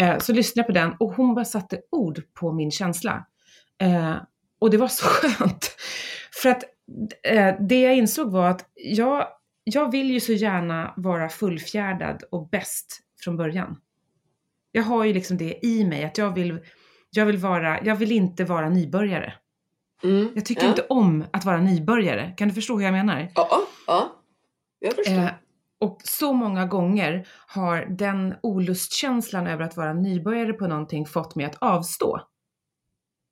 Eh, 0.00 0.18
så 0.18 0.32
lyssnade 0.32 0.60
jag 0.60 0.66
på 0.66 0.72
den 0.72 0.96
och 1.00 1.14
hon 1.14 1.34
bara 1.34 1.44
satte 1.44 1.80
ord 1.90 2.22
på 2.34 2.52
min 2.52 2.70
känsla. 2.70 3.26
Eh, 3.80 4.14
och 4.58 4.70
det 4.70 4.76
var 4.76 4.88
så 4.88 5.04
skönt. 5.08 5.76
För 6.42 6.48
att 6.48 6.64
eh, 7.22 7.54
det 7.68 7.80
jag 7.80 7.96
insåg 7.96 8.30
var 8.32 8.48
att 8.48 8.70
jag, 8.74 9.26
jag 9.64 9.90
vill 9.90 10.10
ju 10.10 10.20
så 10.20 10.32
gärna 10.32 10.94
vara 10.96 11.28
fullfjärdad 11.28 12.22
och 12.30 12.48
bäst 12.48 13.00
från 13.24 13.36
början. 13.36 13.76
Jag 14.76 14.82
har 14.82 15.04
ju 15.04 15.12
liksom 15.12 15.36
det 15.36 15.66
i 15.66 15.84
mig 15.84 16.04
att 16.04 16.18
jag 16.18 16.34
vill, 16.34 16.58
jag 17.10 17.26
vill 17.26 17.36
vara, 17.36 17.84
jag 17.84 17.96
vill 17.96 18.12
inte 18.12 18.44
vara 18.44 18.68
nybörjare. 18.68 19.34
Mm. 20.02 20.28
Jag 20.34 20.44
tycker 20.44 20.62
ja. 20.62 20.68
inte 20.68 20.86
om 20.88 21.24
att 21.32 21.44
vara 21.44 21.60
nybörjare. 21.60 22.34
Kan 22.36 22.48
du 22.48 22.54
förstå 22.54 22.76
hur 22.76 22.84
jag 22.84 22.92
menar? 22.92 23.28
Ja, 23.34 23.60
ja. 23.86 24.12
Jag 24.78 24.94
förstår. 24.94 25.14
Eh, 25.14 25.30
och 25.80 26.00
så 26.04 26.32
många 26.32 26.66
gånger 26.66 27.28
har 27.46 27.86
den 27.98 28.34
olustkänslan 28.42 29.46
över 29.46 29.64
att 29.64 29.76
vara 29.76 29.92
nybörjare 29.92 30.52
på 30.52 30.66
någonting 30.66 31.06
fått 31.06 31.34
mig 31.34 31.46
att 31.46 31.56
avstå. 31.60 32.20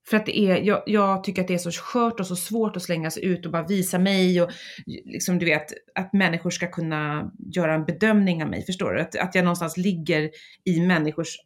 För 0.09 0.17
att 0.17 0.27
det 0.27 0.39
är, 0.39 0.57
jag, 0.57 0.83
jag 0.87 1.25
tycker 1.25 1.43
att 1.43 1.49
det 1.49 1.55
är 1.55 1.59
så 1.59 1.71
skört 1.71 2.21
och 2.21 2.27
så 2.27 2.37
svårt 2.37 2.77
att 2.77 2.83
slänga 2.83 3.11
sig 3.11 3.25
ut 3.25 3.47
och 3.47 3.53
bara 3.53 3.67
visa 3.67 3.99
mig 3.99 4.43
och 4.43 4.51
liksom 4.87 5.39
du 5.39 5.47
vet, 5.47 5.67
att 5.95 6.13
människor 6.13 6.51
ska 6.51 6.67
kunna 6.71 7.33
göra 7.55 7.75
en 7.75 7.85
bedömning 7.85 8.43
av 8.43 8.51
mig, 8.51 8.67
förstår 8.67 8.93
du? 8.93 9.01
Att, 9.01 9.17
att 9.17 9.35
jag 9.35 9.45
någonstans 9.45 9.77
ligger 9.77 10.31
i 10.65 10.81
människors, 10.81 11.37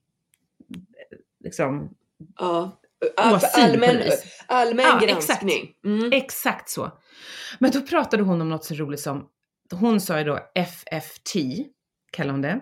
liksom, 1.44 1.94
ja. 2.38 2.80
Åsyn 3.34 3.64
allmän 3.64 4.02
allmän 4.46 4.84
Ja, 4.84 5.00
exakt. 5.02 5.42
granskning. 5.42 5.72
Mm. 5.84 6.12
Exakt 6.12 6.70
så. 6.70 6.92
Men 7.58 7.70
då 7.70 7.80
pratade 7.80 8.22
hon 8.22 8.40
om 8.40 8.48
något 8.48 8.64
så 8.64 8.74
roligt 8.74 9.00
som, 9.00 9.28
hon 9.72 10.00
sa 10.00 10.18
ju 10.18 10.24
då 10.24 10.38
FFT, 10.54 11.36
kallar 12.12 12.32
hon 12.32 12.42
det. 12.42 12.60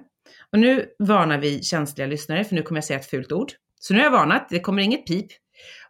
Och 0.52 0.58
nu 0.58 0.86
varnar 0.98 1.38
vi 1.38 1.62
känsliga 1.62 2.06
lyssnare, 2.06 2.44
för 2.44 2.54
nu 2.54 2.62
kommer 2.62 2.76
jag 2.78 2.84
säga 2.84 2.98
ett 2.98 3.06
fult 3.06 3.32
ord. 3.32 3.52
Så 3.80 3.92
nu 3.94 3.98
har 3.98 4.04
jag 4.04 4.12
varnat, 4.12 4.46
det 4.50 4.60
kommer 4.60 4.82
inget 4.82 5.06
pip. 5.06 5.26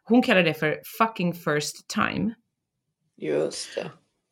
Hon 0.04 0.22
kallar 0.22 0.42
det 0.42 0.54
för 0.54 0.80
fucking 0.98 1.34
first 1.34 1.88
time. 1.88 2.34
Just 3.16 3.74
det. 3.74 3.90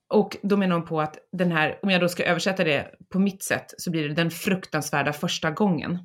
Och 0.08 0.36
då 0.42 0.56
menar 0.56 0.76
hon 0.76 0.84
på 0.84 1.00
att 1.00 1.18
den 1.32 1.52
här, 1.52 1.78
om 1.82 1.90
jag 1.90 2.00
då 2.00 2.08
ska 2.08 2.24
översätta 2.24 2.64
det 2.64 2.94
på 3.08 3.18
mitt 3.18 3.42
sätt, 3.42 3.74
så 3.78 3.90
blir 3.90 4.08
det 4.08 4.14
den 4.14 4.30
fruktansvärda 4.30 5.12
första 5.12 5.50
gången. 5.50 5.98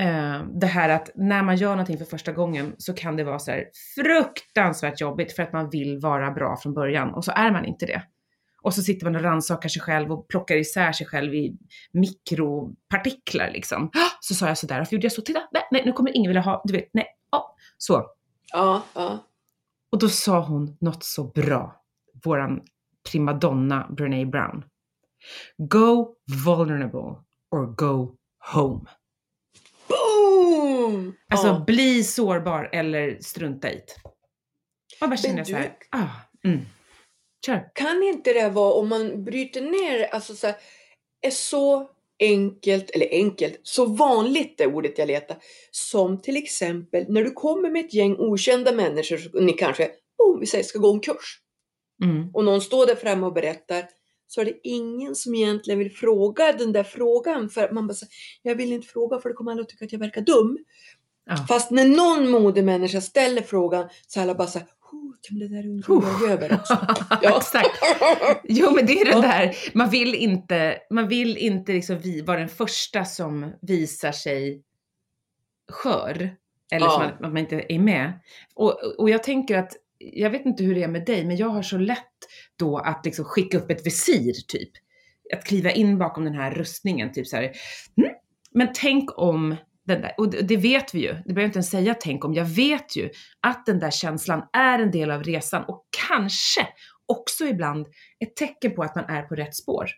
Eh, 0.00 0.42
det 0.60 0.66
här 0.66 0.88
att 0.88 1.10
när 1.14 1.42
man 1.42 1.56
gör 1.56 1.70
någonting 1.70 1.98
för 1.98 2.04
första 2.04 2.32
gången 2.32 2.74
så 2.78 2.94
kan 2.94 3.16
det 3.16 3.24
vara 3.24 3.38
så 3.38 3.50
här 3.50 3.64
fruktansvärt 3.94 5.00
jobbigt 5.00 5.32
för 5.32 5.42
att 5.42 5.52
man 5.52 5.70
vill 5.70 5.98
vara 5.98 6.30
bra 6.30 6.56
från 6.56 6.74
början 6.74 7.14
och 7.14 7.24
så 7.24 7.32
är 7.32 7.50
man 7.50 7.64
inte 7.64 7.86
det. 7.86 8.02
Och 8.62 8.74
så 8.74 8.82
sitter 8.82 9.04
man 9.06 9.16
och 9.16 9.22
rannsakar 9.22 9.68
sig 9.68 9.82
själv 9.82 10.12
och 10.12 10.28
plockar 10.28 10.56
isär 10.56 10.92
sig 10.92 11.06
själv 11.06 11.34
i 11.34 11.56
mikropartiklar 11.92 13.50
liksom. 13.50 13.90
Så 14.20 14.34
sa 14.34 14.48
jag 14.48 14.58
sådär, 14.58 14.78
varför 14.78 14.96
gjorde 14.96 15.04
jag 15.04 15.12
så? 15.12 15.22
Titta, 15.22 15.42
nej, 15.52 15.62
nej, 15.70 15.82
nu 15.84 15.92
kommer 15.92 16.16
ingen 16.16 16.28
vilja 16.28 16.42
ha, 16.42 16.62
du 16.64 16.72
vet, 16.72 16.88
nej, 16.92 17.06
ja, 17.30 17.56
så. 17.78 18.06
Ja, 18.52 18.82
ja. 18.94 19.18
Och 19.92 19.98
då 19.98 20.08
sa 20.08 20.40
hon 20.40 20.76
något 20.80 21.04
så 21.04 21.24
bra, 21.24 21.82
våran 22.24 22.60
primadonna 23.10 23.88
Brene 23.90 24.26
Brown. 24.26 24.64
Go 25.58 26.14
vulnerable 26.46 27.16
or 27.50 27.66
go 27.66 28.16
home. 28.52 28.84
Boom! 29.88 31.14
Alltså 31.28 31.46
ja. 31.46 31.64
bli 31.66 32.04
sårbar 32.04 32.68
eller 32.72 33.18
strunta 33.20 33.70
i 33.70 33.74
det. 33.74 34.10
Och 35.00 35.08
bara 35.08 35.16
känner 35.16 35.38
du- 35.38 35.44
så 35.44 35.56
här, 35.56 35.76
ah, 35.90 36.08
mm. 36.44 36.60
Kör. 37.46 37.70
Kan 37.74 38.02
inte 38.02 38.32
det 38.32 38.48
vara 38.48 38.72
om 38.72 38.88
man 38.88 39.24
bryter 39.24 39.60
ner 39.60 40.04
alltså 40.14 40.34
så 40.34 40.46
här, 40.46 40.56
är 41.20 41.30
så 41.30 41.90
enkelt, 42.22 42.90
eller 42.90 43.08
enkelt, 43.10 43.60
så 43.62 43.84
vanligt 43.86 44.58
det 44.58 44.66
ordet 44.66 44.98
jag 44.98 45.06
letar. 45.06 45.36
Som 45.70 46.22
till 46.22 46.36
exempel 46.36 47.04
när 47.08 47.24
du 47.24 47.30
kommer 47.30 47.70
med 47.70 47.84
ett 47.84 47.94
gäng 47.94 48.16
okända 48.18 48.72
människor, 48.72 49.16
så 49.16 49.40
ni 49.40 49.52
kanske, 49.52 49.90
boom, 50.18 50.40
vi 50.40 50.46
säger 50.46 50.64
ska 50.64 50.78
gå 50.78 50.92
en 50.92 51.00
kurs. 51.00 51.38
Mm. 52.02 52.30
Och 52.34 52.44
någon 52.44 52.60
står 52.60 52.86
där 52.86 52.94
framme 52.94 53.26
och 53.26 53.32
berättar. 53.32 53.84
Så 54.26 54.40
är 54.40 54.44
det 54.44 54.60
ingen 54.62 55.14
som 55.14 55.34
egentligen 55.34 55.78
vill 55.78 55.92
fråga 55.92 56.52
den 56.52 56.72
där 56.72 56.84
frågan. 56.84 57.48
För 57.48 57.70
man 57.72 57.86
bara 57.86 57.94
säger, 57.94 58.12
jag 58.42 58.54
vill 58.54 58.72
inte 58.72 58.88
fråga 58.88 59.18
för 59.18 59.28
det 59.28 59.34
kommer 59.34 59.52
alla 59.52 59.62
att 59.62 59.68
tycka 59.68 59.84
att 59.84 59.92
jag 59.92 59.98
verkar 59.98 60.20
dum. 60.20 60.58
Ja. 61.26 61.36
Fast 61.48 61.70
när 61.70 61.84
någon 61.88 62.30
modig 62.30 62.64
människa 62.64 63.00
ställer 63.00 63.42
frågan 63.42 63.88
så 64.06 64.20
alla 64.20 64.34
bara 64.34 64.48
såhär, 64.48 64.68
kan 65.28 65.38
det 65.38 65.48
där 65.48 65.66
undrar 65.66 66.20
jag 66.20 66.30
över 66.30 66.54
också. 66.54 66.86
Ja. 67.22 67.36
Exakt. 67.36 67.78
Jo 68.44 68.70
men 68.70 68.86
det 68.86 69.00
är 69.00 69.04
det 69.04 69.20
där, 69.20 69.56
man 69.74 69.90
vill 69.90 70.14
inte, 70.14 70.78
man 70.90 71.08
vill 71.08 71.36
inte 71.36 71.72
liksom 71.72 71.98
vi, 71.98 72.20
vara 72.20 72.38
den 72.38 72.48
första 72.48 73.04
som 73.04 73.52
visar 73.60 74.12
sig 74.12 74.62
skör. 75.72 76.36
Eller 76.72 76.86
Ja. 76.86 76.90
som 76.90 77.02
att, 77.02 77.20
man 77.20 77.38
inte 77.38 77.64
är 77.68 77.78
med. 77.78 78.20
Och, 78.54 78.82
och 78.98 79.10
jag 79.10 79.22
tänker 79.22 79.58
att, 79.58 79.72
jag 79.98 80.30
vet 80.30 80.46
inte 80.46 80.64
hur 80.64 80.74
det 80.74 80.82
är 80.82 80.88
med 80.88 81.06
dig, 81.06 81.24
men 81.24 81.36
jag 81.36 81.48
har 81.48 81.62
så 81.62 81.78
lätt 81.78 81.98
då 82.56 82.78
att 82.78 83.04
liksom 83.04 83.24
skicka 83.24 83.58
upp 83.58 83.70
ett 83.70 83.86
visir 83.86 84.32
typ. 84.48 84.70
Att 85.34 85.44
kliva 85.44 85.70
in 85.70 85.98
bakom 85.98 86.24
den 86.24 86.34
här 86.34 86.50
rustningen, 86.50 87.12
typ 87.12 87.26
så 87.26 87.36
här. 87.36 87.52
Mm. 87.96 88.10
Men 88.54 88.68
tänk 88.74 89.18
om 89.18 89.56
där, 89.84 90.14
och 90.18 90.30
det 90.30 90.56
vet 90.56 90.94
vi 90.94 90.98
ju, 91.00 91.08
det 91.08 91.22
behöver 91.22 91.40
jag 91.40 91.48
inte 91.48 91.56
ens 91.56 91.70
säga 91.70 91.94
tänk 92.00 92.24
om, 92.24 92.34
jag 92.34 92.44
vet 92.44 92.96
ju 92.96 93.10
att 93.40 93.66
den 93.66 93.78
där 93.78 93.90
känslan 93.90 94.42
är 94.52 94.78
en 94.78 94.90
del 94.90 95.10
av 95.10 95.22
resan 95.22 95.64
och 95.64 95.86
kanske 96.08 96.68
också 97.06 97.46
ibland 97.46 97.86
ett 98.20 98.36
tecken 98.36 98.74
på 98.74 98.82
att 98.82 98.94
man 98.94 99.04
är 99.04 99.22
på 99.22 99.34
rätt 99.34 99.56
spår. 99.56 99.90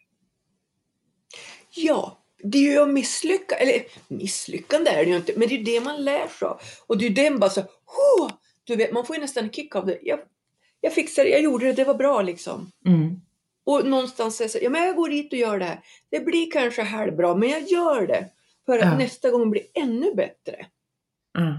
Ja, 1.75 2.25
det 2.43 2.59
är 2.59 2.73
ju 2.73 2.79
att 2.79 2.89
misslycka, 2.89 3.55
eller 3.55 3.83
misslyckande 4.09 4.91
är 4.91 5.05
det 5.05 5.11
ju 5.11 5.17
inte, 5.17 5.33
men 5.37 5.49
det 5.49 5.55
är 5.55 5.65
det 5.65 5.81
man 5.81 6.05
lär 6.05 6.29
sig 6.29 6.49
av. 6.49 6.61
Och 6.87 6.99
det 6.99 7.05
är 7.05 7.09
ju 7.09 7.15
den 7.15 7.39
bara 7.39 7.51
så, 7.51 7.61
"Huh!" 7.61 8.31
du 8.65 8.77
vet, 8.77 8.93
man 8.93 9.07
får 9.07 9.17
ju 9.17 9.23
nästan 9.23 9.45
en 9.45 9.51
kick 9.51 9.77
av 9.77 9.87
det. 9.87 9.99
Jag, 10.03 10.19
jag 10.81 10.93
fixade 10.93 11.29
det, 11.29 11.33
jag 11.33 11.43
gjorde 11.43 11.67
det, 11.67 11.73
det 11.73 11.85
var 11.85 11.95
bra 11.95 12.23
liksom. 12.23 12.71
Mm. 12.87 13.21
Och 13.67 13.87
någonstans 13.87 14.37
säger 14.37 14.49
så, 14.49 14.59
ja 14.63 14.71
men 14.71 14.83
jag 14.83 14.97
går 14.97 15.09
dit 15.09 15.33
och 15.33 15.39
gör 15.39 15.59
det 15.59 15.65
här. 15.65 15.81
Det 16.11 16.21
blir 16.21 16.51
kanske 16.51 16.83
halvbra, 16.83 17.35
men 17.35 17.49
jag 17.49 17.63
gör 17.63 18.07
det. 18.07 18.29
För 18.67 18.79
att 18.79 18.85
Ja. 18.85 18.99
nästa 18.99 19.31
gång 19.31 19.51
blir 19.51 19.63
ännu 19.75 20.15
bättre. 20.15 20.67
Mm. 21.39 21.55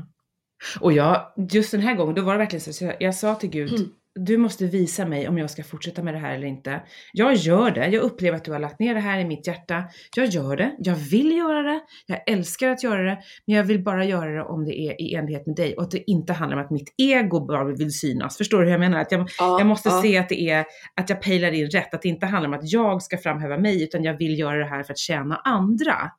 Och 0.80 0.94
jag, 0.94 1.34
just 1.52 1.72
den 1.72 1.82
här 1.82 1.96
gången, 1.96 2.16
då 2.16 2.22
var 2.22 2.34
det 2.34 2.40
verkligen 2.40 2.62
så, 2.62 2.74
så 2.74 2.86
jag, 2.86 2.96
jag 3.00 3.16
sa 3.16 3.36
till 3.36 3.50
Gud, 3.50 3.74
Mm. 3.74 3.90
du 4.20 4.38
måste 4.38 4.66
visa 4.66 5.06
mig 5.06 5.28
om 5.28 5.38
jag 5.38 5.50
ska 5.50 5.64
fortsätta 5.64 6.04
med 6.04 6.14
det 6.14 6.18
här 6.20 6.36
eller 6.36 6.48
inte. 6.48 6.82
Jag 7.14 7.34
gör 7.36 7.72
det, 7.72 7.88
jag 7.88 8.02
upplever 8.04 8.38
att 8.38 8.44
du 8.46 8.52
har 8.52 8.60
lagt 8.60 8.80
ner 8.80 8.94
det 8.94 9.00
här 9.00 9.20
i 9.20 9.26
mitt 9.26 9.48
hjärta. 9.48 9.84
Jag 10.16 10.26
gör 10.26 10.58
det, 10.58 10.76
jag 10.80 10.96
vill 10.96 11.38
göra 11.38 11.62
det, 11.62 11.80
jag 12.06 12.20
älskar 12.30 12.70
att 12.70 12.84
göra 12.84 13.04
det, 13.04 13.18
men 13.48 13.56
jag 13.56 13.64
vill 13.64 13.84
bara 13.84 14.06
göra 14.06 14.32
det 14.32 14.44
om 14.44 14.66
det 14.66 14.80
är 14.80 15.02
i 15.02 15.16
enlighet 15.16 15.46
med 15.48 15.56
dig 15.56 15.76
och 15.76 15.84
att 15.84 15.92
det 15.92 16.12
inte 16.12 16.34
handlar 16.34 16.58
om 16.58 16.64
att 16.66 16.72
mitt 16.72 16.94
ego 16.98 17.46
bara 17.46 17.64
vill 17.64 17.92
synas. 17.92 18.38
Förstår 18.38 18.60
du 18.60 18.66
hur 18.66 18.72
jag 18.72 18.80
menar? 18.80 19.00
Att 19.00 19.12
jag, 19.12 19.30
Ja, 19.40 19.60
jag 19.60 19.68
måste 19.68 19.90
ja. 19.90 20.02
se 20.02 20.18
att 20.18 20.30
det 20.30 20.50
är, 20.50 20.66
att 20.96 21.10
jag 21.10 21.22
pejlar 21.22 21.52
in 21.52 21.70
rätt, 21.70 21.94
att 21.94 22.02
det 22.02 22.10
inte 22.10 22.26
handlar 22.26 22.48
om 22.50 22.54
att 22.54 22.72
jag 22.72 23.02
ska 23.04 23.18
framhäva 23.18 23.58
mig, 23.58 23.84
utan 23.84 24.04
jag 24.04 24.18
vill 24.18 24.40
göra 24.40 24.58
det 24.58 24.66
här 24.70 24.84
för 24.84 24.94
att 24.94 24.98
tjäna 25.00 25.36
andra. 25.36 26.12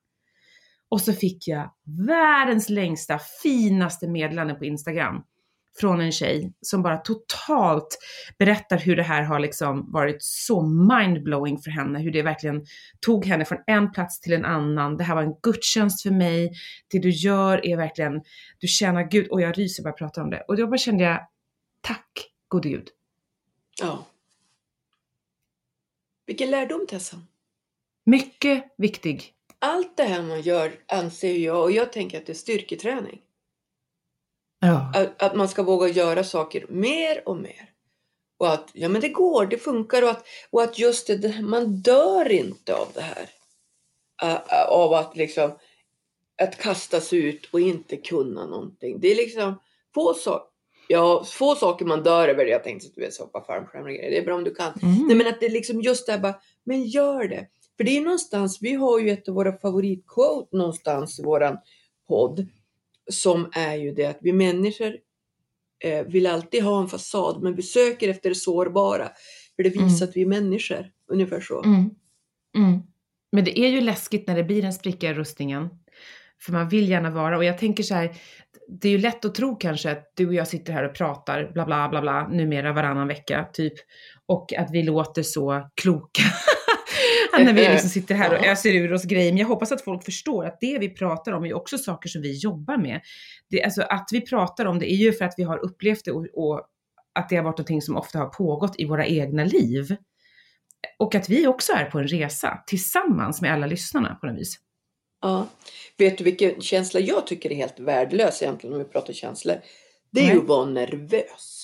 Och 0.88 1.00
så 1.00 1.12
fick 1.12 1.48
jag 1.48 1.70
världens 2.06 2.68
längsta, 2.68 3.20
finaste 3.42 4.08
meddelande 4.08 4.54
på 4.54 4.64
Instagram 4.64 5.22
från 5.80 6.00
en 6.00 6.12
tjej 6.12 6.52
som 6.60 6.82
bara 6.82 6.96
totalt 6.96 7.98
berättar 8.38 8.78
hur 8.78 8.96
det 8.96 9.02
här 9.02 9.22
har 9.22 9.40
liksom 9.40 9.92
varit 9.92 10.16
så 10.22 10.66
mindblowing 10.66 11.58
för 11.58 11.70
henne, 11.70 11.98
hur 11.98 12.10
det 12.10 12.22
verkligen 12.22 12.64
tog 13.00 13.26
henne 13.26 13.44
från 13.44 13.58
en 13.66 13.92
plats 13.92 14.20
till 14.20 14.32
en 14.32 14.44
annan. 14.44 14.96
Det 14.96 15.04
här 15.04 15.14
var 15.14 15.22
en 15.22 15.34
gudstjänst 15.42 16.02
för 16.02 16.10
mig. 16.10 16.52
Det 16.88 16.98
du 16.98 17.10
gör 17.10 17.66
är 17.66 17.76
verkligen, 17.76 18.22
du 18.58 18.66
tjänar 18.66 19.02
Gud 19.10 19.28
och 19.28 19.40
jag 19.40 19.58
ryser 19.58 19.82
bara 19.82 19.88
jag 19.88 19.98
pratar 19.98 20.22
om 20.22 20.30
det. 20.30 20.44
Och 20.48 20.56
då 20.56 20.66
bara 20.66 20.78
kände 20.78 21.04
jag, 21.04 21.28
tack 21.80 22.10
gode 22.48 22.68
Gud. 22.68 22.88
Ja. 23.80 24.06
Vilken 26.26 26.50
lärdom 26.50 26.86
Tessa. 26.88 27.16
Mycket 28.04 28.64
viktig. 28.78 29.35
Allt 29.66 29.96
det 29.96 30.02
här 30.02 30.22
man 30.22 30.40
gör 30.40 30.72
anser 30.88 31.34
jag, 31.34 31.62
och 31.62 31.72
jag 31.72 31.92
tänker 31.92 32.18
att 32.18 32.26
det 32.26 32.32
är 32.32 32.34
styrketräning. 32.34 33.20
Ja. 34.60 34.92
Att, 34.94 35.22
att 35.22 35.36
man 35.36 35.48
ska 35.48 35.62
våga 35.62 35.88
göra 35.88 36.24
saker 36.24 36.66
mer 36.68 37.28
och 37.28 37.36
mer. 37.36 37.70
Och 38.38 38.52
att 38.52 38.70
ja, 38.72 38.88
men 38.88 39.00
det 39.00 39.08
går, 39.08 39.46
det 39.46 39.58
funkar 39.58 40.02
och 40.02 40.10
att, 40.10 40.26
och 40.50 40.62
att 40.62 40.78
just 40.78 41.06
det, 41.06 41.40
man 41.42 41.76
dör 41.76 42.32
inte 42.32 42.74
av 42.74 42.88
det 42.94 43.00
här. 43.00 43.28
Av 44.68 44.92
att 44.92 45.16
liksom 45.16 45.50
att 46.42 46.58
kastas 46.58 47.12
ut 47.12 47.48
och 47.52 47.60
inte 47.60 47.96
kunna 47.96 48.46
någonting. 48.46 49.00
Det 49.00 49.08
är 49.08 49.16
liksom 49.16 49.60
få, 49.94 50.12
so- 50.12 50.42
ja, 50.88 51.24
få 51.24 51.54
saker 51.54 51.84
man 51.84 52.02
dör 52.02 52.28
över. 52.28 52.46
Jag 52.46 52.64
tänkte 52.64 52.88
att 52.88 52.94
du 52.94 53.00
vet 53.00 53.18
hoppa 53.18 53.44
fallskärm 53.44 53.82
och 53.82 53.88
grejer. 53.88 54.10
Det 54.10 54.18
är 54.18 54.24
bra 54.24 54.34
om 54.34 54.44
du 54.44 54.54
kan. 54.54 54.72
Mm. 54.82 55.06
Nej 55.06 55.16
men 55.16 55.26
att 55.26 55.40
det 55.40 55.46
är 55.46 55.50
liksom 55.50 55.80
just 55.80 56.06
det 56.06 56.12
här 56.12 56.18
bara, 56.18 56.40
men 56.64 56.82
gör 56.82 57.28
det. 57.28 57.46
För 57.76 57.84
det 57.84 57.96
är 57.96 58.00
någonstans, 58.00 58.58
vi 58.60 58.74
har 58.74 58.98
ju 59.00 59.10
ett 59.10 59.28
av 59.28 59.34
våra 59.34 59.58
favoritquote 59.58 60.56
någonstans 60.56 61.18
i 61.18 61.22
våran 61.22 61.58
podd. 62.08 62.46
Som 63.10 63.50
är 63.52 63.74
ju 63.74 63.92
det 63.94 64.06
att 64.06 64.18
vi 64.20 64.32
människor 64.32 64.96
eh, 65.84 66.06
vill 66.06 66.26
alltid 66.26 66.62
ha 66.62 66.80
en 66.80 66.88
fasad 66.88 67.42
men 67.42 67.54
vi 67.54 67.62
söker 67.62 68.08
efter 68.08 68.28
det 68.28 68.34
sårbara. 68.34 69.08
För 69.56 69.62
det 69.62 69.70
visar 69.70 69.84
Mm. 70.06 70.08
att 70.08 70.16
vi 70.16 70.22
är 70.22 70.26
människor. 70.26 70.90
Ungefär 71.08 71.40
så. 71.40 71.62
Mm. 71.62 71.90
Mm. 72.56 72.82
Men 73.32 73.44
det 73.44 73.58
är 73.58 73.68
ju 73.68 73.80
läskigt 73.80 74.26
när 74.28 74.36
det 74.36 74.44
blir 74.44 74.64
en 74.64 74.72
spricka 74.72 75.10
i 75.10 75.14
rustningen. 75.14 75.68
För 76.40 76.52
man 76.52 76.68
vill 76.68 76.88
gärna 76.88 77.10
vara, 77.10 77.36
och 77.36 77.44
jag 77.44 77.58
tänker 77.58 77.82
så 77.82 77.94
här, 77.94 78.16
det 78.68 78.88
är 78.88 78.92
ju 78.92 78.98
lätt 78.98 79.24
att 79.24 79.34
tro 79.34 79.56
kanske 79.56 79.90
att 79.90 80.12
du 80.14 80.26
och 80.26 80.34
jag 80.34 80.48
sitter 80.48 80.72
här 80.72 80.84
och 80.88 80.94
pratar 80.94 81.50
bla 81.52 81.66
bla 81.66 81.88
bla 81.88 82.00
bla 82.00 82.28
numera 82.28 82.72
varannan 82.72 83.08
vecka 83.08 83.46
typ. 83.52 83.72
Och 84.26 84.52
att 84.54 84.70
vi 84.70 84.82
låter 84.82 85.22
så 85.22 85.70
kloka. 85.74 86.22
när 87.44 87.52
vi 87.52 87.68
liksom 87.72 87.90
sitter 87.90 88.14
här 88.14 88.38
och 88.38 88.46
öser 88.46 88.74
ur 88.74 88.92
oss 88.92 89.04
grejer. 89.04 89.32
Men 89.32 89.38
jag 89.38 89.46
hoppas 89.46 89.72
att 89.72 89.82
folk 89.82 90.04
förstår 90.04 90.44
att 90.46 90.60
det 90.60 90.78
vi 90.78 90.88
pratar 90.88 91.32
om 91.32 91.44
är 91.44 91.54
också 91.54 91.78
saker 91.78 92.08
som 92.08 92.22
vi 92.22 92.32
jobbar 92.32 92.76
med. 92.76 93.00
Det, 93.50 93.62
alltså 93.62 93.82
att 93.82 94.08
vi 94.12 94.20
pratar 94.20 94.66
om 94.66 94.78
det 94.78 94.92
är 94.92 94.96
ju 94.96 95.12
för 95.12 95.24
att 95.24 95.34
vi 95.36 95.42
har 95.42 95.64
upplevt 95.64 96.04
det 96.04 96.10
och, 96.10 96.26
och 96.34 96.66
att 97.14 97.28
det 97.28 97.36
har 97.36 97.42
varit 97.44 97.58
någonting 97.58 97.82
som 97.82 97.96
ofta 97.96 98.18
har 98.18 98.26
pågått 98.26 98.80
i 98.80 98.84
våra 98.84 99.06
egna 99.06 99.44
liv. 99.44 99.96
Och 100.98 101.14
att 101.14 101.28
vi 101.28 101.46
också 101.46 101.72
är 101.72 101.84
på 101.84 101.98
en 101.98 102.08
resa 102.08 102.62
tillsammans 102.66 103.42
med 103.42 103.52
alla 103.52 103.66
lyssnarna 103.66 104.14
på 104.20 104.26
något 104.26 104.38
vis. 104.38 104.58
Ja. 105.22 105.46
Vet 105.98 106.18
du 106.18 106.24
vilken 106.24 106.60
känsla 106.60 107.00
jag 107.00 107.26
tycker 107.26 107.52
är 107.52 107.56
helt 107.56 107.80
värdelös 107.80 108.42
egentligen 108.42 108.76
om 108.76 108.82
vi 108.82 108.88
pratar 108.88 109.12
känslor? 109.12 109.56
Det 110.10 110.20
är 110.20 110.34
ju 110.34 110.40
att 110.40 110.46
vara 110.46 110.64
nervös. 110.64 111.55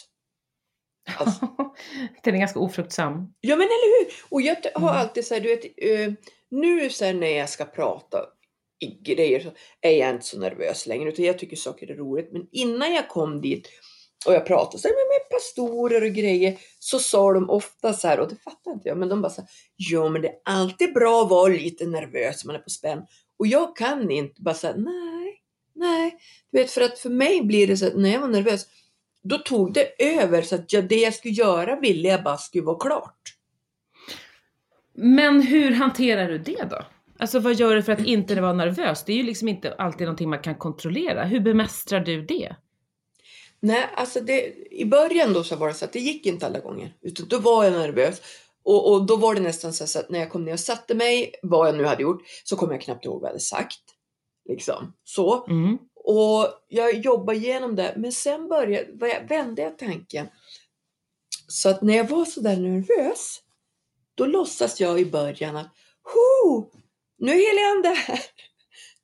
Alltså- 1.19 1.49
Den 2.25 2.35
är 2.35 2.39
ganska 2.39 2.59
ofruktsam. 2.59 3.35
Ja 3.41 3.57
men 3.57 3.67
eller 3.67 3.99
hur! 4.05 4.13
Och 4.29 4.43
jag 4.43 4.57
har 4.75 4.89
Mm. 4.91 5.01
alltid 5.01 5.27
så 5.27 5.35
här, 5.35 5.41
du 5.41 5.49
vet, 5.49 5.65
eh, 5.65 6.13
nu 6.51 6.81
här, 6.81 7.15
när 7.15 7.27
jag 7.39 7.49
ska 7.49 7.65
prata 7.65 8.19
i 8.81 8.87
grejer 9.15 9.41
så 9.41 9.51
är 9.81 9.91
jag 9.91 10.11
inte 10.11 10.27
så 10.27 10.39
nervös 10.39 10.87
längre 10.87 11.09
utan 11.09 11.25
jag 11.25 11.39
tycker 11.39 11.57
saker 11.57 11.91
är 11.91 11.95
roligt. 11.97 12.33
Men 12.33 12.47
innan 12.53 12.93
jag 12.95 13.09
kom 13.09 13.41
dit 13.41 13.69
och 14.27 14.35
jag 14.35 14.47
pratade 14.47 14.79
så 14.79 14.89
med, 14.89 14.95
med 14.95 15.31
pastorer 15.31 16.03
och 16.05 16.13
grejer 16.15 16.59
så 16.79 16.99
sa 16.99 17.33
de 17.33 17.51
ofta 17.51 17.93
så 17.93 18.09
här, 18.09 18.21
och 18.21 18.29
det 18.29 18.37
fattar 18.37 18.73
inte 18.73 18.89
jag, 18.89 18.99
men 18.99 19.09
de 19.09 19.23
bara 19.23 19.31
så 19.33 19.41
här, 19.41 19.51
ja 19.77 20.09
men 20.09 20.23
det 20.23 20.29
är 20.29 20.35
alltid 20.45 20.95
bra 20.95 21.23
att 21.23 21.31
vara 21.31 21.49
lite 21.53 21.87
nervös 21.87 22.45
när 22.45 22.53
man 22.53 22.61
är 22.61 22.65
på 22.65 22.71
spänn. 22.71 23.03
Och 23.39 23.47
jag 23.47 23.77
kan 23.77 24.11
inte 24.11 24.43
bara 24.43 24.55
säga 24.55 24.75
nej, 24.77 25.43
nej. 25.75 26.17
Du 26.53 26.59
vet, 26.59 26.71
för 26.71 26.81
att 26.81 26.99
för 26.99 27.11
mig 27.11 27.43
blir 27.43 27.67
det 27.67 27.77
så 27.77 27.87
att 27.87 27.97
när 27.97 28.13
jag 28.13 28.21
var 28.21 28.29
nervös, 28.29 28.67
då 29.23 29.39
tog 29.39 29.73
det 29.73 30.03
över 30.03 30.43
så 30.43 30.55
att 30.55 30.73
jag, 30.73 30.89
det 30.89 31.01
jag 31.01 31.15
skulle 31.15 31.35
göra 31.35 31.81
ville 31.81 32.09
jag 32.09 32.23
bara 32.23 32.37
skulle 32.37 32.65
vara 32.65 32.79
klart. 32.79 33.19
Men 34.95 35.43
hur 35.43 35.71
hanterar 35.71 36.29
du 36.29 36.39
det 36.39 36.65
då? 36.71 36.85
Alltså 37.19 37.39
vad 37.39 37.55
gör 37.55 37.75
du 37.75 37.83
för 37.83 37.93
att 37.93 38.07
inte 38.07 38.41
vara 38.41 38.53
nervös? 38.53 39.05
Det 39.05 39.13
är 39.13 39.17
ju 39.17 39.23
liksom 39.23 39.49
inte 39.49 39.75
alltid 39.75 40.07
någonting 40.07 40.31
man 40.31 40.43
kan 40.43 40.55
kontrollera. 40.55 41.25
Hur 41.25 41.41
bemästrar 41.41 42.01
du 42.01 42.23
det? 42.23 42.57
Nej, 43.61 43.91
alltså 43.95 44.21
det, 44.21 44.55
i 44.71 44.85
början 44.85 45.33
då 45.33 45.45
så 45.45 45.57
var 45.57 45.69
det 45.69 45.75
så 45.75 45.85
att 45.85 45.93
det 45.93 46.01
gick 46.01 46.27
inte 46.27 46.47
alla 46.47 46.61
gånger. 46.61 46.95
Utan 47.03 47.29
då 47.29 47.39
var 47.39 47.65
jag 47.65 47.73
nervös. 47.73 48.21
Och, 48.65 48.93
och 48.93 49.07
då 49.07 49.17
var 49.17 49.35
det 49.35 49.41
nästan 49.41 49.73
så 49.73 49.99
att 49.99 50.11
när 50.11 50.19
jag 50.19 50.31
kom 50.31 50.45
ner 50.45 50.53
och 50.53 50.61
satte 50.61 50.95
mig, 50.95 51.35
vad 51.43 51.69
jag 51.69 51.75
nu 51.75 51.85
hade 51.85 52.03
gjort, 52.03 52.23
så 52.45 52.57
kom 52.57 52.71
jag 52.71 52.81
knappt 52.81 53.05
ihåg 53.05 53.21
vad 53.21 53.29
jag 53.29 53.33
hade 53.33 53.41
sagt. 53.41 53.81
Liksom 54.49 54.93
så. 55.05 55.47
Mm. 55.47 55.79
Och 56.05 56.49
jag 56.69 56.95
jobbade 56.95 57.39
igenom 57.39 57.77
det. 57.77 57.95
Men 57.97 58.13
sen 58.13 58.49
började, 58.49 59.09
jag, 59.09 59.29
vände 59.29 59.63
jag 59.63 59.79
tanken. 59.79 60.27
Så 61.49 61.69
att 61.69 61.83
när 61.83 61.97
jag 61.97 62.09
var 62.09 62.25
så 62.25 62.41
där 62.41 62.57
nervös, 62.57 63.39
då 64.15 64.27
låtsas 64.27 64.81
jag 64.81 65.01
i 65.01 65.07
början 65.07 65.57
att 65.57 65.69
Ho! 66.15 66.71
Nu 67.19 67.33
är 67.33 67.37
helig 67.37 67.77
ande 67.77 67.89
här. 67.89 68.21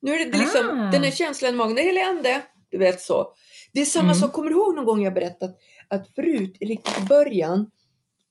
Nu 0.00 0.14
är 0.14 0.18
det 0.30 0.38
liksom 0.38 0.68
Ah. 0.70 0.90
den 0.90 1.02
här 1.04 1.10
känslan 1.10 1.54
i 1.54 1.56
magen, 1.56 1.74
det 1.76 1.82
är 1.82 1.84
helig 1.84 2.00
ande. 2.02 2.42
Du 2.70 2.78
vet 2.78 3.00
så. 3.00 3.32
Det 3.72 3.80
är 3.80 3.84
samma 3.84 4.04
Mm. 4.04 4.14
sak, 4.14 4.32
kommer 4.32 4.50
du 4.50 4.56
ihåg 4.56 4.74
någon 4.74 4.84
gång 4.84 5.02
jag 5.04 5.14
berättat 5.14 5.58
att 5.88 6.08
förut, 6.14 6.56
riktigt 6.60 6.98
i 6.98 7.02
början, 7.08 7.70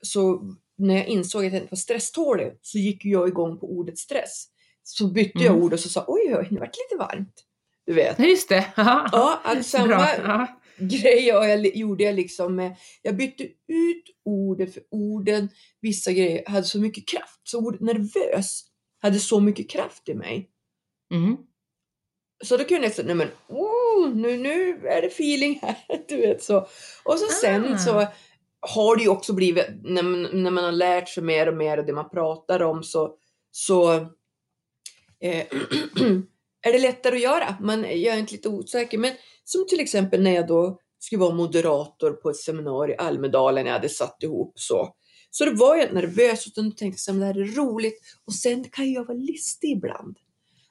så 0.02 0.42
när 0.78 0.96
jag 0.96 1.08
insåg 1.08 1.46
att 1.46 1.54
jag 1.54 1.62
inte 1.62 1.72
var 1.72 1.78
stresstålig 1.78 2.58
så 2.62 2.78
gick 2.78 3.06
jag 3.06 3.28
igång 3.28 3.60
på 3.60 3.68
ordet 3.72 3.98
stress. 3.98 4.46
Så 4.84 5.08
bytte 5.08 5.40
jag 5.40 5.52
Mm. 5.52 5.64
ord 5.64 5.74
och 5.74 5.80
så 5.80 5.90
sa 5.90 6.06
oj, 6.08 6.36
oj, 6.36 6.48
nu 6.52 6.60
vart 6.60 6.74
det 6.74 6.80
lite 6.94 6.98
varmt. 7.06 7.44
Du 7.88 7.94
vet. 7.94 8.20
Ja, 8.20 8.26
just 8.26 8.50
det. 8.50 8.66
Ja, 8.76 9.42
att 9.44 9.66
samma 9.66 10.48
grej 10.78 11.28
jag, 11.28 11.50
jag 11.50 11.76
gjorde 11.76 12.04
jag 12.04 12.16
liksom 12.16 12.56
med, 12.56 12.76
jag 13.02 13.18
bytte 13.18 13.44
ut 13.68 14.04
ordet 14.26 14.74
för 14.74 14.84
orden, 14.92 15.50
vissa 15.82 16.12
grejer 16.12 16.50
hade 16.50 16.64
så 16.64 16.80
mycket 16.80 17.08
kraft. 17.08 17.40
Så 17.44 17.60
ordet 17.60 17.82
nervös 17.82 18.64
hade 19.02 19.20
så 19.20 19.40
mycket 19.40 19.70
kraft 19.70 20.10
i 20.10 20.14
mig. 20.14 20.50
Mm. 21.14 21.38
Så 22.44 22.58
då 22.58 22.64
kunde 22.64 22.88
jag 22.88 22.96
säga, 22.96 23.06
nej 23.06 23.16
men 23.16 23.28
oh, 23.48 24.16
nu, 24.16 24.38
nu 24.38 24.70
är 24.88 25.02
det 25.02 25.08
feeling 25.08 25.60
här. 25.62 25.76
Du 26.08 26.18
vet 26.18 26.44
så. 26.44 26.58
Och 27.04 27.20
så 27.20 27.28
sen 27.42 27.74
Ah. 27.74 27.78
så 27.78 28.08
har 28.60 28.96
det 28.96 29.04
ju 29.04 29.10
också 29.10 29.34
blivit, 29.34 29.66
när 29.84 30.04
man, 30.04 30.44
när 30.44 30.52
man 30.52 30.64
har 30.64 30.72
lärt 30.72 31.10
sig 31.10 31.24
mer 31.24 31.48
och 31.48 31.58
mer 31.58 31.78
av 31.78 31.86
det 31.86 31.94
man 31.94 32.10
pratar 32.10 32.62
om 32.62 32.84
så, 32.84 33.14
så 33.52 33.94
eh, 35.20 35.46
är 36.68 36.74
det 36.74 36.80
lättare 36.80 37.16
att 37.16 37.22
göra. 37.22 37.58
Man, 37.62 37.82
jag 37.82 38.16
är 38.16 38.18
inte 38.18 38.34
lite 38.34 38.50
osäker. 38.50 38.98
Men 38.98 39.14
som 39.44 39.68
till 39.68 39.80
exempel 39.80 40.24
när 40.24 40.32
jag 40.32 40.48
då 40.48 40.80
skulle 41.00 41.20
vara 41.20 41.36
moderator 41.36 42.12
på 42.12 42.30
ett 42.30 42.38
seminarium 42.38 43.00
i 43.00 43.04
Almedalen 43.04 43.66
jag 43.66 43.74
hade 43.74 43.90
satt 43.90 44.24
ihop 44.24 44.54
så. 44.56 44.94
Så 45.30 45.46
då 45.46 45.56
var 45.56 45.76
jag 45.76 45.94
nervös 45.94 46.48
utan 46.48 46.76
tänkte 46.76 47.12
att 47.12 47.20
det 47.20 47.26
här 47.26 47.40
är 47.40 47.56
roligt 47.56 48.02
och 48.26 48.34
sen 48.34 48.64
kan 48.64 48.92
jag 48.92 49.06
vara 49.06 49.18
listig 49.18 49.72
ibland. 49.72 50.18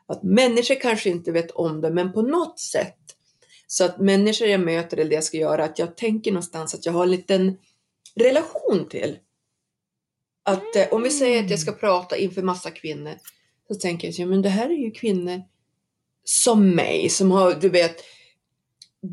Att 0.08 0.22
människor 0.22 0.80
kanske 0.80 1.10
inte 1.10 1.32
vet 1.32 1.50
om 1.50 1.80
det 1.80 1.90
men 1.90 2.12
på 2.12 2.22
något 2.22 2.58
sätt 2.58 2.98
så 3.66 3.84
att 3.84 4.00
människor 4.00 4.48
jag 4.48 4.60
möter 4.60 4.96
eller 4.96 5.10
det 5.10 5.14
jag 5.14 5.24
ska 5.24 5.36
göra 5.36 5.64
att 5.64 5.78
jag 5.78 5.96
tänker 5.96 6.32
någonstans 6.32 6.74
att 6.74 6.86
jag 6.86 6.92
har 6.92 7.02
en 7.02 7.10
liten 7.10 7.58
relation 8.14 8.88
till. 8.90 9.18
Att 10.44 10.76
eh, 10.76 10.88
om 10.90 11.02
vi 11.02 11.10
säger 11.10 11.44
att 11.44 11.50
jag 11.50 11.60
ska 11.60 11.72
prata 11.72 12.16
inför 12.16 12.42
massa 12.42 12.70
kvinnor 12.70 13.14
så 13.68 13.74
tänker 13.74 14.08
jag 14.08 14.14
ja, 14.14 14.26
men 14.26 14.42
det 14.42 14.48
här 14.48 14.70
är 14.70 14.84
ju 14.84 14.90
kvinnor 14.90 15.42
som 16.28 16.70
mig 16.74 17.08
som 17.08 17.30
har, 17.30 17.52
du 17.54 17.68
vet, 17.68 17.96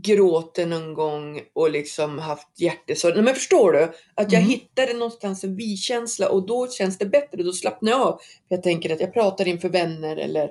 gråtit 0.04 0.68
någon 0.68 0.94
gång 0.94 1.42
och 1.54 1.72
liksom 1.72 2.20
haft 2.20 2.48
hjärtesorg. 2.60 3.22
Men 3.22 3.36
förstår 3.36 3.72
du? 3.72 3.84
Att 4.16 4.32
jag 4.32 4.42
Mm. 4.42 4.50
hittade 4.50 4.94
någonstans 4.94 5.44
en 5.44 5.56
vi-känsla 5.56 6.30
och 6.30 6.48
då 6.48 6.68
känns 6.68 6.98
det 6.98 7.06
bättre. 7.06 7.44
Då 7.44 7.52
slappnar 7.52 7.92
jag 7.92 8.02
av. 8.02 8.20
Jag 8.48 8.64
tänker 8.64 8.94
att 8.94 9.00
jag 9.00 9.14
pratar 9.14 9.48
inför 9.48 9.70
vänner 9.70 10.18
eller 10.18 10.50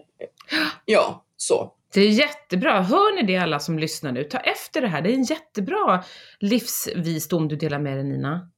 ja, 0.84 1.24
så. 1.36 1.72
Det 1.94 2.00
är 2.00 2.08
jättebra. 2.08 2.82
Hör 2.82 3.16
ni 3.16 3.22
det 3.26 3.36
alla 3.36 3.58
som 3.60 3.78
lyssnar 3.78 4.12
nu? 4.12 4.24
Ta 4.24 4.38
efter 4.38 4.80
det 4.80 4.88
här. 4.88 5.02
Det 5.02 5.10
är 5.10 5.14
en 5.14 5.22
jättebra 5.24 6.04
livsvisdom 6.40 7.48
du 7.48 7.56
delar 7.56 7.78
med 7.78 7.96
dig 7.96 8.04
Nina. 8.04 8.50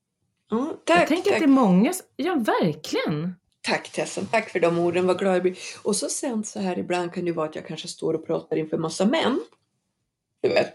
Ja, 0.50 0.82
tack, 0.86 1.00
jag 1.00 1.08
tänker 1.08 1.30
tack. 1.30 1.32
att 1.32 1.38
det 1.40 1.46
är 1.46 1.48
många, 1.48 1.92
ja 2.16 2.34
verkligen. 2.34 3.34
Tack 3.64 3.92
Tessan, 3.92 4.26
tack 4.26 4.50
för 4.50 4.60
de 4.60 4.78
orden, 4.78 5.06
vad 5.06 5.18
glad 5.18 5.34
jag 5.34 5.42
blir. 5.42 5.58
Och 5.82 5.96
så 5.96 6.08
sen 6.08 6.44
så 6.44 6.60
här 6.60 6.78
ibland 6.78 7.12
kan 7.12 7.24
det 7.24 7.32
vara 7.32 7.48
att 7.48 7.54
jag 7.54 7.66
kanske 7.66 7.88
står 7.88 8.14
och 8.14 8.26
pratar 8.26 8.56
inför 8.56 8.78
massa 8.78 9.04
män. 9.04 9.40
Du 10.42 10.48
vet. 10.48 10.74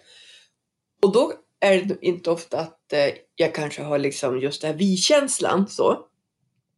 Och 1.02 1.13
då 1.13 1.34
är 1.60 1.82
det 1.82 1.97
inte 2.02 2.32
ofta 2.32 2.60
att 2.60 2.93
eh, 2.93 3.10
jag 3.36 3.56
kanske 3.56 3.84
har 3.84 3.99
liksom 3.99 4.39
just 4.39 4.62
den 4.62 4.71
här 4.71 4.78
vi-känslan 4.78 5.67
så. 5.67 6.06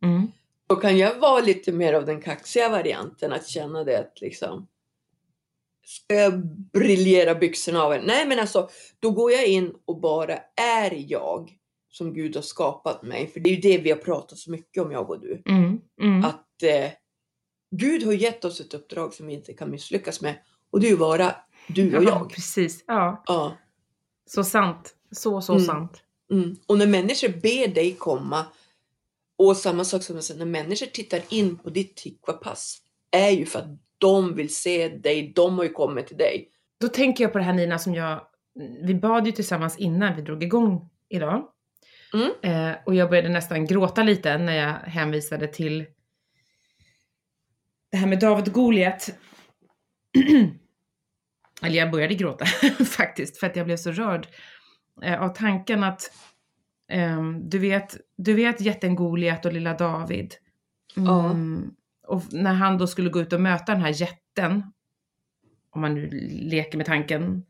Mm. 0.04 0.32
Då 0.68 0.76
kan 0.76 0.98
jag 0.98 1.20
vara 1.20 1.42
lite 1.42 1.72
mer 1.72 1.94
av 1.94 2.06
den 2.06 2.22
kaxiga 2.22 2.70
varianten, 2.70 3.34
att 3.34 3.48
känna 3.48 3.84
det 3.84 4.00
att 4.00 4.22
liksom 4.22 4.68
Ska 5.84 6.16
jag 6.16 6.46
briljera 6.74 7.36
byxorna 7.36 7.84
av 7.84 7.94
en? 7.94 8.06
Nej 8.06 8.26
men 8.28 8.40
alltså, 8.40 8.70
då 9.00 9.12
går 9.12 9.32
jag 9.32 9.48
in 9.48 9.74
och 9.86 10.00
bara 10.00 10.38
är 10.56 11.12
jag 11.12 11.52
som 11.92 12.14
Gud 12.14 12.36
har 12.36 12.42
skapat 12.44 13.04
mig. 13.04 13.28
För 13.28 13.40
det 13.40 13.50
är 13.50 13.56
ju 13.56 13.62
det 13.62 13.78
vi 13.78 13.90
har 13.90 13.98
pratat 13.98 14.38
så 14.38 14.52
mycket 14.52 14.84
om, 14.84 14.92
jag 14.92 15.10
och 15.10 15.22
du. 15.22 15.42
Mm. 15.46 15.80
Mm. 16.02 16.26
Att 16.26 16.64
eh, 16.64 16.92
Gud 17.76 18.04
har 18.04 18.14
gett 18.14 18.46
oss 18.46 18.60
ett 18.62 18.74
uppdrag 18.74 19.14
som 19.14 19.28
vi 19.28 19.34
inte 19.34 19.54
kan 19.54 19.72
misslyckas 19.72 20.22
med. 20.22 20.36
Och 20.72 20.80
det 20.80 20.88
är 20.88 20.92
ju 20.92 20.96
vara 20.98 21.36
du 21.68 21.98
och 21.98 22.04
Ja, 22.04 22.10
jag. 22.10 22.30
precis. 22.30 22.84
Ja, 22.88 23.24
Ja. 23.28 23.58
så 24.26 24.44
sant. 24.44 24.96
Så, 25.12 25.42
så 25.42 25.54
Mm. 25.54 25.66
sant. 25.66 26.04
Mm. 26.32 26.56
Och 26.68 26.78
när 26.78 26.88
människor 26.88 27.30
ber 27.30 27.68
dig 27.74 27.94
komma 27.94 28.46
och 29.38 29.58
samma 29.58 29.84
sak 29.84 30.04
som 30.04 30.16
jag 30.16 30.24
säger, 30.24 30.40
när 30.46 30.52
människor 30.52 30.86
tittar 30.86 31.22
in 31.30 31.58
på 31.58 31.70
ditt 31.70 31.96
tikva-pass 31.96 32.78
är 33.12 33.30
ju 33.30 33.46
för 33.46 33.60
att 33.60 33.68
de 33.98 34.36
vill 34.36 34.56
se 34.56 34.90
dig, 34.90 35.32
de 35.36 35.58
har 35.58 35.64
ju 35.64 35.70
kommit 35.72 36.08
till 36.08 36.18
dig. 36.18 36.50
Då 36.80 36.88
tänker 36.88 37.24
jag 37.24 37.32
på 37.32 37.38
det 37.38 37.44
här 37.44 37.54
Nina 37.54 37.80
som 37.80 37.96
jag, 37.96 38.22
vi 38.84 38.96
bad 38.96 39.26
ju 39.26 39.32
tillsammans 39.32 39.78
innan 39.78 40.16
vi 40.16 40.22
drog 40.22 40.44
igång 40.44 40.90
idag. 41.10 41.48
Mm. 42.14 42.32
Eh, 42.42 42.78
och 42.86 42.96
jag 42.96 43.10
började 43.10 43.30
nästan 43.30 43.66
gråta 43.66 44.04
lite 44.04 44.38
när 44.38 44.54
jag 44.54 44.74
hänvisade 44.74 45.48
till 45.48 45.86
det 47.92 47.98
här 47.98 48.08
med 48.08 48.20
David 48.20 48.48
och 48.48 48.54
Goliat. 48.54 49.10
Eller 51.62 51.78
jag 51.78 51.92
började 51.92 52.16
gråta 52.16 52.46
faktiskt 52.86 53.38
för 53.38 53.48
att 53.48 53.56
jag 53.56 53.66
blev 53.66 53.78
så 53.78 53.92
rörd 53.92 54.28
eh, 55.04 55.22
av 55.22 55.30
tanken 55.30 55.84
att 55.84 56.12
ehm, 56.92 57.50
du, 57.50 57.60
vet, 57.60 57.98
du 58.18 58.34
vet 58.34 58.62
jätten 58.62 58.96
Goliat 58.96 59.46
och 59.46 59.54
lilla 59.54 59.74
David. 59.74 60.34
Ja. 60.96 61.26
Mm, 61.26 61.72
och 62.08 62.34
när 62.34 62.54
han 62.54 62.78
då 62.78 62.88
skulle 62.88 63.10
gå 63.10 63.22
ut 63.22 63.34
och 63.34 63.42
möta 63.42 63.72
den 63.72 63.82
här 63.82 64.02
jätten, 64.02 64.64
om 65.70 65.82
man 65.82 65.94
nu 65.94 66.10
leker 66.30 66.78
med 66.78 66.86
tanken, 66.86 67.46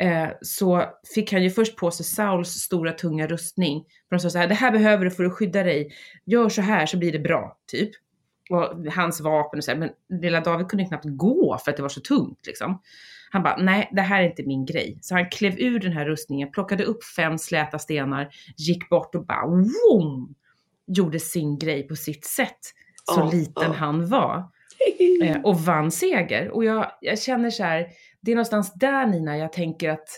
eh, 0.00 0.28
så 0.42 0.84
fick 1.14 1.32
han 1.32 1.42
ju 1.42 1.50
först 1.50 1.76
på 1.76 1.90
sig 1.90 2.06
Sauls 2.06 2.48
stora 2.48 2.92
tunga 2.92 3.26
rustning. 3.26 3.84
För 4.08 4.16
de 4.16 4.20
sa 4.20 4.30
så 4.30 4.38
här, 4.38 4.48
det 4.48 4.54
här 4.54 4.72
behöver 4.72 5.04
du 5.04 5.10
för 5.10 5.24
att 5.24 5.32
skydda 5.32 5.62
dig. 5.62 5.92
Gör 6.24 6.48
så 6.48 6.62
här 6.62 6.86
så 6.86 6.98
blir 6.98 7.12
det 7.12 7.18
bra, 7.18 7.58
typ. 7.66 7.90
Och 8.50 8.92
hans 8.92 9.20
vapen 9.20 9.58
och 9.58 9.64
så 9.64 9.70
här, 9.70 9.78
men 9.78 9.90
lilla 10.20 10.40
David 10.40 10.68
kunde 10.68 10.84
knappt 10.84 11.04
gå 11.04 11.58
för 11.64 11.70
att 11.70 11.76
det 11.76 11.82
var 11.82 11.88
så 11.88 12.00
tungt 12.00 12.46
liksom. 12.46 12.82
Han 13.30 13.42
bara, 13.42 13.56
nej 13.56 13.90
det 13.92 14.00
här 14.00 14.22
är 14.22 14.28
inte 14.28 14.42
min 14.42 14.66
grej. 14.66 14.98
Så 15.02 15.14
han 15.14 15.30
klev 15.30 15.58
ur 15.58 15.80
den 15.80 15.92
här 15.92 16.06
rustningen, 16.06 16.50
plockade 16.50 16.84
upp 16.84 17.04
fem 17.04 17.38
släta 17.38 17.78
stenar, 17.78 18.28
gick 18.56 18.88
bort 18.88 19.14
och 19.14 19.26
bara 19.26 19.46
woom! 19.46 20.34
Gjorde 20.86 21.20
sin 21.20 21.58
grej 21.58 21.88
på 21.88 21.96
sitt 21.96 22.24
sätt. 22.24 22.58
Så 23.04 23.20
Ja, 23.20 23.30
liten 23.32 23.62
ja. 23.62 23.72
han 23.72 24.08
var. 24.08 24.44
Eh, 25.22 25.40
och 25.42 25.60
vann 25.60 25.90
seger. 25.90 26.50
Och 26.50 26.64
jag, 26.64 26.92
jag 27.00 27.18
känner 27.18 27.50
så 27.50 27.62
här, 27.62 27.86
det 28.22 28.30
är 28.30 28.34
någonstans 28.34 28.72
där 28.74 29.06
Nina 29.06 29.38
jag 29.38 29.52
tänker 29.52 29.90
att, 29.90 30.08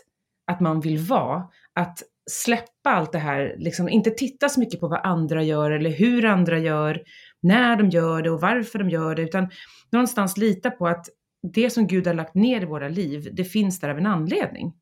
att 0.46 0.60
man 0.60 0.80
vill 0.80 0.98
vara. 0.98 1.48
Att 1.72 2.02
släppa 2.30 2.90
allt 2.90 3.12
det 3.12 3.18
här, 3.18 3.54
liksom 3.58 3.88
inte 3.88 4.10
titta 4.10 4.48
så 4.48 4.60
mycket 4.60 4.80
på 4.80 4.88
vad 4.88 5.06
andra 5.06 5.42
gör 5.42 5.70
eller 5.70 5.90
hur 5.90 6.24
andra 6.24 6.58
gör, 6.58 7.02
när 7.40 7.76
de 7.76 7.90
gör 7.90 8.22
det 8.22 8.30
och 8.30 8.40
varför 8.40 8.78
de 8.78 8.90
gör 8.90 9.14
det, 9.14 9.22
utan 9.22 9.50
någonstans 9.90 10.36
lita 10.36 10.70
på 10.70 10.86
att 10.86 11.06
det 11.52 11.70
som 11.70 11.86
Gud 11.86 12.06
har 12.06 12.14
lagt 12.14 12.34
ner 12.34 12.62
i 12.62 12.64
våra 12.64 12.88
liv, 12.88 13.28
det 13.32 13.44
finns 13.44 13.80
där 13.80 13.88
av 13.88 13.98
en 13.98 14.06
anledning. 14.06 14.72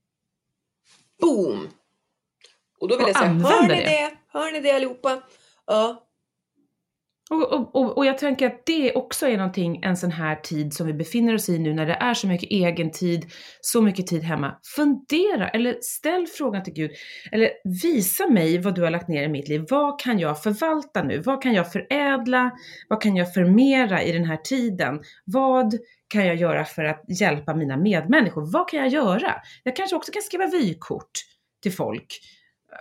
Boom! 1.21 1.69
Och 2.81 2.89
då 2.89 2.97
vill 2.97 3.05
Och 3.05 3.11
jag 3.11 3.19
säga, 3.19 3.31
hör 3.31 3.63
ni 3.63 3.69
det. 3.69 3.75
det? 3.75 4.11
Hör 4.29 4.53
ni 4.53 4.61
det 4.61 4.71
allihopa? 4.71 5.23
Ja. 5.67 6.10
Och, 7.31 7.77
och, 7.77 7.99
och, 7.99 8.07
jag 8.07 8.19
tänker 8.19 8.47
att 8.47 8.67
det 8.67 8.95
också 8.95 9.27
är 9.29 9.37
någonting, 9.37 9.81
en 9.83 9.97
sån 9.97 10.11
här 10.11 10.37
tid 10.37 10.75
som 10.75 10.87
vi 10.87 10.93
befinner 10.93 11.35
oss 11.35 11.49
i 11.49 11.59
nu 11.59 11.75
när 11.75 11.87
det 11.87 11.95
är 11.95 12.15
så 12.15 12.27
mycket 12.27 12.51
egen 12.51 12.91
tid, 12.91 13.33
så 13.61 13.83
mycket 13.83 14.07
tid 14.07 14.23
hemma. 14.23 14.59
Fundera 14.77 15.49
eller 15.49 15.79
ställ 15.83 16.27
frågan 16.27 16.63
till 16.63 16.73
Gud. 16.73 16.91
Eller 17.33 17.51
visa 17.83 18.27
mig 18.27 18.59
vad 18.59 18.75
du 18.75 18.83
har 18.83 18.91
lagt 18.91 19.09
ner 19.09 19.23
i 19.23 19.29
mitt 19.29 19.49
liv. 19.49 19.67
Vad 19.71 20.01
kan 20.01 20.19
jag 20.19 20.43
förvalta 20.43 21.03
nu? 21.03 21.19
Vad 21.19 21.43
kan 21.43 21.55
jag 21.55 21.73
förädla? 21.73 22.51
Vad 22.89 23.03
kan 23.03 23.17
jag 23.17 23.35
förmera 23.35 24.03
i 24.03 24.13
den 24.13 24.25
här 24.25 24.37
tiden? 24.37 25.01
Vad 25.25 25.75
kan 26.09 26.27
jag 26.27 26.37
göra 26.37 26.65
för 26.65 26.85
att 26.85 27.21
hjälpa 27.21 27.55
mina 27.55 27.77
medmänniskor? 27.77 28.53
Vad 28.53 28.69
kan 28.69 28.81
jag 28.81 28.89
göra? 28.89 29.35
Jag 29.63 29.77
kanske 29.77 29.97
också 29.97 30.13
kan 30.13 30.23
skriva 30.23 30.47
vykort 30.47 31.11
till 31.63 31.73
folk 31.73 32.21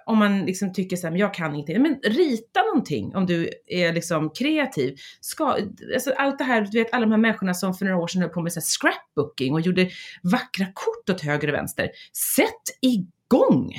om 0.05 0.17
man 0.17 0.45
liksom 0.45 0.73
tycker 0.73 0.95
så 0.95 1.07
här, 1.07 1.11
men 1.11 1.19
jag 1.19 1.33
kan 1.33 1.55
inte, 1.55 1.79
men 1.79 1.99
rita 2.03 2.61
någonting 2.63 3.15
om 3.15 3.25
du 3.25 3.49
är 3.67 3.93
liksom 3.93 4.29
kreativ. 4.29 4.95
Ska, 5.21 5.57
alltså 5.93 6.11
allt 6.17 6.37
det 6.37 6.43
här, 6.43 6.61
du 6.61 6.77
vet 6.83 6.93
alla 6.93 7.05
de 7.05 7.11
här 7.11 7.17
människorna 7.17 7.53
som 7.53 7.73
för 7.73 7.85
några 7.85 7.97
år 7.97 8.07
sedan 8.07 8.21
höll 8.21 8.29
på 8.31 8.41
med 8.41 8.53
så 8.53 8.61
scrapbooking 8.61 9.53
och 9.53 9.61
gjorde 9.61 9.89
vackra 10.23 10.65
kort 10.73 11.09
åt 11.09 11.21
höger 11.21 11.47
och 11.47 11.53
vänster. 11.53 11.89
Sätt 12.35 12.63
igång! 12.81 13.73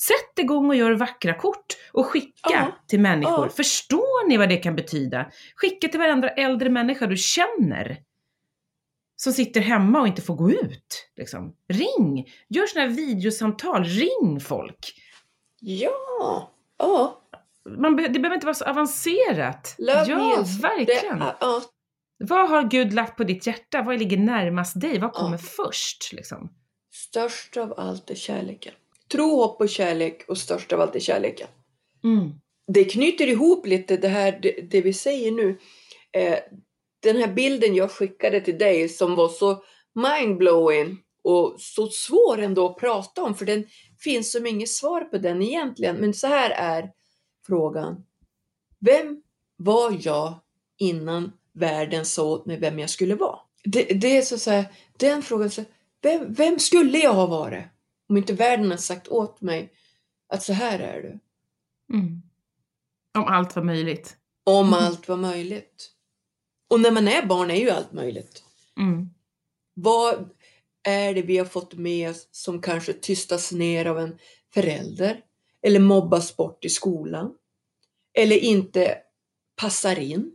Sätt 0.00 0.38
igång 0.38 0.68
och 0.68 0.76
gör 0.76 0.92
vackra 0.92 1.34
kort 1.34 1.66
och 1.92 2.06
skicka 2.06 2.50
Ja, 2.50 2.76
till 2.88 3.00
människor. 3.00 3.44
ja. 3.46 3.48
Förstår 3.48 4.28
ni 4.28 4.36
vad 4.36 4.48
det 4.48 4.56
kan 4.56 4.76
betyda? 4.76 5.30
Skicka 5.56 5.88
till 5.88 6.00
varandra 6.00 6.28
äldre 6.28 6.70
människor 6.70 7.06
du 7.06 7.16
känner. 7.16 7.98
Som 9.16 9.32
sitter 9.32 9.60
hemma 9.60 10.00
och 10.00 10.06
inte 10.06 10.22
får 10.22 10.34
gå 10.34 10.50
ut. 10.50 11.08
Liksom. 11.16 11.54
Ring! 11.68 12.28
Gör 12.48 12.66
sådana 12.66 12.88
här 12.88 12.96
videosamtal. 12.96 13.84
Ring 13.84 14.40
folk. 14.40 14.94
Ja. 15.64 16.50
Ja. 16.78 17.18
Man 17.78 17.96
be- 17.96 18.08
det 18.08 18.18
behöver 18.20 18.34
inte 18.34 18.46
vara 18.46 18.54
så 18.54 18.64
avancerat. 18.64 19.74
Love 19.78 20.04
ja, 20.08 20.44
verkligen. 20.62 21.18
Det, 21.18 21.34
ja. 21.40 21.62
Vad 22.18 22.48
har 22.50 22.62
Gud 22.62 22.92
lagt 22.92 23.16
på 23.16 23.24
ditt 23.24 23.46
hjärta? 23.46 23.82
Vad 23.82 23.98
ligger 23.98 24.16
närmast 24.16 24.80
dig? 24.80 24.98
Vad 24.98 25.12
kommer 25.12 25.38
Ja. 25.42 25.64
först? 25.66 26.12
Liksom? 26.12 26.52
Störst 26.94 27.56
av 27.56 27.74
allt 27.76 28.10
är 28.10 28.14
kärleken. 28.14 28.74
Tro, 29.12 29.36
hopp 29.36 29.60
och 29.60 29.68
kärlek 29.68 30.24
och 30.28 30.38
störst 30.38 30.72
av 30.72 30.80
allt 30.80 30.96
är 30.96 31.00
kärleken. 31.00 31.48
Mm. 32.04 32.30
det 32.72 32.84
knyter 32.84 33.26
ihop 33.26 33.66
lite 33.66 33.96
det 33.96 34.08
här 34.08 34.38
det, 34.42 34.50
det 34.70 34.80
vi 34.80 34.92
säger 34.92 35.32
nu. 35.32 35.58
Eh, 36.12 36.38
den 37.02 37.16
här 37.16 37.32
bilden 37.32 37.74
jag 37.74 37.90
skickade 37.90 38.40
till 38.40 38.58
dig 38.58 38.88
som 38.88 39.14
var 39.14 39.28
så 39.28 39.62
mindblowing 39.94 40.98
och 41.24 41.54
så 41.58 41.86
svår 41.88 42.38
ändå 42.38 42.66
att 42.68 42.76
prata 42.76 43.22
om 43.22 43.34
för 43.34 43.44
den 43.46 43.64
finns 44.04 44.32
som 44.32 44.46
inget 44.46 44.68
svar 44.68 45.00
på 45.00 45.18
den 45.18 45.42
egentligen. 45.42 45.96
Men 45.96 46.14
så 46.14 46.26
här 46.26 46.50
är 46.50 46.92
frågan. 47.46 48.04
Vem 48.78 49.22
var 49.56 49.98
jag 50.00 50.34
innan 50.76 51.32
världen 51.52 52.04
sa 52.06 52.24
åt 52.24 52.46
mig 52.46 52.58
vem 52.58 52.78
jag 52.78 52.90
skulle 52.90 53.14
vara? 53.14 53.38
Det, 53.64 53.82
det 53.84 54.16
är 54.16 54.22
så, 54.22 54.38
så 54.38 54.50
här, 54.50 54.64
den 54.96 55.22
frågan, 55.22 55.50
så, 55.50 55.64
vem, 56.02 56.32
vem 56.34 56.58
skulle 56.58 56.98
jag 56.98 57.14
ha 57.14 57.26
varit? 57.26 57.64
Om 58.08 58.16
inte 58.16 58.32
världen 58.32 58.70
har 58.70 58.78
sagt 58.78 59.08
åt 59.08 59.40
mig 59.40 59.72
att 60.28 60.42
så 60.42 60.52
här 60.52 60.78
är 60.78 61.02
du. 61.02 61.18
Mm. 61.96 62.22
Om 63.14 63.24
allt 63.24 63.56
var 63.56 63.62
möjligt. 63.62 64.16
Om 64.44 64.66
Mm. 64.66 64.78
allt 64.78 65.08
var 65.08 65.16
möjligt. 65.16 65.90
Och 66.68 66.80
när 66.80 66.90
man 66.90 67.08
är 67.08 67.26
barn 67.26 67.50
är 67.50 67.54
ju 67.56 67.70
allt 67.70 67.92
möjligt. 67.92 68.44
Mm. 68.78 69.10
Vad 69.74 70.30
är 70.84 71.14
det 71.14 71.22
vi 71.22 71.38
har 71.38 71.44
fått 71.44 71.74
med 71.74 72.10
oss 72.10 72.28
som 72.30 72.62
kanske 72.62 72.92
tystas 72.92 73.52
ner 73.52 73.86
av 73.86 73.98
en 73.98 74.18
förälder? 74.54 75.20
Eller 75.62 75.80
mobbas 75.80 76.36
bort 76.36 76.64
i 76.64 76.68
skolan? 76.68 77.34
Eller 78.14 78.36
inte 78.36 78.98
passar 79.56 79.98
in? 79.98 80.32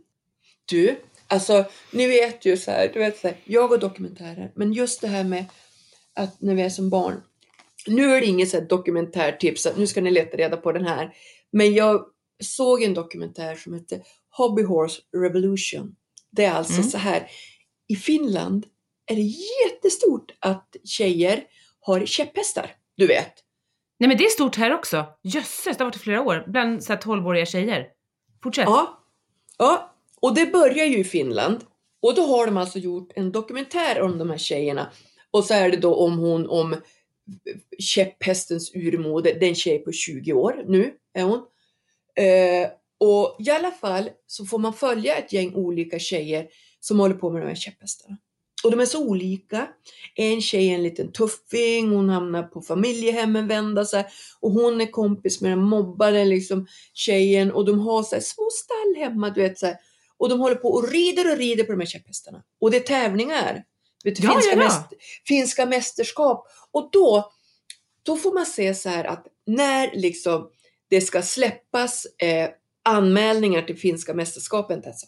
Du, 0.64 0.96
alltså 1.26 1.64
ni 1.92 2.06
vet 2.06 2.44
ju 2.44 2.56
så 2.56 2.70
här, 2.70 2.90
du 2.92 2.98
vet 2.98 3.18
så 3.18 3.28
här, 3.28 3.36
jag 3.44 3.72
och 3.72 3.78
dokumentärer, 3.78 4.52
men 4.54 4.72
just 4.72 5.00
det 5.00 5.08
här 5.08 5.24
med 5.24 5.44
att 6.14 6.40
när 6.40 6.54
vi 6.54 6.62
är 6.62 6.70
som 6.70 6.90
barn. 6.90 7.22
Nu 7.86 8.14
är 8.14 8.20
det 8.20 8.26
inget 8.26 8.50
så 8.50 8.60
dokumentärtips 8.60 9.66
att 9.66 9.76
nu 9.78 9.86
ska 9.86 10.00
ni 10.00 10.10
leta 10.10 10.36
reda 10.36 10.56
på 10.56 10.72
den 10.72 10.84
här. 10.84 11.14
Men 11.50 11.74
jag 11.74 12.04
såg 12.42 12.82
en 12.82 12.94
dokumentär 12.94 13.54
som 13.54 13.74
heter 13.74 14.02
Hobby 14.30 14.62
Horse 14.62 15.02
Revolution. 15.16 15.96
Det 16.30 16.44
är 16.44 16.52
alltså 16.52 16.72
Mm. 16.72 16.84
så 16.84 16.98
här. 16.98 17.30
I 17.88 17.96
Finland 17.96 18.66
är 19.08 19.16
det 19.16 19.34
jättestort 19.64 20.30
att 20.38 20.76
tjejer 20.84 21.44
har 21.80 22.06
käpphästar. 22.06 22.74
Du 22.96 23.06
vet. 23.06 23.32
Nej 23.98 24.08
men 24.08 24.16
det 24.16 24.24
är 24.24 24.30
stort 24.30 24.56
här 24.56 24.74
också. 24.74 25.06
Jösses, 25.22 25.76
det 25.76 25.84
har 25.84 25.84
varit 25.84 25.96
i 25.96 25.98
flera 25.98 26.22
år. 26.22 26.44
Bland 26.46 26.84
så 26.84 26.92
här 26.92 27.00
12-åriga 27.00 27.46
tjejer. 27.46 27.86
Fortsätt. 28.42 28.64
Ja. 28.66 29.04
ja. 29.58 29.94
Och 30.20 30.34
det 30.34 30.46
börjar 30.46 30.84
ju 30.84 30.98
i 30.98 31.04
Finland. 31.04 31.64
Och 32.02 32.14
då 32.14 32.22
har 32.22 32.46
de 32.46 32.56
alltså 32.56 32.78
gjort 32.78 33.12
en 33.14 33.32
dokumentär 33.32 34.00
om 34.00 34.18
de 34.18 34.30
här 34.30 34.38
tjejerna. 34.38 34.92
Och 35.30 35.44
så 35.44 35.54
är 35.54 35.70
det 35.70 35.76
då 35.76 35.94
om 35.94 36.18
hon, 36.18 36.48
om 36.48 36.76
käpphästens 37.78 38.74
urmoder. 38.74 39.36
Det 39.40 39.46
är 39.46 39.48
en 39.48 39.54
tjej 39.54 39.78
på 39.78 39.92
20 39.92 40.32
år 40.32 40.64
nu 40.66 40.94
är 41.14 41.22
hon. 41.22 41.38
Eh, 42.16 42.70
och 43.00 43.36
i 43.38 43.50
alla 43.50 43.70
fall 43.70 44.10
så 44.26 44.46
får 44.46 44.58
man 44.58 44.72
följa 44.72 45.16
ett 45.16 45.32
gäng 45.32 45.54
olika 45.54 45.98
tjejer 45.98 46.48
som 46.80 47.00
håller 47.00 47.14
på 47.14 47.30
med 47.30 47.42
de 47.42 47.48
här 47.48 47.54
käpphästarna. 47.54 48.16
Och 48.64 48.70
de 48.70 48.80
är 48.80 48.84
så 48.86 49.06
olika. 49.08 49.68
En 50.14 50.40
tjej 50.40 50.68
är 50.70 50.74
en 50.74 50.82
liten 50.82 51.12
tuffing, 51.12 51.90
hon 51.90 52.08
hamnar 52.08 52.42
på 52.42 52.60
familjehemmen 52.62 53.48
vända 53.48 53.84
sig 53.84 54.06
och 54.40 54.50
hon 54.52 54.80
är 54.80 54.86
kompis 54.86 55.40
med 55.40 55.50
den 55.52 55.62
mobbade 55.62 56.24
liksom, 56.24 56.66
tjejen 56.94 57.52
och 57.52 57.64
de 57.64 57.78
har 57.78 58.02
så 58.02 58.14
här 58.14 58.22
små 58.22 58.48
stall 58.52 59.02
hemma, 59.04 59.30
du 59.30 59.40
vet 59.42 59.58
så 59.58 59.66
här, 59.66 59.76
Och 60.16 60.28
de 60.28 60.40
håller 60.40 60.56
på 60.56 60.68
och 60.68 60.88
rider 60.88 61.32
och 61.32 61.38
rider 61.38 61.64
på 61.64 61.72
de 61.72 61.80
här 61.80 61.86
käpphästarna. 61.86 62.42
Och 62.60 62.70
det 62.70 62.76
är 62.76 62.80
tävlingar. 62.80 63.64
Vet, 64.04 64.16
du, 64.16 64.22
Ja, 64.26 64.32
finska, 64.32 64.50
ja, 64.56 64.62
ja. 64.62 64.68
mäst- 64.68 64.98
finska 65.28 65.66
mästerskap. 65.66 66.46
Och 66.70 66.88
då, 66.92 67.30
då 68.02 68.16
får 68.16 68.34
man 68.34 68.46
se 68.46 68.74
så 68.74 68.88
här 68.88 69.04
att 69.04 69.26
när 69.46 69.90
liksom 69.94 70.50
det 70.90 71.00
ska 71.00 71.22
släppas 71.22 72.06
eh, 72.22 72.48
anmälningar 72.84 73.62
till 73.62 73.78
finska 73.78 74.14
mästerskapen 74.14 74.82
Tessa. 74.82 75.06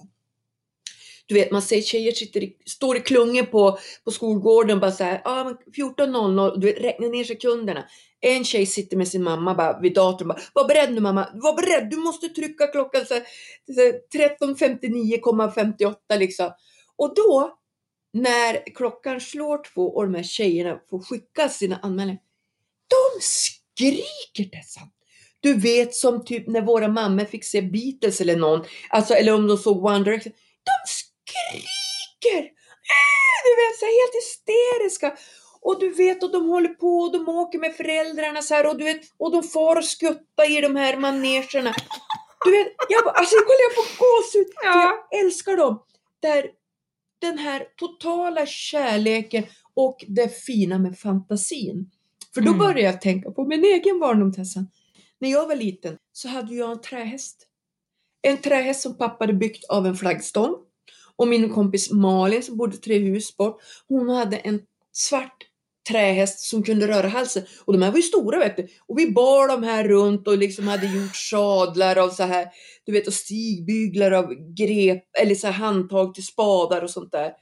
Du 1.30 1.34
vet, 1.34 1.50
man 1.50 1.62
ser 1.62 1.80
tjejer 1.80 2.12
sitter 2.12 2.42
i, 2.42 2.56
står 2.66 2.96
i 2.96 3.00
klungor 3.00 3.42
på, 3.42 3.78
på 4.04 4.10
skolgården 4.10 4.76
och 4.76 4.80
bara 4.80 4.92
så 4.92 5.04
här, 5.04 5.22
ah, 5.24 5.44
men 5.44 5.56
14.00, 5.76 6.60
du 6.60 6.66
vet, 6.66 6.82
räkna 6.82 7.08
ner 7.08 7.24
sekunderna. 7.24 7.84
En 8.20 8.44
tjej 8.44 8.66
sitter 8.66 8.96
med 8.96 9.08
sin 9.08 9.22
mamma 9.22 9.54
bara 9.54 9.80
vid 9.80 9.94
datorn 9.94 10.28
bara, 10.28 10.38
var 10.52 10.68
beredd 10.68 10.94
nu 10.94 11.00
mamma, 11.00 11.28
var 11.34 11.56
beredd, 11.56 11.90
du 11.90 11.96
måste 11.96 12.28
trycka 12.28 12.66
klockan 12.66 13.06
så 13.06 13.14
här, 13.14 13.22
så 13.74 13.80
här 13.80 14.38
13.59,58 14.40 16.18
liksom. 16.18 16.50
Och 16.96 17.14
då, 17.14 17.58
när 18.12 18.74
klockan 18.74 19.20
slår 19.20 19.74
två 19.74 19.82
och 19.82 20.02
de 20.02 20.14
här 20.14 20.22
tjejerna 20.22 20.78
får 20.90 21.02
skicka 21.02 21.48
sina 21.48 21.76
anmälningar, 21.76 22.22
de 22.88 23.20
skriker 23.20 24.50
dessa. 24.58 24.80
Du 25.40 25.54
vet 25.54 25.94
som 25.94 26.24
typ 26.24 26.48
när 26.48 26.62
våra 26.62 26.88
mammor 26.88 27.24
fick 27.24 27.44
se 27.44 27.62
Beatles 27.62 28.20
eller 28.20 28.36
någon, 28.36 28.64
alltså, 28.88 29.14
eller 29.14 29.34
om 29.34 29.46
de 29.46 29.58
såg 29.58 29.84
One 29.84 30.04
Direction. 30.04 30.32
De 30.64 31.09
skriker! 31.48 32.42
Äh, 32.44 33.38
du 33.46 33.50
vet, 33.60 33.78
så 33.78 33.86
helt 33.86 34.14
hysteriska. 34.22 35.16
Och 35.62 35.80
du 35.80 35.90
vet, 35.90 36.22
och 36.22 36.32
de 36.32 36.48
håller 36.48 36.68
på 36.68 36.98
och 36.98 37.12
de 37.12 37.28
åker 37.28 37.58
med 37.58 37.74
föräldrarna 37.76 38.42
så 38.42 38.54
här 38.54 38.66
och 38.66 38.78
du 38.78 38.84
vet, 38.84 39.00
och 39.18 39.32
de 39.32 39.42
far 39.42 39.76
och 39.76 39.84
skuttar 39.84 40.58
i 40.58 40.60
de 40.60 40.76
här 40.76 40.96
manegerna. 40.96 41.74
Du 42.44 42.50
vet, 42.50 42.68
jag 42.88 43.04
bara, 43.04 43.14
alltså 43.14 43.36
kolla 43.36 43.58
jag 43.68 43.74
får 43.74 43.98
gåshud. 43.98 44.52
Ja. 44.62 44.92
jag 45.10 45.20
älskar 45.24 45.56
dem. 45.56 45.82
Där 46.22 46.46
den 47.20 47.38
här 47.38 47.66
totala 47.76 48.46
kärleken 48.46 49.44
och 49.74 50.04
det 50.08 50.28
fina 50.44 50.78
med 50.78 50.98
fantasin. 50.98 51.90
För 52.34 52.40
då 52.40 52.46
Mm. 52.48 52.58
började 52.58 52.80
jag 52.80 53.00
tänka 53.00 53.30
på 53.30 53.44
min 53.44 53.64
egen 53.64 53.98
barndom 54.00 54.32
Tessan. 54.32 54.68
När 55.18 55.30
jag 55.30 55.46
var 55.46 55.54
liten 55.56 55.98
så 56.12 56.28
hade 56.28 56.54
jag 56.54 56.70
en 56.72 56.80
trähäst. 56.80 57.46
En 58.22 58.38
trähäst 58.38 58.80
som 58.80 58.98
pappa 58.98 59.22
hade 59.24 59.32
byggt 59.32 59.64
av 59.64 59.86
en 59.86 59.96
flaggstång. 59.96 60.54
Och 61.20 61.28
min 61.28 61.50
kompis 61.50 61.90
Malin 61.90 62.42
som 62.42 62.56
bodde 62.56 62.76
tre 62.76 62.98
hus 62.98 63.36
bort, 63.36 63.60
hon 63.88 64.08
hade 64.08 64.36
en 64.36 64.60
svart 64.92 65.36
trähäst 65.88 66.40
som 66.40 66.62
kunde 66.62 66.88
röra 66.88 67.08
halsen. 67.08 67.42
Och 67.64 67.72
de 67.72 67.82
här 67.82 67.90
var 67.90 67.96
ju 67.96 68.02
stora 68.02 68.38
vet 68.38 68.56
du. 68.56 68.68
Och 68.86 68.98
vi 68.98 69.12
bar 69.12 69.48
de 69.48 69.62
här 69.62 69.84
runt 69.88 70.28
och 70.28 70.38
liksom 70.38 70.68
hade 70.68 70.86
gjort 70.86 71.16
sadlar 71.16 71.96
av 71.96 72.10
så 72.10 72.22
här, 72.22 72.48
du 72.84 72.92
vet, 72.92 73.06
och 73.06 73.12
stigbyglar 73.12 74.10
av 74.10 74.34
grep, 74.34 75.04
eller 75.22 75.34
så 75.34 75.46
här 75.46 75.54
handtag 75.54 76.14
till 76.14 76.26
spadar 76.26 76.82
och 76.82 76.90
sånt 76.90 77.12
där. 77.12 77.32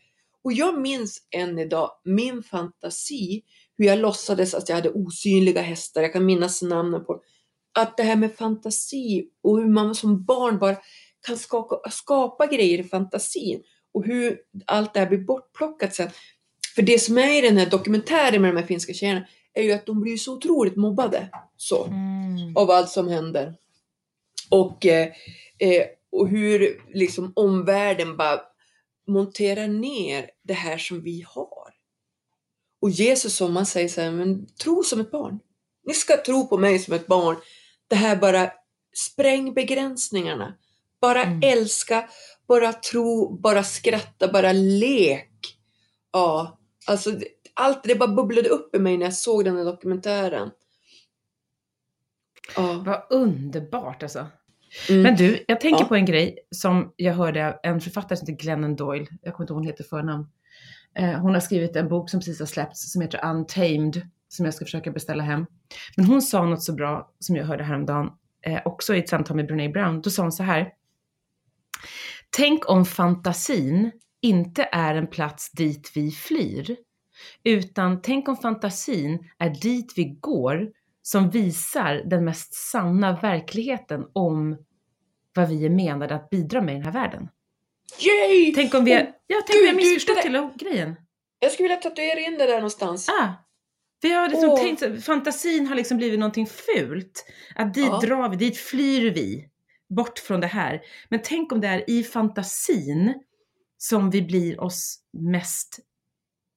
Och 0.45 0.53
jag 0.53 0.81
minns 0.81 1.19
än 1.37 1.59
idag 1.59 1.91
min 2.05 2.43
fantasi, 2.43 3.43
hur 3.77 3.85
jag 3.85 3.99
låtsades 3.99 4.55
att 4.55 4.69
jag 4.69 4.77
hade 4.77 4.91
osynliga 4.91 5.61
hästar. 5.61 6.03
Jag 6.03 6.12
kan 6.12 6.27
minnas 6.27 6.62
namnen 6.62 7.05
på 7.05 7.21
Att 7.79 7.97
det 7.97 8.03
här 8.03 8.17
med 8.17 8.35
fantasi 8.35 9.29
och 9.43 9.59
hur 9.59 9.69
man 9.69 9.95
som 9.95 10.25
barn 10.25 10.59
bara 10.59 10.77
kan 11.26 11.38
skapa, 11.38 11.90
skapa 11.90 12.46
grejer 12.46 12.78
i 12.78 12.85
fantasin 12.85 13.62
och 13.94 14.04
hur 14.04 14.38
allt 14.66 14.94
det 14.94 15.00
här 15.00 15.07
blir 15.07 15.18
bortplockat 15.18 15.94
sen. 15.94 16.11
För 16.74 16.83
det 16.83 16.98
som 16.98 17.18
är 17.18 17.38
i 17.38 17.40
den 17.40 17.57
här 17.57 17.70
dokumentären 17.70 18.42
med 18.42 18.54
de 18.54 18.61
här 18.61 18.66
finska 18.66 18.92
tjejerna 18.92 19.26
är 19.54 19.62
ju 19.62 19.72
att 19.72 19.87
de 19.87 20.00
blir 20.00 20.16
så 20.16 20.37
otroligt 20.37 20.76
mobbade. 20.76 21.28
Så 21.57 21.85
Mm. 21.85 22.57
av 22.57 22.70
allt 22.70 22.90
som 22.90 23.09
händer. 23.09 23.54
Och, 24.50 24.87
eh, 24.87 25.09
eh, 25.59 25.87
och 26.12 26.28
hur 26.28 26.83
liksom 26.94 27.33
omvärlden 27.37 28.16
bara 28.16 28.40
monterar 29.07 29.68
ner 29.68 30.31
det 30.44 30.54
här 30.54 30.78
som 30.78 31.02
vi 31.02 31.24
har. 31.28 31.74
Och 32.81 32.90
Jesus 32.90 33.35
som 33.37 33.52
man 33.52 33.66
säger 33.66 33.88
så 33.88 34.00
här, 34.00 34.11
men 34.11 34.46
tro 34.46 34.83
som 34.83 35.00
ett 35.00 35.11
barn. 35.11 35.40
Ni 35.87 35.94
ska 35.94 36.16
tro 36.16 36.48
på 36.48 36.59
mig 36.59 36.78
som 36.78 36.94
ett 36.94 37.07
barn. 37.07 37.37
Det 37.88 37.96
här 37.96 38.16
bara 38.16 38.50
spräng 38.96 39.54
begränsningarna. 39.54 40.54
Bara 41.01 41.23
Mm. 41.23 41.41
älska, 41.43 42.09
bara 42.49 42.73
tro, 42.73 43.39
bara 43.41 43.63
skratta, 43.63 44.33
bara 44.33 44.53
lek. 44.53 45.31
Ja, 46.13 46.59
alltså 46.87 47.11
allt 47.55 47.85
det 47.85 47.95
bara 47.99 48.09
bubblade 48.15 48.49
upp 48.49 48.75
i 48.77 48.79
mig 48.79 48.97
när 48.97 49.07
jag 49.07 49.15
såg 49.15 49.45
den 49.45 49.57
här 49.57 49.65
dokumentären. 49.65 50.51
Ja. 52.57 52.83
Vad 52.87 53.03
underbart 53.11 54.03
alltså. 54.03 54.27
Mm. 54.89 55.03
Men 55.03 55.17
du, 55.17 55.45
jag 55.49 55.61
tänker 55.61 55.85
Ja. 55.85 55.89
på 55.89 55.95
en 55.95 56.05
grej 56.05 56.39
som 56.51 56.93
jag 56.97 57.15
hörde 57.15 57.49
av 57.49 57.55
en 57.63 57.81
författare 57.81 58.17
som 58.17 58.29
heter 58.29 58.43
Glennon 58.43 58.77
Doyle. 58.77 59.07
Jag 59.23 59.35
kommer 59.35 59.45
inte 59.45 59.53
ihåg 59.53 59.57
vad 59.57 59.65
hon 59.65 59.67
heter 59.67 59.85
förnamn. 59.85 60.27
Eh, 60.95 61.11
hon 61.21 61.35
har 61.35 61.41
skrivit 61.41 61.77
en 61.77 61.89
bok 61.89 62.11
som 62.11 62.21
precis 62.21 62.39
har 62.39 62.47
släppts 62.47 62.93
som 62.93 63.03
heter 63.03 63.25
Untamed, 63.25 64.11
som 64.29 64.45
jag 64.45 64.55
ska 64.55 64.65
försöka 64.65 64.91
beställa 64.91 65.23
hem. 65.23 65.47
Men 65.97 66.07
hon 66.07 66.23
sa 66.23 66.45
något 66.45 66.63
så 66.63 66.73
bra 66.73 67.11
som 67.19 67.37
jag 67.37 67.45
hörde 67.45 67.65
häromdagen, 67.65 68.11
eh, 68.47 68.61
också 68.65 68.95
i 68.95 68.99
ett 68.99 69.09
samtal 69.09 69.37
med 69.37 69.47
Brene 69.47 69.69
Brown. 69.69 70.01
Då 70.01 70.11
sa 70.11 70.23
hon 70.23 70.33
så 70.33 70.43
här. 70.43 70.73
Tänk 72.31 72.71
om 72.71 72.85
fantasin 72.85 73.93
inte 74.23 74.69
är 74.73 74.95
en 74.95 75.07
plats 75.07 75.51
dit 75.53 75.93
vi 75.95 76.11
flyr, 76.11 76.77
utan 77.45 78.03
tänk 78.03 78.29
om 78.29 78.37
fantasin 78.37 79.31
är 79.38 79.51
dit 79.51 79.93
vi 79.97 80.05
går 80.05 80.69
som 81.03 81.31
visar 81.31 81.95
den 81.95 82.25
mest 82.25 82.55
sanna 82.55 83.21
verkligheten 83.21 84.05
om 84.12 84.59
vad 85.35 85.49
vi 85.49 85.64
är 85.64 85.71
menade 85.71 86.14
att 86.14 86.31
bidra 86.31 86.61
med 86.61 86.73
i 86.75 86.77
den 86.79 86.85
här 86.85 86.93
världen. 86.93 87.29
Yay! 88.01 88.53
Tänk 88.55 88.75
om 88.75 88.85
vi, 88.85 88.93
Oh, 88.93 88.97
har- 88.97 89.12
ja, 89.27 89.43
tänk 89.47 89.57
om 89.57 89.61
vi 89.61 89.67
har 89.67 89.73
du, 89.73 89.77
missförstått 89.77 90.25
hela 90.25 90.51
grejen. 90.57 90.97
Jag 91.38 91.53
skulle 91.53 91.69
vilja 91.69 91.83
tatuera 91.83 92.21
in 92.21 92.38
det 92.38 92.47
där 92.47 92.55
någonstans. 92.55 93.09
Ah, 93.09 93.29
vi 94.03 94.12
har 94.12 94.29
liksom 94.29 94.51
Åh. 94.51 94.57
tänkt 94.61 95.05
fantasin 95.05 95.67
har 95.67 95.75
liksom 95.75 95.97
blivit 95.99 96.19
någonting 96.19 96.47
fult. 96.47 97.25
Att 97.55 97.75
dit 97.75 97.87
Ja. 97.87 98.01
drar 98.01 98.29
vi, 98.29 98.37
dit 98.37 98.57
flyr 98.59 99.11
vi. 99.11 99.49
Bort 99.88 100.18
från 100.18 100.40
det 100.40 100.46
här. 100.46 100.81
Men 101.09 101.20
tänk 101.24 101.53
om 101.53 101.61
det 101.61 101.68
är 101.68 101.90
i 101.90 102.05
fantasin 102.05 103.14
som 103.79 104.11
vi 104.11 104.22
blir 104.22 104.61
oss 104.61 105.01
mest, 105.12 105.79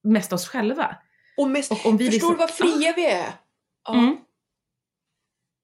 mest 0.04 0.32
oss 0.32 0.48
själva. 0.48 0.96
Och 1.36 1.50
mest, 1.50 1.72
Och 1.72 1.86
om 1.86 1.96
vi 1.96 2.10
förstår 2.10 2.28
liksom- 2.30 2.36
vad 2.38 2.50
fria 2.50 2.92
vi 2.96 3.06
är? 3.06 3.32
Ja, 3.84 3.94
Mm. 3.94 4.16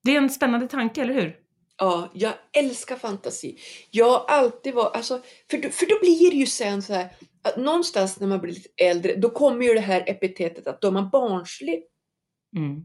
Det 0.04 0.12
är 0.12 0.16
en 0.18 0.31
spännande 0.31 0.68
tanke, 0.68 1.02
eller 1.02 1.14
hur? 1.14 1.37
ja, 1.81 2.11
jag 2.14 2.33
älskar 2.52 2.96
fantasi. 2.96 3.59
Jag 3.90 4.11
har 4.11 4.24
alltid 4.28 4.74
varit, 4.74 4.96
alltså, 4.96 5.22
för, 5.50 5.59
då- 5.59 5.68
för 5.70 5.87
då 5.87 5.98
blir 6.00 6.31
det 6.31 6.37
ju 6.37 6.46
sen 6.46 6.83
så 6.83 6.92
här, 6.94 7.09
att 7.42 7.57
någonstans 7.57 8.20
när 8.20 8.26
man 8.28 8.40
blir 8.40 8.52
lite 8.52 8.68
äldre, 8.85 9.14
då 9.16 9.31
kommer 9.31 9.64
ju 9.66 9.74
det 9.74 9.81
här 9.81 10.04
epitetet 10.07 10.66
att 10.66 10.81
då 10.81 10.88
är 10.88 10.92
man 10.92 11.11
barnslig. 11.11 11.85
Mm. 12.57 12.85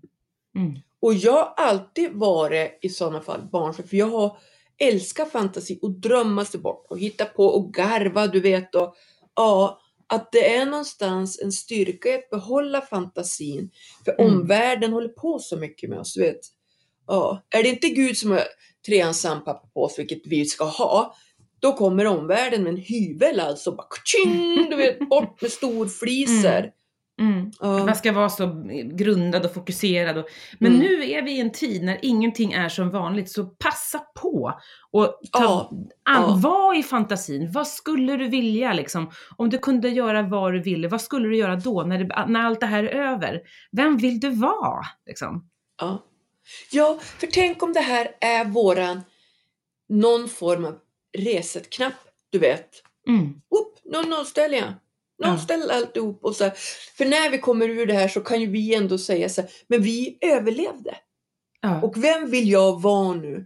Mm. 0.55 0.79
Och 0.99 1.13
jag 1.13 1.31
har 1.33 1.53
alltid 1.57 2.11
varit 2.13 2.79
i 2.81 2.89
sådana 2.89 3.21
fall 3.21 3.41
barnslig, 3.51 3.89
för 3.89 3.97
jag 3.97 4.07
har 4.09 4.37
älskat 4.87 5.31
fantasi 5.31 5.79
och 5.81 5.91
drömma 5.91 6.45
sig 6.45 6.59
bort 6.59 6.85
och 6.89 6.99
hitta 6.99 7.25
på 7.25 7.45
och 7.45 7.73
garva, 7.73 8.27
du 8.27 8.39
vet. 8.39 8.75
Och, 8.75 8.95
ja, 9.35 9.79
att 10.07 10.31
det 10.31 10.55
är 10.55 10.65
någonstans 10.65 11.39
en 11.41 11.51
styrka 11.51 12.09
i 12.09 12.15
att 12.15 12.29
behålla 12.29 12.81
fantasin. 12.81 13.69
För 14.05 14.21
Mm. 14.21 14.33
omvärlden 14.33 14.93
håller 14.93 15.09
på 15.09 15.39
så 15.39 15.57
mycket 15.57 15.89
med 15.89 15.99
oss, 15.99 16.13
du 16.13 16.21
vet. 16.21 16.39
Ja, 17.07 17.43
är 17.49 17.63
det 17.63 17.69
inte 17.69 17.89
Gud 17.89 18.17
som 18.17 18.31
har 18.31 18.43
treans 18.85 19.21
sandpapper 19.21 19.67
på 19.67 19.83
oss, 19.83 19.99
vilket 19.99 20.21
vi 20.25 20.45
ska 20.45 20.65
ha, 20.65 21.15
då 21.59 21.73
kommer 21.73 22.05
omvärlden 22.05 22.63
med 22.63 22.69
en 22.73 22.77
hyvel 22.77 23.39
alltså. 23.39 23.71
Bara, 23.71 23.87
tjing, 24.05 24.69
du 24.69 24.75
vet, 24.75 25.09
bort 25.09 25.41
med 25.41 25.51
storfliser. 25.51 26.59
Mm. 26.59 26.71
Ja. 27.59 27.85
Man 27.85 27.95
ska 27.95 28.11
vara 28.11 28.29
så 28.29 28.63
grundad 28.93 29.45
och 29.45 29.53
fokuserad. 29.53 30.17
Och, 30.17 30.25
men 30.59 30.71
Mm. 30.75 30.81
nu 30.85 31.11
är 31.11 31.21
vi 31.21 31.31
i 31.31 31.39
en 31.39 31.51
tid 31.51 31.83
när 31.83 31.99
ingenting 32.01 32.53
är 32.53 32.69
som 32.69 32.89
vanligt, 32.89 33.31
så 33.31 33.45
passa 33.45 33.99
på 34.21 34.59
och 34.91 35.19
ta, 35.31 35.43
Ja, 35.43 35.69
an, 36.09 36.21
ja. 36.29 36.35
var 36.43 36.79
i 36.79 36.83
fantasin. 36.83 37.51
Vad 37.51 37.67
skulle 37.67 38.17
du 38.17 38.27
vilja 38.27 38.73
liksom? 38.73 39.11
Om 39.37 39.49
du 39.49 39.57
kunde 39.57 39.89
göra 39.89 40.21
vad 40.21 40.53
du 40.53 40.61
ville, 40.61 40.87
vad 40.87 41.01
skulle 41.01 41.27
du 41.27 41.37
göra 41.37 41.55
då 41.55 41.83
när, 41.83 42.03
det, 42.03 42.25
när 42.27 42.39
allt 42.45 42.59
det 42.59 42.65
här 42.65 42.83
är 42.83 43.11
över? 43.13 43.41
Vem 43.71 43.97
vill 43.97 44.19
du 44.19 44.29
vara? 44.29 44.81
Liksom? 45.05 45.49
Ja. 45.81 46.03
ja, 46.71 46.99
för 47.01 47.27
tänk 47.27 47.63
om 47.63 47.73
det 47.73 47.79
här 47.79 48.07
är 48.21 48.45
våran 48.45 49.01
någon 49.89 50.29
form 50.29 50.65
av 50.65 50.75
resetknapp, 51.17 51.93
du 52.29 52.39
vet. 52.39 52.69
Mm. 53.07 53.27
Upp, 53.33 53.79
nu 53.83 54.09
nollställer 54.09 54.57
jag. 54.57 54.73
Ja. 55.23 55.29
Nollställ 55.31 55.71
alltihop. 55.71 56.23
Och 56.23 56.35
så 56.35 56.43
här. 56.43 56.53
För 56.97 57.05
när 57.05 57.29
vi 57.29 57.37
kommer 57.37 57.69
ur 57.69 57.85
det 57.85 57.93
här 57.93 58.07
så 58.07 58.21
kan 58.21 58.41
ju 58.41 58.47
vi 58.47 58.75
ändå 58.75 58.97
säga 58.97 59.29
så 59.29 59.41
här, 59.41 59.49
men 59.67 59.81
vi 59.81 60.17
överlevde. 60.21 60.95
Ja. 61.61 61.81
Och 61.81 62.03
vem 62.03 62.29
vill 62.29 62.49
jag 62.49 62.81
vara 62.81 63.13
nu? 63.13 63.45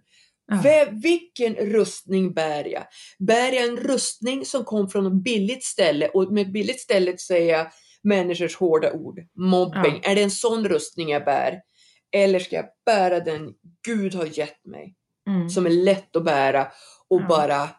Ja. 0.63 0.85
Vilken 0.91 1.55
rustning 1.55 2.33
bär 2.33 2.65
jag? 2.65 2.83
Bär 3.19 3.51
jag 3.51 3.65
en 3.65 3.77
rustning 3.77 4.45
som 4.45 4.63
kom 4.63 4.89
från 4.89 5.07
ett 5.07 5.23
billigt 5.23 5.63
ställe? 5.63 6.07
Och 6.07 6.31
med 6.33 6.41
ett 6.41 6.53
billigt 6.53 6.81
ställe 6.81 7.17
säger 7.17 7.57
jag 7.57 7.67
människors 8.03 8.55
hårda 8.55 8.91
ord. 8.93 9.19
Mobbing. 9.37 10.01
Är 10.03 10.15
det 10.15 10.23
en 10.23 10.31
sån 10.31 10.67
rustning 10.69 11.09
jag 11.09 11.25
bär? 11.25 11.61
Eller 12.11 12.39
ska 12.39 12.55
jag 12.55 12.65
bära 12.85 13.19
den 13.19 13.53
Gud 13.87 14.15
har 14.15 14.25
gett 14.39 14.65
mig? 14.65 14.95
Mm. 15.29 15.49
Som 15.49 15.65
är 15.65 15.69
lätt 15.69 16.15
att 16.15 16.25
bära 16.25 16.67
och 17.07 17.21
Ja. 17.21 17.27
bara, 17.27 17.69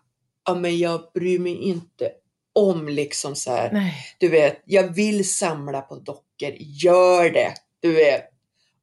ja 0.47 0.55
men 0.55 0.79
jag 0.79 1.01
bryr 1.15 1.39
mig 1.39 1.55
inte 1.55 2.11
om 2.59 2.89
liksom 2.89 3.37
så 3.37 3.51
här. 3.51 3.73
Nej. 3.73 3.95
Du 4.19 4.29
vet, 4.29 4.63
jag 4.65 4.95
vill 4.95 5.31
samla 5.31 5.81
på 5.81 5.95
dockor. 5.95 6.53
Gör 6.59 7.31
det! 7.31 7.55
Du 7.81 7.93
vet. 7.93 8.25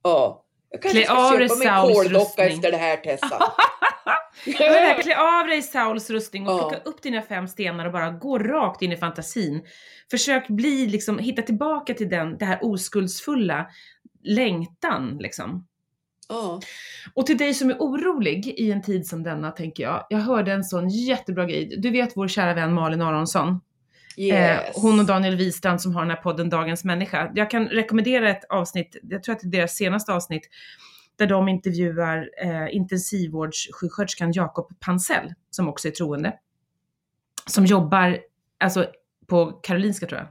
Ja. 0.04 0.42
Jag 0.70 0.82
kanske 0.82 1.00
Klä 1.00 1.06
ska 1.06 1.40
köpa 1.40 1.56
mig 1.56 1.68
en 1.68 1.94
kåldocka 1.94 2.46
efter 2.46 2.72
det 2.72 2.78
här 2.78 2.98
Tessa. 2.98 3.40
Men 4.46 4.54
det 4.58 4.80
här, 4.80 5.02
klä 5.02 5.18
av 5.18 5.48
dig 5.48 5.62
Sauls 5.62 6.10
rustning 6.10 6.48
och 6.48 6.54
Ja. 6.54 6.60
plocka 6.60 6.90
upp 6.90 7.02
dina 7.04 7.22
fem 7.22 7.48
stenar 7.48 7.86
och 7.86 7.92
bara 7.92 8.10
gå 8.10 8.40
rakt 8.40 8.82
in 8.82 8.92
i 8.92 8.98
fantasin. 8.98 9.64
Försök 10.12 10.48
bli, 10.48 10.86
liksom, 10.88 11.20
hitta 11.20 11.42
tillbaka 11.42 11.94
till 11.94 12.10
den, 12.10 12.38
det 12.38 12.46
här 12.46 12.60
oskuldsfulla 12.62 13.68
längtan 14.24 15.18
liksom. 15.20 15.68
Ja. 16.30 16.60
Och 17.14 17.26
till 17.26 17.38
dig 17.38 17.54
som 17.54 17.70
är 17.70 17.78
orolig 17.80 18.48
i 18.48 18.72
en 18.72 18.82
tid 18.82 19.08
som 19.08 19.24
denna 19.24 19.52
tänker 19.52 19.84
jag, 19.84 20.06
jag 20.10 20.20
hörde 20.20 20.52
en 20.52 20.64
sån 20.64 20.90
jättebra 20.90 21.46
grej. 21.46 21.76
Du 21.78 21.90
vet 21.90 22.18
vår 22.18 22.28
kära 22.28 22.54
vän 22.54 22.74
Malin 22.74 23.02
Aronsson? 23.02 23.60
Yes. 24.18 24.34
Eh, 24.34 24.82
hon 24.82 25.00
och 25.00 25.06
Daniel 25.06 25.36
Wistrand 25.36 25.82
som 25.82 25.96
har 25.96 26.02
den 26.02 26.10
här 26.10 26.18
podden 26.18 26.50
Dagens 26.50 26.84
Människa. 26.84 27.32
Jag 27.36 27.52
kan 27.52 27.68
rekommendera 27.68 28.30
ett 28.30 28.44
avsnitt, 28.50 28.98
jag 29.04 29.24
tror 29.24 29.36
att 29.36 29.42
det 29.42 29.48
är 29.48 29.52
deras 29.52 29.76
senaste 29.76 30.14
avsnitt, 30.14 30.50
där 31.16 31.28
de 31.28 31.48
intervjuar 31.48 32.30
eh, 32.42 32.76
intensivvårdssjuksköterskan 32.76 34.32
Jakob 34.32 34.80
Pansell, 34.80 35.34
som 35.50 35.70
också 35.70 35.88
är 35.88 35.92
troende. 35.92 36.34
Som 37.46 37.66
jobbar, 37.66 38.18
alltså 38.60 38.86
på 39.28 39.52
Karolinska 39.52 40.08
tror 40.08 40.22
jag, 40.22 40.28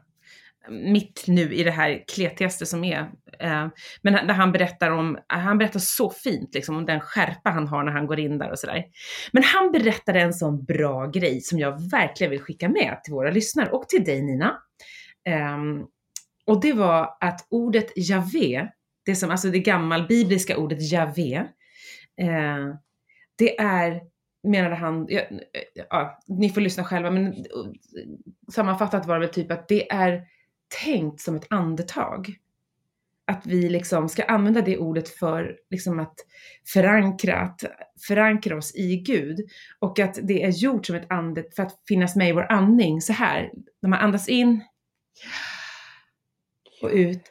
mitt 0.72 1.24
nu 1.26 1.54
i 1.54 1.64
det 1.64 1.70
här 1.70 2.04
kletigaste 2.14 2.66
som 2.66 2.84
är. 2.84 3.10
Eh, 3.44 3.68
men 4.02 4.12
där 4.26 4.34
han 4.34 4.52
berättar 4.52 4.90
om, 4.90 5.16
eh, 5.16 5.38
han 5.38 5.58
berättar 5.58 5.80
så 5.80 6.10
fint 6.10 6.54
liksom 6.54 6.76
om 6.76 6.86
den 6.86 7.00
skärpa 7.00 7.50
han 7.50 7.68
har 7.68 7.84
när 7.84 7.92
han 7.92 8.06
går 8.06 8.18
in 8.18 8.38
där 8.38 8.50
och 8.50 8.58
sådär. 8.58 8.84
Men 9.32 9.42
han 9.42 9.72
berättade 9.72 10.20
en 10.20 10.34
sån 10.34 10.64
bra 10.64 11.06
grej 11.06 11.40
som 11.40 11.58
jag 11.58 11.90
verkligen 11.90 12.30
vill 12.30 12.40
skicka 12.40 12.68
med 12.68 13.00
till 13.04 13.14
våra 13.14 13.30
lyssnare 13.30 13.70
och 13.70 13.88
till 13.88 14.04
dig 14.04 14.22
Nina. 14.22 14.58
Ehm, 15.28 15.84
och 16.46 16.60
det 16.60 16.72
var 16.72 17.16
att 17.20 17.46
ordet 17.50 17.92
Javé, 17.96 18.68
det 19.06 19.16
som, 19.16 19.30
alltså 19.30 19.48
det 19.48 19.58
gammalbibliska 19.58 20.56
ordet 20.56 20.92
Javé, 20.92 21.34
eh, 22.20 22.74
det 23.38 23.60
är, 23.60 24.00
menade 24.48 24.74
han, 24.74 25.06
ja, 25.08 25.22
ja, 25.90 26.20
ni 26.26 26.50
får 26.50 26.60
lyssna 26.60 26.84
själva, 26.84 27.10
men 27.10 27.34
sammanfattat 28.52 29.06
var 29.06 29.14
det 29.14 29.20
väl 29.20 29.34
typ 29.34 29.50
att 29.50 29.68
det 29.68 29.92
är 29.92 30.22
tänkt 30.84 31.20
som 31.20 31.36
ett 31.36 31.46
andetag. 31.50 32.38
Att 33.26 33.46
vi 33.46 33.68
liksom 33.68 34.08
ska 34.08 34.24
använda 34.24 34.60
det 34.60 34.78
ordet 34.78 35.08
för 35.08 35.56
liksom 35.70 36.00
att 36.00 36.14
förankra, 36.72 37.36
att 37.36 37.64
förankra 38.06 38.56
oss 38.56 38.74
i 38.74 38.96
Gud. 38.96 39.40
Och 39.78 39.98
att 39.98 40.18
det 40.22 40.42
är 40.42 40.50
gjort 40.50 40.86
som 40.86 40.96
ett 40.96 41.10
andet 41.10 41.54
för 41.56 41.62
att 41.62 41.82
finnas 41.88 42.16
med 42.16 42.28
i 42.28 42.32
vår 42.32 42.52
andning. 42.52 43.00
Så 43.00 43.12
här, 43.12 43.50
när 43.82 43.90
man 43.90 43.98
andas 43.98 44.28
in 44.28 44.64
och 46.82 46.90
ut. 46.90 47.22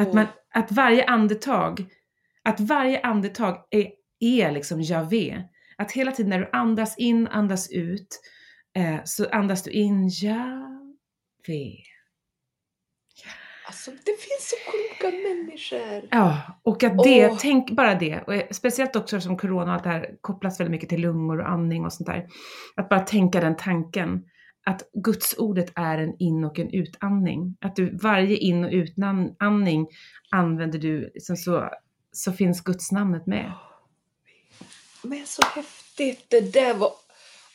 Att, 0.00 0.14
man, 0.14 0.26
att 0.54 0.72
varje 0.72 1.04
andetag, 1.04 1.86
att 2.42 2.60
varje 2.60 3.00
andetag 3.00 3.66
är, 3.70 3.90
är 4.20 4.52
liksom 4.52 4.82
Javé. 4.82 5.42
Att 5.76 5.92
hela 5.92 6.12
tiden 6.12 6.30
när 6.30 6.38
du 6.38 6.48
andas 6.52 6.98
in, 6.98 7.26
andas 7.26 7.70
ut, 7.70 8.20
eh, 8.76 9.00
så 9.04 9.28
andas 9.28 9.62
du 9.62 9.70
in 9.70 10.08
Javé. 10.08 11.91
Alltså 13.66 13.90
det 13.90 14.20
finns 14.20 14.50
så 14.50 14.56
kloka 14.70 15.16
människor. 15.16 16.08
Ja, 16.10 16.42
och 16.62 16.82
att 16.82 17.04
det, 17.04 17.30
Åh. 17.30 17.38
tänk 17.40 17.70
bara 17.70 17.94
det, 17.94 18.22
och 18.26 18.34
eh, 18.34 18.42
speciellt 18.50 18.96
också 18.96 19.20
som 19.20 19.36
corona 19.36 19.64
och 19.64 19.74
allt 19.74 19.84
det 19.84 19.90
här 19.90 20.14
kopplas 20.20 20.60
väldigt 20.60 20.70
mycket 20.70 20.88
till 20.88 21.00
lungor 21.00 21.40
och 21.40 21.48
andning 21.48 21.84
och 21.84 21.92
sånt 21.92 22.06
där. 22.06 22.26
Att 22.76 22.88
bara 22.88 23.00
tänka 23.00 23.40
den 23.40 23.56
tanken, 23.56 24.24
att 24.64 24.82
Guds 24.92 25.34
ordet 25.38 25.72
är 25.74 25.98
en 25.98 26.16
in 26.18 26.44
och 26.44 26.58
en 26.58 26.70
utandning. 26.70 27.56
Att 27.60 27.76
du 27.76 27.96
varje 27.96 28.36
in 28.36 28.64
och 28.64 28.70
utandning 28.72 29.86
använder 30.30 30.78
du, 30.78 31.10
liksom 31.14 31.36
så, 31.36 31.70
så 32.12 32.32
finns 32.32 32.60
Guds 32.60 32.92
namnet 32.92 33.26
med. 33.26 33.52
Men 35.02 35.26
så 35.26 35.42
häftigt. 35.54 36.26
Det 36.30 36.52
där 36.52 36.74
var... 36.74 36.90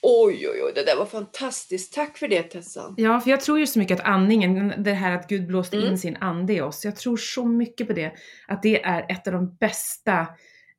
Oj, 0.01 0.47
oj, 0.49 0.61
oj. 0.63 0.71
Det 0.75 0.83
där 0.85 0.95
var 0.97 1.05
fantastiskt. 1.05 1.93
Tack 1.93 2.17
för 2.17 2.27
det 2.27 2.43
Tessan. 2.43 2.93
Ja, 2.97 3.19
för 3.19 3.29
jag 3.29 3.41
tror 3.41 3.59
ju 3.59 3.67
så 3.67 3.79
mycket 3.79 3.99
att 3.99 4.05
andningen, 4.05 4.73
det 4.83 4.93
här 4.93 5.11
att 5.11 5.27
Gud 5.27 5.47
blåste 5.47 5.77
Mm. 5.77 5.89
in 5.91 5.97
sin 5.97 6.15
ande 6.17 6.53
i 6.53 6.61
oss, 6.61 6.85
jag 6.85 6.95
tror 6.95 7.17
så 7.17 7.45
mycket 7.45 7.87
på 7.87 7.93
det. 7.93 8.13
Att 8.47 8.63
det 8.63 8.83
är 8.83 9.05
ett 9.11 9.27
av 9.27 9.33
de 9.33 9.55
bästa 9.55 10.27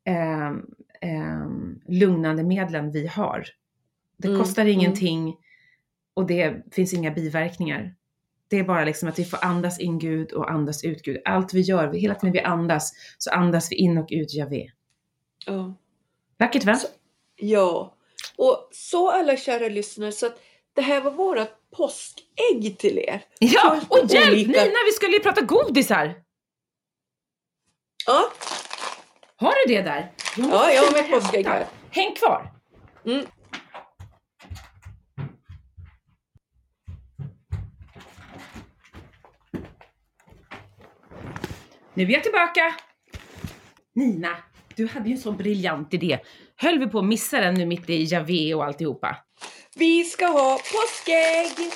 ehm, 0.04 0.62
ehm, 1.00 1.80
lugnande 1.88 2.42
medlen 2.44 2.90
vi 2.92 3.06
har. 3.06 3.44
Det 4.16 4.28
Mm, 4.28 4.40
kostar 4.40 4.62
mm. 4.62 4.74
ingenting 4.74 5.36
och 6.14 6.26
det 6.26 6.74
finns 6.74 6.94
inga 6.94 7.10
biverkningar. 7.10 7.94
Det 8.48 8.56
är 8.58 8.64
bara 8.64 8.84
liksom 8.84 9.08
att 9.08 9.18
vi 9.18 9.24
får 9.24 9.44
andas 9.44 9.80
in 9.80 9.98
Gud 9.98 10.32
och 10.32 10.50
andas 10.50 10.84
ut 10.84 11.02
Gud. 11.02 11.18
Allt 11.24 11.54
vi 11.54 11.60
gör, 11.60 11.92
hela 11.92 12.14
tiden 12.14 12.32
vi 12.32 12.40
andas, 12.40 12.92
så 13.18 13.30
andas 13.30 13.72
vi 13.72 13.76
in 13.76 13.98
och 13.98 14.08
ut 14.10 14.34
Javé. 14.34 14.70
Ja. 15.46 15.74
Vackert 16.38 16.64
va? 16.64 16.74
Så- 16.74 16.88
Ja. 17.36 17.94
Och 18.38 18.68
så 18.72 19.10
alla 19.10 19.36
kära 19.36 19.68
lyssnare, 19.68 20.12
så 20.12 20.26
att 20.26 20.42
det 20.74 20.82
här 20.82 21.00
var 21.00 21.10
vårat 21.10 21.70
påskägg 21.76 22.78
till 22.78 22.98
er. 22.98 23.24
Ja, 23.38 23.80
och 23.88 23.98
hjälp 24.08 24.32
olika- 24.32 24.64
Nina, 24.64 24.78
vi 24.86 24.92
skulle 24.92 25.12
ju 25.12 25.20
prata 25.22 25.40
godisar! 25.40 26.14
Ja, 28.06 28.32
Har 29.36 29.54
du 29.66 29.74
det 29.74 29.82
där? 29.82 30.12
Jag 30.36 30.46
ja 30.50 30.72
jag 30.72 30.82
har 30.82 30.92
med 30.92 31.10
påskägg 31.10 31.46
här. 31.46 31.66
Häng 31.90 32.14
kvar! 32.14 32.50
Mm. 33.06 33.26
Nu 41.94 42.04
är 42.04 42.10
jag 42.10 42.22
tillbaka! 42.22 42.74
Nina, 43.94 44.36
du 44.76 44.86
hade 44.86 45.08
ju 45.08 45.14
en 45.14 45.20
så 45.20 45.32
briljant 45.32 45.94
idé. 45.94 46.18
Höll 46.60 46.78
vi 46.78 46.86
på 46.86 46.98
att 46.98 47.04
missa 47.04 47.40
den 47.40 47.54
nu 47.54 47.66
mitt 47.66 47.90
i 47.90 48.04
Javé 48.04 48.54
och 48.54 48.64
alltihopa? 48.64 49.16
Vi 49.74 50.04
ska 50.04 50.26
ha 50.26 50.58
påskägg! 50.58 51.72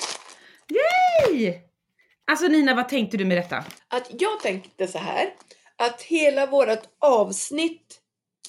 Hej! 1.29 1.63
Alltså 2.31 2.47
Nina, 2.47 2.75
vad 2.75 2.89
tänkte 2.89 3.17
du 3.17 3.25
med 3.25 3.37
detta? 3.37 3.63
Att 3.87 4.11
jag 4.19 4.39
tänkte 4.39 4.87
så 4.87 4.97
här, 4.97 5.33
att 5.77 6.01
hela 6.01 6.45
vårt 6.45 6.79
avsnitt 6.99 7.99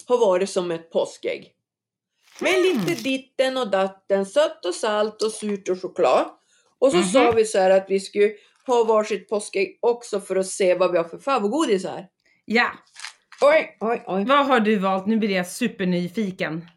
har 0.06 0.18
varit 0.18 0.50
som 0.50 0.70
ett 0.70 0.90
påskägg. 0.90 1.50
Med 2.40 2.54
Mm. 2.54 2.64
lite 2.86 3.02
ditten 3.02 3.56
och 3.56 3.70
datten, 3.70 4.26
sött 4.26 4.64
och 4.64 4.74
salt 4.74 5.22
och 5.22 5.32
surt 5.32 5.68
och 5.68 5.82
choklad. 5.82 6.26
Och 6.78 6.90
så 6.90 6.96
Mhm. 6.96 7.06
sa 7.06 7.30
vi 7.32 7.44
så 7.44 7.58
här 7.58 7.70
att 7.70 7.86
vi 7.88 8.00
skulle 8.00 8.30
ha 8.66 8.84
varsitt 8.84 9.28
påskägg 9.28 9.78
också 9.82 10.20
för 10.20 10.36
att 10.36 10.46
se 10.46 10.74
vad 10.74 10.92
vi 10.92 10.98
har 10.98 11.04
för 11.04 11.18
favoritgodisar. 11.18 12.06
Ja, 12.44 12.70
Oj, 13.48 13.76
oj, 13.80 14.02
oj. 14.06 14.24
vad 14.24 14.46
har 14.46 14.60
du 14.60 14.76
valt? 14.76 15.06
Nu 15.06 15.16
blir 15.16 15.30
jag 15.30 15.46
supernyfiken. 15.46 16.68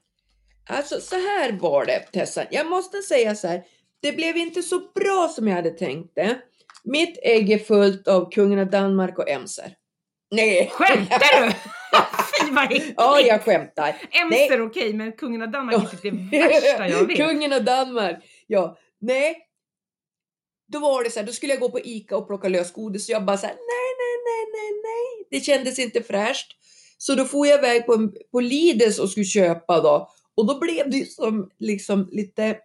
Alltså 0.69 1.01
så 1.01 1.15
här 1.15 1.51
var 1.51 1.85
det 1.85 1.99
Tessan. 1.99 2.45
Jag 2.51 2.67
måste 2.67 2.97
säga 2.97 3.35
så 3.35 3.47
här. 3.47 3.63
Det 4.01 4.11
blev 4.11 4.37
inte 4.37 4.61
så 4.61 4.79
bra 4.95 5.31
som 5.35 5.47
jag 5.47 5.55
hade 5.55 5.69
tänkt 5.69 6.15
det. 6.15 6.37
Mitt 6.83 7.19
ägg 7.23 7.51
är 7.51 7.59
fullt 7.59 8.07
av 8.07 8.31
kungen 8.31 8.59
av 8.59 8.69
Danmark 8.69 9.19
och 9.19 9.29
emser. 9.29 9.73
Nej! 10.31 10.71
Skämtar 10.73 11.41
du? 11.41 11.51
Fy 12.45 12.51
vad 12.51 12.63
äckligt! 12.63 12.93
Ja, 12.97 13.19
jag 13.19 13.43
skämtar. 13.43 13.95
Emser 14.11 14.61
okej, 14.61 14.93
men 14.93 15.11
kungen 15.11 15.41
av 15.41 15.51
Danmark 15.51 15.93
är 15.93 15.97
typ 15.97 16.31
det 16.31 16.41
värsta 16.41 16.87
jag 16.87 17.07
vet. 17.07 17.17
Kungen 17.17 17.53
av 17.53 17.63
Danmark. 17.63 18.17
Ja, 18.47 18.77
nej. 19.01 19.43
Då 20.67 20.79
var 20.79 21.03
det 21.03 21.09
så 21.09 21.19
här, 21.19 21.27
då 21.27 21.33
skulle 21.33 21.53
jag 21.53 21.59
gå 21.59 21.69
på 21.69 21.79
Ica 21.79 22.17
och 22.17 22.27
plocka 22.27 22.49
lösgodis 22.49 23.09
och 23.09 23.13
jag 23.13 23.25
bara 23.25 23.37
så 23.37 23.47
här, 23.47 23.55
nej, 23.55 23.86
nej, 24.27 24.45
nej, 24.53 24.71
nej. 24.83 25.27
Det 25.31 25.39
kändes 25.45 25.79
inte 25.79 26.03
fräscht. 26.03 26.51
Så 26.97 27.15
då 27.15 27.25
får 27.25 27.47
jag 27.47 27.59
iväg 27.59 27.85
på, 27.85 27.93
en- 27.93 28.13
på 28.31 28.39
Lidls 28.39 28.99
och 28.99 29.09
skulle 29.09 29.25
köpa 29.25 29.81
då. 29.81 30.11
Och 30.35 30.45
då 30.47 30.59
blev 30.59 30.89
det 30.89 31.11
som 31.11 31.49
liksom 31.59 32.09
lite 32.11 32.57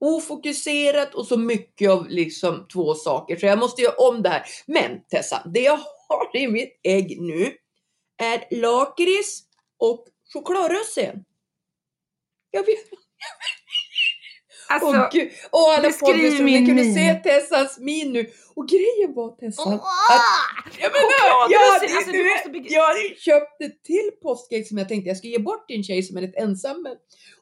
ofokuserat 0.00 1.14
och 1.14 1.26
så 1.26 1.36
mycket 1.36 1.90
av 1.90 2.08
liksom 2.08 2.66
två 2.72 2.94
saker. 2.94 3.36
Så 3.36 3.46
jag 3.46 3.58
måste 3.58 3.82
göra 3.82 3.94
om 4.08 4.22
det 4.22 4.28
här. 4.28 4.42
Men 4.66 5.00
Tessa, 5.10 5.42
det 5.54 5.60
jag 5.60 5.80
har 6.08 6.36
i 6.36 6.48
mitt 6.48 6.80
ägg 6.82 7.20
nu 7.20 7.52
är 8.22 8.60
lakrits 8.60 9.42
och 9.78 10.06
chokladrössin. 10.32 11.24
Jag 12.50 12.66
vet 12.66 12.78
Alltså, 14.72 14.88
Åh 14.88 15.08
gud, 15.12 15.28
och 15.50 15.72
alla 15.74 15.90
min 16.44 16.44
ni 16.44 16.66
kunde 16.66 16.82
min. 16.82 16.94
se 16.94 17.14
Tessans 17.14 17.78
min 17.78 18.12
nu. 18.12 18.26
Och 18.54 18.68
grejen 18.68 19.10
var 19.14 19.30
Tessan, 19.40 19.72
att 19.74 19.80
jag, 20.82 20.92
menar, 20.92 21.48
Chokladrussin, 21.48 21.50
jag, 21.50 21.60
hade, 21.72 21.96
alltså, 21.96 22.12
du 22.12 22.22
måste 22.30 22.74
jag 22.74 22.86
hade 22.86 23.14
köpt 23.28 23.62
ett 23.62 23.84
till 23.84 24.10
påskägg 24.22 24.66
som 24.68 24.78
jag 24.78 24.88
tänkte 24.88 25.08
jag 25.08 25.16
skulle 25.16 25.32
ge 25.32 25.38
bort 25.38 25.66
till 25.66 25.76
en 25.76 25.84
tjej 25.84 26.02
som 26.02 26.16
är 26.16 26.20
lite 26.20 26.38
ensam 26.38 26.82
med. 26.82 26.92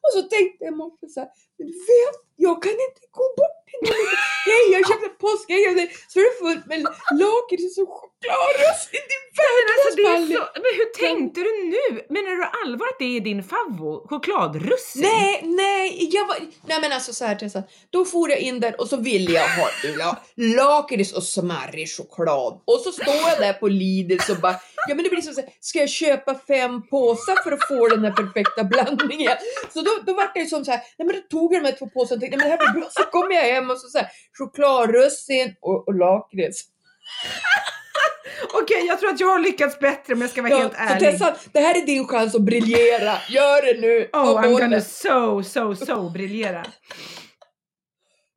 Och 0.02 0.10
så 0.14 0.22
tänkte 0.22 0.64
jag 0.64 0.76
morse 0.76 1.06
så 1.08 1.20
här, 1.20 1.28
men 1.60 1.68
du 1.72 1.78
vet, 1.92 2.16
jag 2.46 2.62
kan 2.62 2.76
inte 2.86 3.02
gå 3.18 3.24
bort 3.38 3.58
till 3.68 3.80
någon. 3.82 4.06
Hej, 4.50 4.64
jag 4.74 4.82
köpte 4.88 5.08
påskägg 5.24 5.62
så 6.10 6.14
är 6.20 6.24
det 6.28 6.34
fullt 6.42 6.66
med 6.70 6.80
lakrits 7.22 7.78
och 7.82 7.90
chokladrussin. 7.98 9.04
Det 9.08 9.16
är 9.16 9.30
Men, 9.58 9.74
alltså, 9.74 9.90
värdelöst 10.02 10.54
så, 10.54 10.60
men 10.64 10.72
hur 10.78 10.90
tänkte 11.04 11.40
du 11.40 11.52
nu? 11.74 12.06
Menar 12.14 12.30
du 12.36 12.44
allvar 12.62 12.86
att 12.86 12.98
det 12.98 13.16
är 13.16 13.20
din 13.20 13.42
favvo? 13.44 14.08
Chokladrussin? 14.08 15.02
Nej, 15.02 15.40
nej, 15.44 16.08
jag 16.12 16.26
var, 16.26 16.36
nej 16.68 16.80
men 16.80 16.92
alltså 16.92 17.12
så 17.12 17.24
här 17.24 17.34
Tessa, 17.34 17.62
då 17.90 18.04
for 18.04 18.30
jag 18.30 18.38
in 18.38 18.60
där 18.60 18.80
och 18.80 18.88
så 18.88 18.96
ville 18.96 19.32
jag 19.32 19.48
ha 19.48 19.68
la, 19.98 20.22
lakrits 20.36 21.12
och 21.12 21.22
smarrig 21.22 21.88
choklad 21.96 22.62
och 22.64 22.80
så 22.80 22.92
står 22.92 23.14
jag 23.28 23.38
där 23.38 23.52
på 23.52 23.68
Lidl 23.68 24.18
och 24.30 24.36
bara, 24.36 24.56
ja 24.88 24.94
men 24.94 25.04
det 25.04 25.10
blir 25.10 25.20
som 25.20 25.34
så 25.34 25.40
här, 25.40 25.50
ska 25.60 25.78
jag 25.78 25.88
köpa 25.88 26.34
fem 26.34 26.82
påsar 26.88 27.42
för 27.42 27.52
att 27.52 27.68
få 27.68 27.88
den 27.88 28.04
här 28.04 28.12
perfekta 28.12 28.64
blandningen? 28.64 29.36
Så 29.72 29.80
då, 29.80 29.90
då 30.06 30.14
var 30.14 30.30
det 30.34 30.40
ju 30.40 30.46
som 30.46 30.64
så 30.64 30.70
här, 30.70 30.80
nej 30.98 31.06
men 31.06 31.16
då 31.16 31.22
tog 31.38 31.54
jag 31.54 31.62
de 31.62 31.68
här 31.68 31.76
två 31.76 31.86
påsarna 31.86 32.16
och 32.16 32.20
tänkte, 32.20 32.36
nej 32.36 32.48
men 32.48 32.58
det 32.58 32.64
här 32.64 32.72
blir 32.72 32.80
bra, 32.80 32.90
så 32.90 33.02
kommer 33.02 33.34
jag 33.34 33.42
hem 33.42 33.70
och 33.70 33.78
så, 33.78 33.88
så 33.88 33.98
här, 33.98 34.08
chokladrussin 34.38 35.54
och, 35.60 35.88
och 35.88 35.94
lakrits. 35.94 36.64
Okej, 38.54 38.86
jag 38.86 39.00
tror 39.00 39.10
att 39.10 39.20
jag 39.20 39.28
har 39.28 39.38
lyckats 39.38 39.78
bättre 39.78 40.14
om 40.14 40.20
jag 40.20 40.30
ska 40.30 40.42
vara 40.42 40.56
helt 40.56 40.72
så 40.72 40.78
ärlig. 40.78 41.10
Tessa, 41.10 41.36
det 41.52 41.60
här 41.60 41.82
är 41.82 41.86
din 41.86 42.06
chans 42.06 42.34
att 42.34 42.42
briljera, 42.42 43.14
gör 43.28 43.74
det 43.74 43.80
nu! 43.80 44.08
Oh, 44.12 44.42
I'm 44.42 44.60
gonna 44.60 44.80
so, 44.80 45.42
so, 45.42 45.74
so 45.74 46.10
briljera. 46.10 46.64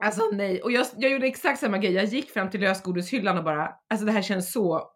Alltså 0.04 0.30
nej, 0.32 0.62
och 0.62 0.72
jag, 0.72 0.86
jag 0.98 1.12
gjorde 1.12 1.28
exakt 1.28 1.60
samma 1.60 1.78
grej. 1.78 1.92
Jag 1.92 2.06
gick 2.06 2.32
fram 2.32 2.50
till 2.50 2.62
lösgodishyllan 2.62 3.38
och 3.38 3.44
bara, 3.44 3.70
alltså 3.90 4.06
det 4.06 4.12
här 4.12 4.22
känns 4.22 4.52
så 4.52 4.90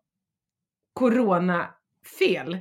corona-fel. 0.97 2.53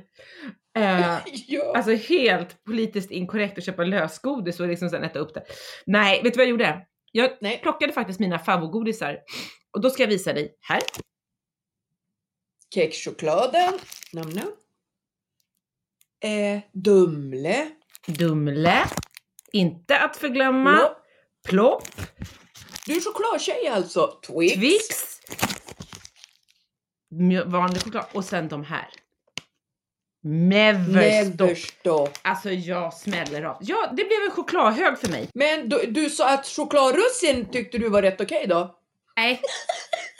Eh, 0.77 1.17
Ja. 1.47 1.73
alltså 1.77 1.91
helt 1.93 2.63
politiskt 2.63 3.11
inkorrekt 3.11 3.57
att 3.57 3.65
köpa 3.65 3.83
lösgodis 3.83 4.59
och 4.59 4.67
liksom 4.67 4.89
sen 4.89 5.03
äta 5.03 5.19
upp 5.19 5.33
det. 5.33 5.43
Nej, 5.85 6.23
vet 6.23 6.33
du 6.33 6.37
vad 6.37 6.45
jag 6.45 6.51
gjorde? 6.51 6.85
Jag 7.11 7.37
Nej. 7.41 7.59
plockade 7.63 7.93
faktiskt 7.93 8.19
mina 8.19 8.39
favoritgodisar 8.39 9.19
och 9.71 9.81
då 9.81 9.89
ska 9.89 10.03
jag 10.03 10.07
visa 10.09 10.33
dig 10.33 10.57
här. 10.61 10.81
Kexchokladen, 12.73 13.73
nam 14.13 14.29
nam. 14.29 14.51
Eh, 16.23 16.59
Dumle, 16.73 17.69
Dumle, 18.07 18.85
inte 19.51 19.99
att 19.99 20.17
förglömma. 20.17 20.77
Plopp. 20.77 21.03
Plopp, 21.47 21.87
Du 22.85 22.95
är 22.97 23.01
chokladtjej 23.01 23.67
alltså. 23.67 24.19
Twix. 24.27 24.53
Twix, 24.53 25.16
vanlig 27.45 27.81
choklad 27.83 28.05
och 28.13 28.25
sen 28.25 28.47
de 28.47 28.63
här. 28.63 28.87
Neverstop. 30.23 31.39
Neverstop. 31.39 32.17
Alltså 32.21 32.51
jag 32.51 32.93
smäller 32.93 33.43
av. 33.43 33.57
Ja, 33.61 33.87
det 33.89 34.03
blev 34.03 34.19
en 34.25 34.31
chokladhög 34.31 34.99
för 34.99 35.09
mig. 35.09 35.29
Men 35.33 35.69
du, 35.69 35.85
du 35.87 36.09
sa 36.09 36.33
att 36.33 36.45
chokladrussin 36.45 37.45
tyckte 37.51 37.77
du 37.77 37.89
var 37.89 38.01
rätt 38.01 38.21
okej 38.21 38.45
då? 38.47 38.75
Nej, 39.17 39.41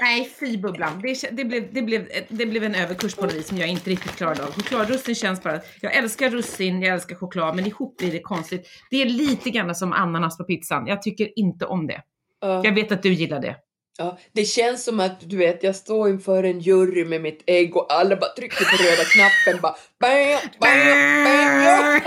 nej 0.02 0.32
fy 0.40 0.58
bubblan. 0.58 1.02
Det, 1.02 1.30
det, 1.32 1.46
blev, 1.46 1.74
det, 1.74 1.82
blev, 1.82 2.08
det 2.30 2.46
blev 2.46 2.64
en 2.64 2.76
överkurs 2.76 3.16
på 3.16 3.26
något 3.26 3.34
vis 3.34 3.48
som 3.48 3.58
jag 3.58 3.70
inte 3.70 3.90
riktigt 3.90 4.16
klarade 4.16 4.44
av. 4.44 4.52
Chokladrussin 4.52 5.16
känns 5.16 5.44
bara... 5.44 5.62
Jag 5.82 5.96
älskar 5.96 6.30
russin, 6.30 6.82
jag 6.82 6.94
älskar 6.94 7.16
choklad, 7.16 7.56
men 7.56 7.66
ihop 7.66 7.98
blir 7.98 8.12
det 8.12 8.20
konstigt. 8.20 8.68
Det 8.90 9.02
är 9.02 9.06
lite 9.06 9.50
grann 9.50 9.76
som 9.76 9.94
ananas 9.94 10.38
på 10.38 10.44
pizzan. 10.44 10.88
Jag 10.88 11.02
tycker 11.02 11.40
inte 11.40 11.66
om 11.66 11.88
det. 11.88 12.02
Ja. 12.42 12.62
Jag 12.64 12.76
vet 12.76 12.92
att 12.92 13.04
du 13.04 13.14
gillar 13.14 13.40
det. 13.40 13.56
Ja. 13.98 14.18
Det 14.34 14.46
känns 14.46 14.84
som 14.84 15.00
att 15.00 15.30
du 15.30 15.38
vet, 15.38 15.64
jag 15.64 15.76
står 15.76 16.10
inför 16.10 16.44
en 16.44 16.60
jury 16.60 17.06
med 17.06 17.22
mitt 17.22 17.44
ägg 17.46 17.78
och 17.78 17.94
alla 17.94 18.16
bara 18.16 18.34
trycker 18.34 18.66
på 18.66 18.84
röda 18.84 19.04
knappen 19.04 19.62
bara 19.62 19.76
bam, 20.00 20.50
bam, 20.60 21.62
bam. 21.64 22.02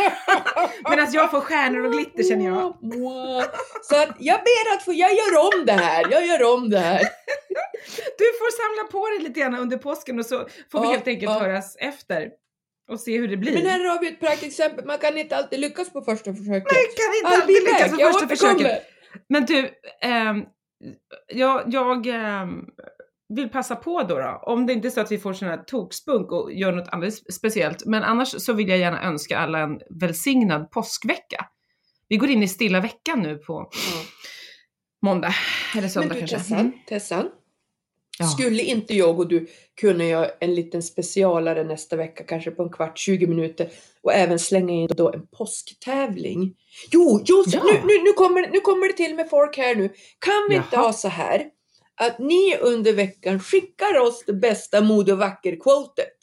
Medan 0.90 1.12
jag 1.12 1.30
får 1.30 1.40
stjärnor 1.40 1.84
och 1.84 1.92
glitter 1.92 2.22
känner 2.22 2.44
jag. 2.44 2.60
Så 3.82 3.96
att 4.02 4.16
jag 4.18 4.40
ber 4.40 4.76
att 4.76 4.84
få, 4.84 4.92
jag 4.92 5.10
gör 5.10 5.38
om 5.38 5.66
det 5.66 5.72
här, 5.72 6.06
jag 6.10 6.26
gör 6.26 6.54
om 6.54 6.70
det 6.70 6.78
här. 6.78 7.02
Du 8.18 8.24
får 8.24 8.50
samla 8.62 8.92
på 8.92 9.08
dig 9.08 9.28
lite 9.28 9.40
grann 9.40 9.54
under 9.54 9.76
påsken 9.76 10.18
och 10.18 10.26
så 10.26 10.36
får 10.72 10.80
vi 10.80 10.86
Ja, 10.86 10.92
helt 10.92 11.06
enkelt 11.06 11.32
ja. 11.32 11.38
höras 11.38 11.76
efter 11.76 12.30
och 12.90 13.00
se 13.00 13.18
hur 13.18 13.28
det 13.28 13.36
blir. 13.36 13.52
Men 13.52 13.66
här 13.66 13.84
har 13.84 14.00
vi 14.00 14.08
ett 14.08 14.20
praktexempel, 14.20 14.84
man 14.84 14.98
kan 14.98 15.18
inte 15.18 15.36
alltid 15.36 15.60
lyckas 15.60 15.92
på 15.92 16.02
första 16.02 16.34
försöket. 16.34 16.72
Jag 16.72 16.96
kan 16.96 17.14
inte 17.16 17.28
I'll 17.28 17.40
alltid 17.40 17.62
lyckas 17.62 17.90
på 17.90 17.96
första 17.96 18.28
försöket. 18.28 18.82
Men 19.28 19.44
du, 19.46 19.70
ehm, 20.00 20.44
jag, 21.34 21.62
jag 21.66 22.06
ehm, 22.06 22.64
vill 23.28 23.48
passa 23.48 23.76
på 23.76 24.02
då, 24.02 24.18
då, 24.18 24.40
om 24.42 24.66
det 24.66 24.72
inte 24.72 24.88
är 24.88 24.90
så 24.90 25.00
att 25.00 25.12
vi 25.12 25.18
får 25.18 25.32
sån 25.32 25.48
här 25.48 25.56
tokspunk 25.66 26.32
och 26.32 26.52
gör 26.52 26.72
något 26.72 26.88
alldeles 26.88 27.34
speciellt, 27.34 27.86
men 27.86 28.02
annars 28.02 28.28
så 28.42 28.52
vill 28.52 28.68
jag 28.68 28.78
gärna 28.78 29.02
önska 29.02 29.38
alla 29.38 29.58
en 29.58 29.80
välsignad 30.00 30.70
påskvecka. 30.70 31.46
Vi 32.08 32.16
går 32.16 32.30
in 32.30 32.42
i 32.42 32.48
stilla 32.48 32.80
veckan 32.80 33.20
nu 33.20 33.36
på 33.38 33.70
Ja. 33.72 34.02
måndag, 35.02 35.34
eller 35.72 35.80
Men 35.82 35.90
söndag 35.90 36.14
du 36.14 36.18
kanske. 36.20 36.36
Tessan, 36.36 36.58
Mm. 36.60 36.72
Tessan. 36.88 37.28
Ja. 38.20 38.26
Skulle 38.26 38.62
inte 38.62 38.94
jag 38.94 39.18
och 39.20 39.28
du 39.28 39.46
kunna 39.80 40.04
göra 40.04 40.30
en 40.40 40.54
liten 40.54 40.82
specialare 40.82 41.64
nästa 41.64 41.96
vecka, 41.96 42.24
kanske 42.24 42.50
på 42.50 42.62
en 42.62 42.70
kvart, 42.72 42.98
20 42.98 43.26
minuter 43.26 43.70
och 44.02 44.12
även 44.14 44.38
slänga 44.38 44.72
in 44.74 44.88
då 44.96 45.12
en 45.12 45.26
påsktävling? 45.26 46.54
Jo, 46.90 47.20
jo 47.24 47.44
Ja. 47.46 47.62
nu, 47.64 47.72
nu, 47.72 48.02
nu, 48.04 48.12
kommer, 48.12 48.48
nu 48.52 48.60
kommer 48.60 48.86
det 48.86 48.92
till 48.92 49.14
med 49.14 49.30
folk 49.30 49.56
här 49.56 49.74
nu. 49.74 49.88
Kan 50.18 50.46
vi 50.48 50.54
inte 50.54 50.68
Jaha. 50.72 50.82
ha 50.82 50.92
så 50.92 51.08
här 51.08 51.44
att 52.00 52.18
ni 52.18 52.56
under 52.60 52.92
veckan 52.92 53.40
skickar 53.40 53.98
oss 54.00 54.24
det 54.26 54.32
bästa 54.32 54.80
mode 54.80 55.12
och 55.12 55.18
vacker-quotet? 55.18 56.16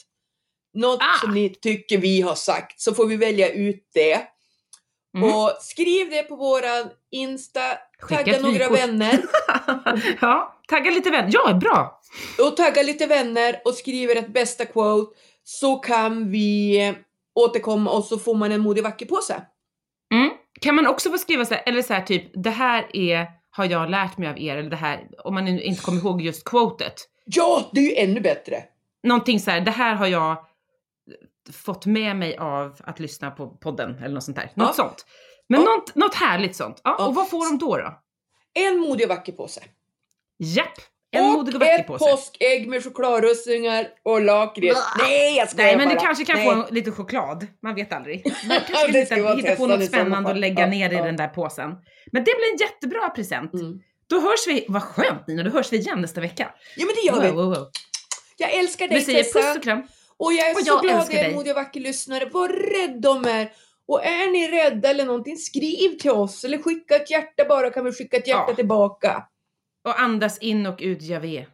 Något 0.73 0.99
Ah. 1.01 1.21
som 1.21 1.33
ni 1.33 1.49
tycker 1.49 1.97
vi 1.97 2.21
har 2.21 2.35
sagt, 2.35 2.81
så 2.81 2.93
får 2.93 3.05
vi 3.05 3.15
välja 3.17 3.51
ut 3.51 3.89
det. 3.93 4.21
Mm. 5.17 5.33
Och 5.35 5.51
skriv 5.61 6.09
det 6.09 6.23
på 6.23 6.35
våran 6.35 6.89
Insta, 7.11 7.61
Skicka 7.99 8.23
tagga 8.23 8.39
några 8.39 8.69
vänner. 8.69 9.19
ja, 10.21 10.56
tagga 10.67 10.91
lite 10.91 11.09
vän. 11.11 11.29
Ja, 11.33 11.53
bra! 11.53 12.01
och 12.39 12.57
tagga 12.57 12.83
lite 12.83 13.05
vänner 13.05 13.61
och 13.65 13.73
skriver 13.73 14.15
ett 14.15 14.33
bästa 14.33 14.65
quote 14.65 15.15
så 15.43 15.75
kan 15.75 16.31
vi 16.31 16.93
återkomma 17.35 17.91
och 17.91 18.03
så 18.03 18.19
får 18.19 18.35
man 18.35 18.51
en 18.51 18.61
modig 18.61 18.83
vacker 18.83 19.05
påse. 19.05 19.41
Mm. 20.13 20.29
Kan 20.61 20.75
man 20.75 20.87
också 20.87 21.09
få 21.11 21.17
skriva 21.17 21.45
så 21.45 21.53
här, 21.53 21.63
eller 21.65 21.81
så 21.81 21.93
här 21.93 22.01
typ, 22.01 22.31
det 22.43 22.49
här 22.49 22.87
är, 22.93 23.27
har 23.51 23.65
jag 23.65 23.89
lärt 23.89 24.17
mig 24.17 24.29
av 24.29 24.39
er, 24.39 24.57
eller 24.57 24.69
det 24.69 24.75
här, 24.75 25.07
om 25.23 25.33
man 25.33 25.47
inte 25.47 25.81
kommer 25.81 25.99
ihåg 25.99 26.21
just 26.21 26.43
quotet. 26.43 26.93
Ja, 27.25 27.69
det 27.73 27.79
är 27.79 27.83
ju 27.83 27.95
ännu 27.95 28.19
bättre. 28.21 28.63
Någonting 29.03 29.39
så 29.39 29.51
här, 29.51 29.61
det 29.61 29.71
här 29.71 29.95
har 29.95 30.07
jag 30.07 30.37
fått 31.53 31.85
med 31.85 32.15
mig 32.15 32.37
av 32.37 32.75
att 32.83 32.99
lyssna 32.99 33.31
på 33.31 33.47
podden, 33.49 33.95
eller 34.03 34.13
något 34.13 34.23
sånt 34.23 34.37
där. 34.37 34.51
Något 34.53 34.67
Ja. 34.67 34.73
sånt. 34.73 35.05
Men 35.49 35.61
Ja. 35.61 35.65
något, 35.75 35.95
något 35.95 36.15
härligt 36.15 36.55
sånt. 36.55 36.81
Ja, 36.83 36.95
Ja. 36.99 37.07
Och 37.07 37.15
vad 37.15 37.29
får 37.29 37.49
de 37.51 37.57
då 37.57 37.77
då? 37.77 37.99
En 38.53 38.77
modig 38.79 39.05
och 39.05 39.09
vacker 39.15 39.31
påse. 39.33 39.61
Japp! 40.39 40.73
En 41.11 41.23
och 41.25 41.31
modig 41.31 41.55
och 41.55 41.63
ett 41.63 41.87
påse. 41.87 42.05
påskägg 42.11 42.67
med 42.67 42.83
chokladrussingar 42.83 43.87
och 44.03 44.21
lakrits. 44.21 44.79
Nej, 44.99 45.37
jag 45.37 45.49
skojar 45.49 45.65
Nej 45.67 45.77
men 45.77 45.89
du 45.89 45.95
bara. 45.95 46.05
kanske 46.05 46.25
kan 46.25 46.35
Nej. 46.35 46.45
få 46.45 46.65
lite 46.73 46.91
choklad, 46.91 47.47
man 47.63 47.75
vet 47.75 47.93
aldrig. 47.93 48.25
Man 48.47 48.57
kanske 48.67 49.05
kan 49.05 49.17
hitta, 49.17 49.33
hitta 49.35 49.55
på 49.55 49.67
något 49.67 49.81
i 49.81 49.87
spännande 49.87 50.29
och 50.29 50.35
lägga 50.35 50.61
Ja, 50.61 50.67
ner 50.67 50.89
i 50.91 50.95
ja. 50.95 51.03
den 51.03 51.15
där 51.15 51.27
påsen. 51.27 51.69
Men 52.11 52.23
det 52.23 52.31
blir 52.35 52.51
en 52.53 52.57
jättebra 52.57 53.09
present. 53.09 53.53
Mm. 53.53 53.79
Då 54.09 54.19
hörs 54.19 54.47
vi, 54.47 54.65
vad 54.67 54.83
skönt 54.83 55.27
Nina, 55.27 55.43
då 55.43 55.49
hörs 55.49 55.73
vi 55.73 55.77
igen 55.77 56.01
nästa 56.01 56.21
vecka. 56.21 56.53
Ja 56.75 56.85
men 56.85 56.95
det 56.95 57.01
gör 57.01 57.21
vi. 57.21 57.27
Wow, 57.35 57.45
wow, 57.45 57.55
wow. 57.55 57.67
Jag 58.37 58.53
älskar 58.53 58.87
dig 58.87 58.97
Vi 58.97 59.05
säger 59.05 59.23
Tessa. 59.23 59.39
puss 59.41 59.57
och 59.57 59.63
kram. 59.63 59.83
Och 60.17 60.33
jag 60.33 60.49
är 60.49 60.53
Och 60.55 60.59
så 60.61 60.67
jag 60.67 60.81
glad 60.81 60.95
att 60.99 61.13
jag 61.13 61.21
är 61.23 61.29
en 61.29 61.35
modig 61.35 61.51
och 61.51 61.55
vacker 61.57 61.79
lyssnare. 61.79 62.25
Var 62.25 62.49
rädd 62.49 63.05
om 63.05 63.27
er. 63.27 63.51
Och 63.87 64.05
är 64.05 64.31
ni 64.31 64.47
rädda 64.47 64.89
eller 64.89 65.05
någonting, 65.05 65.37
skriv 65.37 65.97
till 65.99 66.11
oss. 66.11 66.43
Eller 66.43 66.57
skicka 66.57 66.95
ett 66.95 67.11
hjärta 67.11 67.45
bara, 67.49 67.69
kan 67.69 67.85
vi 67.85 67.91
skicka 67.91 68.17
ett 68.17 68.27
hjärta 68.27 68.45
Ja. 68.49 68.55
tillbaka. 68.55 69.23
Och 69.87 70.01
andas 70.01 70.37
in 70.37 70.65
och 70.65 70.77
ut 70.81 71.01
Javé. 71.01 71.45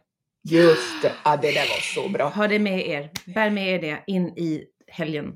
Just 0.48 1.02
det. 1.02 1.12
Ja, 1.24 1.36
det 1.36 1.52
där 1.52 1.60
var 1.68 1.80
så 2.02 2.08
bra. 2.08 2.28
Ha 2.28 2.48
det 2.48 2.58
med 2.58 2.88
er. 2.88 3.10
Bär 3.34 3.50
med 3.50 3.74
er 3.74 3.78
det 3.78 3.98
in 4.06 4.28
i 4.28 4.64
helgen. 4.88 5.32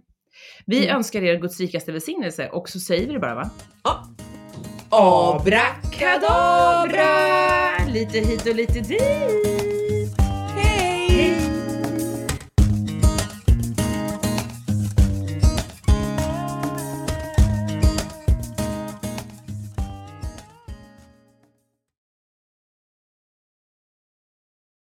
Vi 0.66 0.84
Mm. 0.84 0.96
önskar 0.96 1.22
er 1.22 1.36
Guds 1.40 1.60
rikaste 1.60 1.92
välsignelse 1.92 2.48
och 2.48 2.68
så 2.68 2.80
säger 2.80 3.06
vi 3.06 3.12
det 3.12 3.18
bara 3.18 3.34
va? 3.34 3.50
Ja. 3.84 4.04
Abrakadabra! 4.90 7.84
Lite 7.92 8.18
hit 8.18 8.46
och 8.46 8.54
lite 8.54 8.80
dit. 8.80 9.67